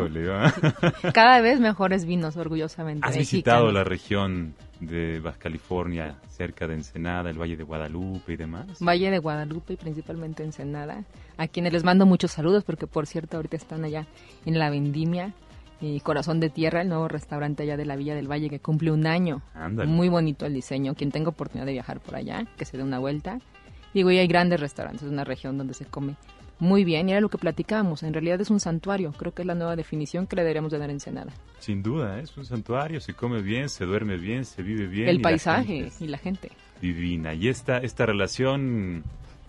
Cada 1.15 1.41
vez 1.41 1.61
mejores 1.61 2.05
vinos, 2.05 2.37
orgullosamente. 2.37 3.07
¿Has 3.07 3.17
visitado 3.17 3.71
la 3.71 3.85
región 3.85 4.55
de 4.81 5.21
Baja 5.21 5.39
California, 5.39 6.17
cerca 6.29 6.67
de 6.67 6.75
Ensenada, 6.75 7.31
el 7.31 7.41
Valle 7.41 7.57
de 7.57 7.63
Guadalupe 7.63 8.33
y 8.33 8.37
demás? 8.37 8.67
Valle 8.81 9.11
de 9.11 9.19
Guadalupe 9.19 9.75
y 9.75 9.77
principalmente 9.77 10.43
Ensenada, 10.43 11.05
a 11.37 11.47
quienes 11.47 11.73
les 11.73 11.85
mando 11.85 12.05
muchos 12.05 12.33
saludos 12.33 12.65
porque 12.65 12.87
por 12.87 13.07
cierto 13.07 13.37
ahorita 13.37 13.57
están 13.57 13.85
allá 13.85 14.07
en 14.47 14.59
La 14.59 14.71
Vendimia 14.71 15.35
y 15.81 16.01
Corazón 16.01 16.41
de 16.41 16.51
Tierra, 16.51 16.83
el 16.83 16.89
nuevo 16.89 17.09
restaurante 17.09 17.63
allá 17.63 17.77
de 17.77 17.87
la 17.87 17.97
Villa 17.97 18.15
del 18.15 18.31
Valle 18.31 18.51
que 18.51 18.61
cumple 18.61 18.91
un 18.91 19.07
año. 19.07 19.41
Muy 19.87 20.09
bonito 20.09 20.45
el 20.47 20.53
diseño. 20.53 20.95
Quien 20.95 21.11
tenga 21.11 21.31
oportunidad 21.31 21.65
de 21.65 21.73
viajar 21.73 22.01
por 22.01 22.17
allá, 22.17 22.45
que 22.59 22.65
se 22.65 22.77
dé 22.77 22.83
una 22.83 22.99
vuelta. 22.99 23.39
Digo, 23.95 24.11
y 24.11 24.19
hay 24.19 24.27
grandes 24.27 24.61
restaurantes, 24.61 25.03
es 25.03 25.11
una 25.11 25.25
región 25.25 25.59
donde 25.59 25.75
se 25.75 25.85
come 25.85 26.17
muy 26.61 26.85
bien 26.85 27.09
y 27.09 27.13
era 27.13 27.21
lo 27.21 27.29
que 27.29 27.39
platicábamos. 27.39 28.03
En 28.03 28.13
realidad 28.13 28.41
es 28.41 28.51
un 28.51 28.61
santuario, 28.61 29.13
creo 29.13 29.33
que 29.33 29.43
es 29.43 29.47
la 29.47 29.55
nueva 29.55 29.75
definición 29.77 30.27
que 30.27 30.37
le 30.37 30.43
deberíamos 30.43 30.71
de 30.71 30.79
dar 30.79 30.91
a 30.91 30.93
Ensenada. 30.93 31.33
Sin 31.59 31.83
duda, 31.83 32.19
¿eh? 32.19 32.23
es 32.23 32.37
un 32.37 32.45
santuario, 32.45 33.01
se 33.01 33.15
come 33.15 33.41
bien, 33.41 33.69
se 33.69 33.85
duerme 33.85 34.17
bien, 34.17 34.45
se 34.45 34.63
vive 34.63 34.87
bien. 34.87 35.09
El 35.09 35.21
paisaje 35.21 35.91
y 35.99 36.07
la 36.07 36.19
gente. 36.19 36.51
Divina. 36.81 37.35
Y 37.35 37.49
esta, 37.49 37.79
esta 37.79 38.07
relación, 38.07 39.03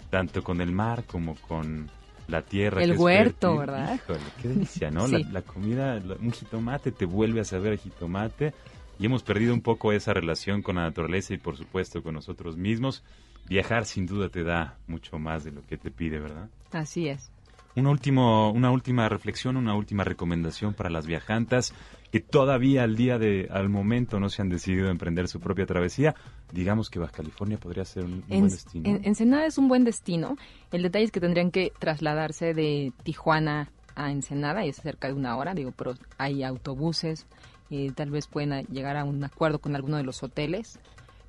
tanto 0.10 0.44
con 0.44 0.62
el 0.62 0.72
mar 0.72 1.04
como 1.06 1.36
con 1.36 1.90
la 2.28 2.42
tierra. 2.42 2.82
El 2.82 2.98
huerto, 2.98 3.58
¿verdad? 3.58 3.96
Híjole, 3.96 4.20
qué 4.42 4.48
delicia, 4.48 4.90
¿no? 4.90 5.08
la, 5.08 5.42
comida, 5.42 6.02
un 6.20 6.32
jitomate 6.32 6.92
te 6.92 7.06
vuelve 7.06 7.42
a 7.42 7.46
saber 7.46 7.74
a 7.74 7.78
jitomate. 7.78 8.54
Y 9.00 9.06
hemos 9.06 9.24
perdido 9.24 9.54
un 9.54 9.62
poco 9.62 9.92
esa 9.94 10.14
relación 10.14 10.62
con 10.62 10.76
la 10.76 10.84
naturaleza 10.84 11.34
y 11.34 11.40
por 11.40 11.58
supuesto 11.58 12.04
con 12.04 12.14
nosotros 12.14 12.56
mismos. 12.56 13.04
Viajar 13.48 13.86
sin 13.86 14.06
duda 14.06 14.30
te 14.30 14.44
da 14.44 14.78
mucho 14.88 15.20
más 15.20 15.44
de 15.44 15.52
lo 15.52 15.66
que 15.66 15.78
te 15.78 15.92
pide, 15.92 16.20
¿verdad? 16.20 16.50
Así 16.72 17.08
es. 17.08 17.32
Un 17.76 17.88
último, 17.88 18.52
una 18.52 18.70
última 18.72 19.08
reflexión, 19.08 19.56
una 19.56 19.76
última 19.76 20.04
recomendación 20.04 20.74
para 20.74 20.90
las 20.90 21.08
viajantes 21.08 21.74
que 22.12 22.20
todavía 22.20 22.84
al 22.84 22.98
día 22.98 23.18
de, 23.18 23.48
al 23.50 23.70
momento 23.70 24.20
no 24.20 24.30
se 24.30 24.42
han 24.42 24.50
decidido 24.50 24.90
emprender 24.90 25.30
su 25.30 25.40
propia 25.40 25.66
travesía. 25.66 26.14
Digamos 26.52 26.90
que 26.90 27.00
Baja 27.00 27.14
California 27.14 27.58
podría 27.58 27.86
ser 27.86 28.04
un, 28.04 28.24
buen 28.28 28.50
destino. 28.50 28.90
En, 28.90 29.06
Ensenada 29.06 29.46
es 29.46 29.58
un 29.58 29.70
buen 29.70 29.86
destino. 29.86 30.36
El 30.72 30.84
detalle 30.84 31.06
es 31.06 31.12
que 31.12 31.22
tendrían 31.22 31.52
que 31.52 31.72
trasladarse 31.80 32.54
de 32.54 32.92
Tijuana 33.04 33.70
a 33.96 34.12
Ensenada 34.12 34.66
y 34.66 34.70
es 34.70 34.76
cerca 34.76 35.08
de 35.08 35.14
una 35.14 35.38
hora, 35.38 35.54
digo, 35.54 35.72
pero 35.72 35.94
hay 36.18 36.44
autobuses, 36.44 37.26
y 37.70 37.90
tal 37.92 38.12
vez 38.12 38.28
pueden 38.28 38.66
llegar 38.68 38.98
a 38.98 39.06
un 39.06 39.24
acuerdo 39.24 39.60
con 39.60 39.76
alguno 39.76 39.96
de 39.96 40.04
los 40.04 40.22
hoteles. 40.24 40.78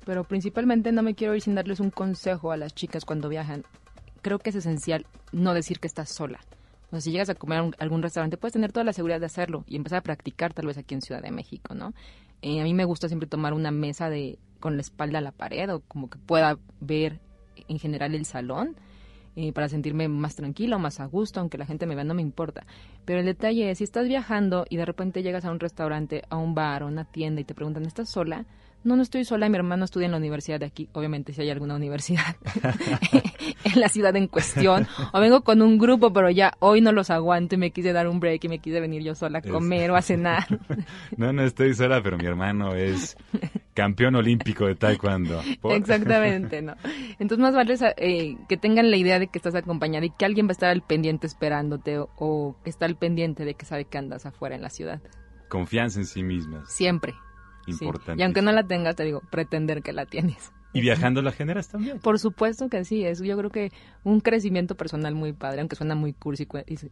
Pero 0.05 0.23
principalmente 0.23 0.91
no 0.91 1.03
me 1.03 1.15
quiero 1.15 1.35
ir 1.35 1.41
sin 1.41 1.55
darles 1.55 1.79
un 1.79 1.89
consejo 1.89 2.51
a 2.51 2.57
las 2.57 2.73
chicas 2.73 3.05
cuando 3.05 3.29
viajan. 3.29 3.63
Creo 4.21 4.39
que 4.39 4.49
es 4.49 4.55
esencial 4.55 5.05
no 5.31 5.53
decir 5.53 5.79
que 5.79 5.87
estás 5.87 6.09
sola. 6.09 6.39
O 6.87 6.91
sea, 6.91 7.01
si 7.01 7.11
llegas 7.11 7.29
a 7.29 7.35
comer 7.35 7.59
a 7.59 7.71
algún 7.79 8.03
restaurante, 8.03 8.37
puedes 8.37 8.53
tener 8.53 8.71
toda 8.71 8.83
la 8.83 8.93
seguridad 8.93 9.19
de 9.19 9.25
hacerlo 9.25 9.63
y 9.67 9.75
empezar 9.75 9.99
a 9.99 10.03
practicar 10.03 10.53
tal 10.53 10.67
vez 10.67 10.77
aquí 10.77 10.93
en 10.93 11.01
Ciudad 11.01 11.21
de 11.21 11.31
México, 11.31 11.73
¿no? 11.73 11.93
Eh, 12.41 12.61
a 12.61 12.63
mí 12.63 12.73
me 12.73 12.85
gusta 12.85 13.07
siempre 13.07 13.27
tomar 13.27 13.53
una 13.53 13.71
mesa 13.71 14.09
de 14.09 14.37
con 14.59 14.75
la 14.75 14.81
espalda 14.81 15.19
a 15.19 15.21
la 15.21 15.31
pared 15.31 15.73
o 15.73 15.81
como 15.81 16.09
que 16.09 16.17
pueda 16.19 16.57
ver 16.79 17.19
en 17.67 17.79
general 17.79 18.15
el 18.15 18.25
salón 18.25 18.75
eh, 19.35 19.51
para 19.51 19.67
sentirme 19.67 20.07
más 20.07 20.35
tranquilo, 20.35 20.77
más 20.77 20.99
a 20.99 21.05
gusto, 21.05 21.39
aunque 21.39 21.57
la 21.57 21.65
gente 21.65 21.85
me 21.85 21.95
vea, 21.95 22.03
no 22.03 22.13
me 22.13 22.21
importa. 22.21 22.65
Pero 23.03 23.19
el 23.19 23.25
detalle 23.25 23.71
es, 23.71 23.79
si 23.79 23.83
estás 23.83 24.07
viajando 24.07 24.65
y 24.69 24.77
de 24.77 24.85
repente 24.85 25.23
llegas 25.23 25.45
a 25.45 25.51
un 25.51 25.59
restaurante, 25.59 26.23
a 26.29 26.37
un 26.37 26.53
bar 26.53 26.83
o 26.83 26.87
una 26.87 27.05
tienda 27.05 27.41
y 27.41 27.43
te 27.43 27.55
preguntan, 27.55 27.85
¿estás 27.85 28.09
sola? 28.09 28.45
No, 28.83 28.95
no 28.95 29.01
estoy 29.01 29.23
sola, 29.23 29.47
mi 29.47 29.55
hermano 29.55 29.85
estudia 29.85 30.05
en 30.05 30.11
la 30.11 30.17
universidad 30.17 30.59
de 30.59 30.65
aquí, 30.65 30.89
obviamente 30.93 31.33
si 31.33 31.41
hay 31.41 31.49
alguna 31.49 31.75
universidad 31.75 32.35
en 33.63 33.79
la 33.79 33.87
ciudad 33.87 34.15
en 34.15 34.27
cuestión, 34.27 34.87
o 35.13 35.19
vengo 35.19 35.41
con 35.43 35.61
un 35.61 35.77
grupo, 35.77 36.11
pero 36.11 36.29
ya 36.29 36.53
hoy 36.59 36.81
no 36.81 36.91
los 36.91 37.09
aguanto 37.09 37.55
y 37.55 37.57
me 37.57 37.71
quise 37.71 37.93
dar 37.93 38.07
un 38.07 38.19
break 38.19 38.43
y 38.43 38.49
me 38.49 38.59
quise 38.59 38.81
venir 38.81 39.01
yo 39.01 39.15
sola 39.15 39.39
a 39.39 39.41
comer 39.41 39.91
o 39.91 39.95
a 39.95 40.01
cenar. 40.01 40.45
no, 41.17 41.31
no 41.31 41.43
estoy 41.43 41.73
sola, 41.73 42.01
pero 42.03 42.17
mi 42.17 42.25
hermano 42.25 42.75
es 42.75 43.15
campeón 43.73 44.15
olímpico 44.15 44.65
de 44.65 44.75
taekwondo. 44.75 45.41
Exactamente, 45.63 46.61
¿no? 46.61 46.75
Entonces 47.19 47.39
más 47.39 47.55
vale 47.55 47.75
eh, 47.97 48.37
que 48.47 48.57
tengan 48.57 48.91
la 48.91 48.97
idea 48.97 49.19
de 49.19 49.27
que 49.27 49.37
estás 49.37 49.55
acompañada 49.55 50.05
y 50.05 50.09
que 50.09 50.25
alguien 50.25 50.47
va 50.47 50.51
a 50.51 50.53
estar 50.53 50.69
al 50.69 50.81
pendiente 50.81 51.27
esperándote 51.27 51.97
o, 51.99 52.55
que 52.63 52.69
está 52.69 52.85
al 52.85 52.95
pendiente 52.95 53.45
de 53.45 53.55
que 53.55 53.65
sabe 53.65 53.85
que 53.85 53.97
andas 53.97 54.25
afuera 54.25 54.55
en 54.55 54.61
la 54.61 54.69
ciudad. 54.69 55.01
Confianza 55.49 55.99
en 55.99 56.05
sí 56.05 56.23
mismas. 56.23 56.71
Siempre. 56.71 57.13
Importante. 57.67 58.21
Y 58.21 58.25
aunque 58.25 58.41
no 58.41 58.51
la 58.51 58.63
tengas, 58.63 58.95
te 58.95 59.03
digo, 59.03 59.21
pretender 59.29 59.81
que 59.81 59.93
la 59.93 60.05
tienes. 60.05 60.51
¿Y 60.73 60.81
viajando 60.81 61.21
la 61.21 61.31
generas 61.31 61.69
también? 61.69 61.99
Por 61.99 62.19
supuesto 62.19 62.67
que 62.67 62.83
sí, 62.83 63.05
es 63.05 63.21
yo 63.21 63.37
creo 63.37 63.51
que 63.51 63.71
un 64.03 64.19
crecimiento 64.21 64.75
personal 64.75 65.13
muy 65.13 65.31
padre, 65.31 65.61
aunque 65.61 65.75
suena 65.75 65.93
muy 65.93 66.13
cursi 66.13 66.47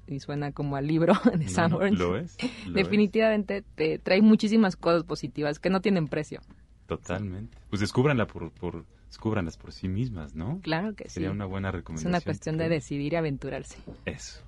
y, 0.08 0.20
suena 0.20 0.52
como 0.52 0.76
al 0.76 0.86
libro 0.86 1.14
de 1.36 1.48
Sam 1.48 1.78
Lo 1.94 2.16
es. 2.16 2.38
Definitivamente 2.72 3.64
te 3.76 3.98
trae 3.98 4.22
muchísimas 4.22 4.76
cosas 4.76 5.04
positivas 5.04 5.60
que 5.60 5.72
no 5.72 5.82
tienen 5.82 6.08
precio. 6.08 6.42
Totalmente. 6.86 7.58
Pues 7.70 7.80
descúbranla 7.80 8.28
por, 8.28 8.52
por, 8.52 8.86
descúbranlas 9.08 9.58
por 9.58 9.72
sí 9.72 9.88
mismas, 9.88 10.36
¿no? 10.36 10.60
Claro 10.62 10.94
que 10.94 11.06
sí. 11.06 11.16
Sería 11.16 11.32
una 11.32 11.46
buena 11.46 11.72
recomendación. 11.72 12.14
Es 12.14 12.22
una 12.22 12.24
cuestión 12.24 12.58
de 12.58 12.70
decidir 12.70 13.14
y 13.14 13.16
aventurarse. 13.16 13.78
Eso. 14.06 14.44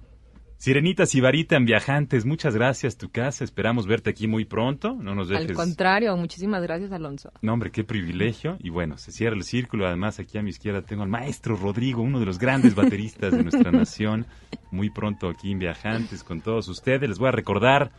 Sirenita 0.64 1.06
Sibarita 1.06 1.58
en 1.58 1.66
Viajantes, 1.66 2.24
muchas 2.24 2.56
gracias, 2.56 2.96
tu 2.98 3.10
casa. 3.10 3.44
Esperamos 3.44 3.86
verte 3.86 4.12
aquí 4.12 4.28
muy 4.28 4.46
pronto. 4.46 4.94
No 4.94 5.14
nos 5.14 5.28
dejes. 5.28 5.50
Al 5.50 5.56
contrario, 5.58 6.16
muchísimas 6.16 6.64
gracias, 6.64 6.90
Alonso. 6.94 7.34
No, 7.42 7.52
hombre, 7.52 7.70
qué 7.70 7.84
privilegio. 7.84 8.56
Y 8.62 8.70
bueno, 8.70 8.98
se 8.98 9.12
cierra 9.12 9.36
el 9.36 9.44
círculo. 9.44 9.86
Además, 9.86 10.20
aquí 10.20 10.38
a 10.38 10.42
mi 10.42 10.52
izquierda 10.52 10.82
tengo 10.82 11.04
al 11.04 11.10
maestro 11.10 11.58
Rodrigo, 11.58 12.02
uno 12.02 12.18
de 12.18 12.26
los 12.26 12.40
grandes 12.40 12.76
bateristas 12.76 13.34
de 13.34 13.44
nuestra 13.44 13.72
nación. 13.74 14.26
Muy 14.72 14.90
pronto 14.90 15.28
aquí 15.28 15.52
en 15.52 15.60
Viajantes 15.60 16.24
con 16.24 16.40
todos 16.40 16.70
ustedes. 16.70 17.10
Les 17.10 17.20
voy 17.20 17.28
a 17.28 17.34
recordar 17.34 17.92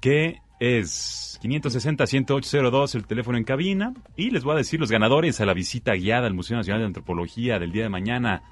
que 0.00 0.42
es 0.60 1.40
560-10802 1.42 2.94
el 2.94 3.04
teléfono 3.04 3.36
en 3.36 3.42
cabina. 3.42 3.94
Y 4.14 4.30
les 4.30 4.44
voy 4.44 4.52
a 4.52 4.58
decir 4.58 4.78
los 4.78 4.92
ganadores 4.92 5.40
a 5.40 5.44
la 5.44 5.54
visita 5.54 5.94
guiada 5.94 6.28
al 6.28 6.34
Museo 6.34 6.56
Nacional 6.56 6.82
de 6.82 6.86
Antropología 6.86 7.58
del 7.58 7.72
día 7.72 7.82
de 7.82 7.88
mañana. 7.88 8.44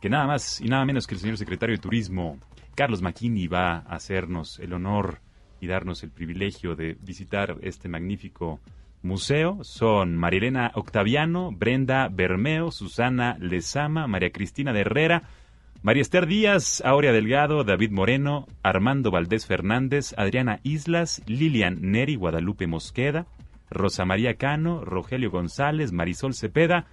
Que 0.00 0.08
nada 0.08 0.28
más 0.28 0.60
y 0.60 0.68
nada 0.68 0.84
menos 0.84 1.08
que 1.08 1.16
el 1.16 1.20
señor 1.20 1.38
secretario 1.38 1.74
de 1.74 1.82
Turismo, 1.82 2.38
Carlos 2.74 3.02
McKinney 3.02 3.46
va 3.46 3.78
a 3.78 3.96
hacernos 3.96 4.58
el 4.58 4.72
honor 4.72 5.20
y 5.60 5.66
darnos 5.66 6.02
el 6.02 6.10
privilegio 6.10 6.74
de 6.74 6.96
visitar 7.00 7.56
este 7.62 7.88
magnífico 7.88 8.60
museo. 9.02 9.58
Son 9.62 10.16
Marilena 10.16 10.72
Octaviano, 10.74 11.50
Brenda 11.52 12.08
Bermeo, 12.08 12.70
Susana 12.70 13.36
Lezama, 13.38 14.06
María 14.06 14.30
Cristina 14.30 14.72
de 14.72 14.80
Herrera, 14.80 15.22
María 15.82 16.02
Esther 16.02 16.26
Díaz, 16.26 16.82
Aurea 16.84 17.12
Delgado, 17.12 17.64
David 17.64 17.90
Moreno, 17.90 18.46
Armando 18.62 19.10
Valdés 19.10 19.46
Fernández, 19.46 20.14
Adriana 20.16 20.60
Islas, 20.62 21.22
Lilian 21.26 21.78
Neri, 21.80 22.16
Guadalupe 22.16 22.66
Mosqueda, 22.66 23.26
Rosa 23.70 24.04
María 24.04 24.34
Cano, 24.34 24.84
Rogelio 24.84 25.30
González, 25.30 25.92
Marisol 25.92 26.34
Cepeda, 26.34 26.86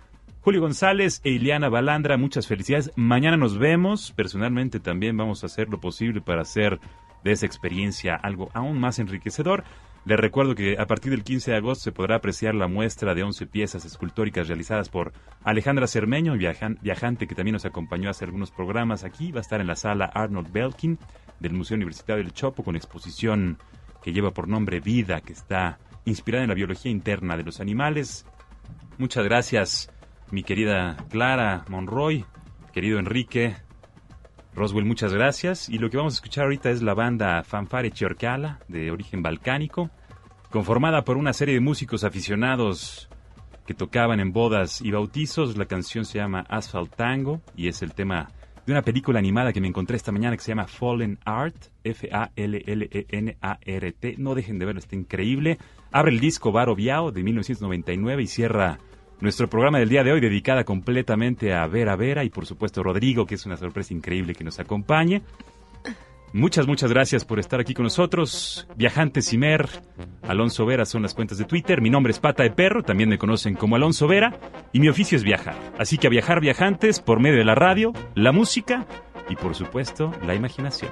Julio 0.48 0.62
González 0.62 1.20
e 1.26 1.32
Ileana 1.32 1.68
Balandra, 1.68 2.16
muchas 2.16 2.48
felicidades. 2.48 2.93
Mañana 2.95 3.36
nos 3.36 3.58
vemos. 3.58 4.14
Personalmente 4.14 4.80
también 4.80 5.18
vamos 5.18 5.43
a 5.43 5.48
hacer 5.48 5.68
lo 5.68 5.82
posible 5.82 6.22
para 6.22 6.43
hacer 6.43 6.80
de 7.22 7.34
esa 7.34 7.45
experiencia 7.45 8.16
algo 8.16 8.50
aún 8.54 8.80
más 8.80 8.98
enriquecedor. 9.00 9.66
Les 10.06 10.18
recuerdo 10.18 10.56
que 10.56 10.78
a 10.80 10.88
partir 10.88 11.12
del 11.12 11.26
15 11.26 11.52
de 11.52 11.58
agosto 11.58 11.84
se 11.84 11.91
podrá 11.91 12.16
apreciar 12.16 12.56
la 12.56 12.70
muestra 12.70 13.14
de 13.14 13.24
11 13.24 13.45
piezas 13.48 13.84
escultóricas 13.84 14.48
realizadas 14.48 14.88
por 14.88 15.12
Alejandra 15.43 15.86
Cermeño, 15.86 16.38
viajante 16.38 17.28
que 17.28 17.36
también 17.36 17.56
nos 17.56 17.66
acompañó 17.66 18.08
a 18.08 18.12
hacer 18.12 18.30
algunos 18.30 18.52
programas 18.52 19.04
aquí. 19.04 19.34
Va 19.34 19.39
a 19.39 19.41
estar 19.41 19.60
en 19.60 19.68
la 19.68 19.76
sala 19.76 20.06
Arnold 20.06 20.54
Belkin 20.54 20.98
del 21.41 21.56
Museo 21.56 21.76
Universitario 21.76 22.24
del 22.24 22.32
Chopo 22.32 22.64
con 22.64 22.78
exposición 22.78 23.58
que 24.02 24.14
lleva 24.14 24.32
por 24.32 24.48
nombre 24.48 24.80
Vida, 24.80 25.20
que 25.20 25.34
está 25.34 25.78
inspirada 26.06 26.45
en 26.45 26.50
la 26.52 26.56
biología 26.56 26.89
interna 26.89 27.36
de 27.36 27.43
los 27.43 27.60
animales. 27.60 28.26
Muchas 28.98 29.26
gracias 29.26 29.91
mi 30.32 30.44
querida 30.44 30.98
Clara 31.10 31.66
Monroy, 31.70 32.26
querido 32.74 33.00
Enrique, 33.00 33.56
Roswell, 34.54 34.86
muchas 34.86 35.14
gracias. 35.14 35.70
Y 35.70 35.78
lo 35.78 35.90
que 35.90 35.98
vamos 35.98 36.16
a 36.16 36.18
escuchar 36.18 36.46
ahorita 36.46 36.70
es 36.72 36.82
la 36.82 36.94
banda 36.94 37.44
Fanfare 37.44 37.92
Chiorcala, 37.92 38.60
de 38.68 38.92
origen 38.92 39.22
balcánico, 39.22 39.92
conformada 40.50 41.04
por 41.04 41.18
una 41.18 41.34
serie 41.34 41.54
de 41.54 41.62
músicos 41.62 42.04
aficionados 42.04 43.08
que 43.68 43.74
tocaban 43.74 44.20
en 44.20 44.34
bodas 44.34 44.82
y 44.82 44.92
bautizos. 44.92 45.58
La 45.58 45.66
canción 45.66 46.06
se 46.06 46.18
llama 46.18 46.46
Asphalt 46.50 46.96
Tango 46.96 47.42
y 47.56 47.68
es 47.68 47.82
el 47.84 47.94
tema 47.94 48.30
de 48.66 48.74
una 48.74 48.82
película 48.82 49.20
animada 49.20 49.54
que 49.54 49.62
me 49.62 49.68
encontré 49.68 49.96
esta 49.96 50.12
mañana 50.12 50.36
que 50.36 50.44
se 50.44 50.50
llama 50.52 50.68
Fallen 50.68 51.20
Art, 51.24 51.56
F-A-L-L-E-N-A-R-T. 51.84 52.46
No 54.18 54.36
dejen 54.36 54.60
de 54.60 54.66
verlo, 54.66 54.80
está 54.80 54.96
increíble. 54.96 55.60
Abre 55.92 56.12
el 56.12 56.20
disco 56.20 56.52
Baro 56.52 56.76
Biao 56.76 57.12
de 57.12 57.24
1999 57.24 58.24
y 58.24 58.28
cierra 58.28 58.80
nuestro 59.20 59.49
programa 59.49 59.80
del 59.80 59.89
día 59.89 60.03
de 60.03 60.11
hoy 60.11 60.20
dedicada 60.20 60.63
completamente 60.63 61.53
a 61.53 61.65
Vera 61.68 61.95
Vera 61.95 62.24
y 62.24 62.30
por 62.30 62.45
supuesto 62.45 62.84
Rodrigo, 62.84 63.26
que 63.26 63.36
es 63.36 63.45
una 63.45 63.57
sorpresa 63.57 63.93
increíble 63.93 64.36
que 64.36 64.43
nos 64.43 64.59
acompañe. 64.59 65.22
Muchas, 66.34 66.68
muchas 66.68 66.91
gracias 66.91 67.24
por 67.24 67.39
estar 67.39 67.59
aquí 67.59 67.74
con 67.74 67.84
nosotros. 67.84 68.68
Viajante 68.76 69.22
Cimer, 69.22 69.68
Alonso 70.24 70.65
Vera 70.65 70.86
son 70.86 71.01
las 71.01 71.13
cuentas 71.13 71.38
de 71.38 71.45
Twitter. 71.45 71.82
Mi 71.82 71.89
nombre 71.89 72.11
es 72.11 72.20
Pata 72.20 72.43
de 72.43 72.51
Perro, 72.51 72.84
también 72.84 73.09
me 73.09 73.18
conocen 73.18 73.55
como 73.55 73.76
Alonso 73.76 74.07
Vera. 74.07 74.38
Y 74.74 74.80
mi 74.80 74.89
oficio 74.89 75.15
es 75.15 75.24
viajar. 75.24 75.55
Así 75.80 75.97
que 75.97 76.07
a 76.07 76.09
viajar 76.09 76.41
viajantes 76.41 76.99
por 76.99 77.20
medio 77.22 77.38
de 77.38 77.45
la 77.45 77.55
radio, 77.55 77.93
la 78.13 78.34
música 78.34 78.86
y 79.30 79.36
por 79.36 79.55
supuesto 79.55 80.11
la 80.26 80.36
imaginación. 80.36 80.91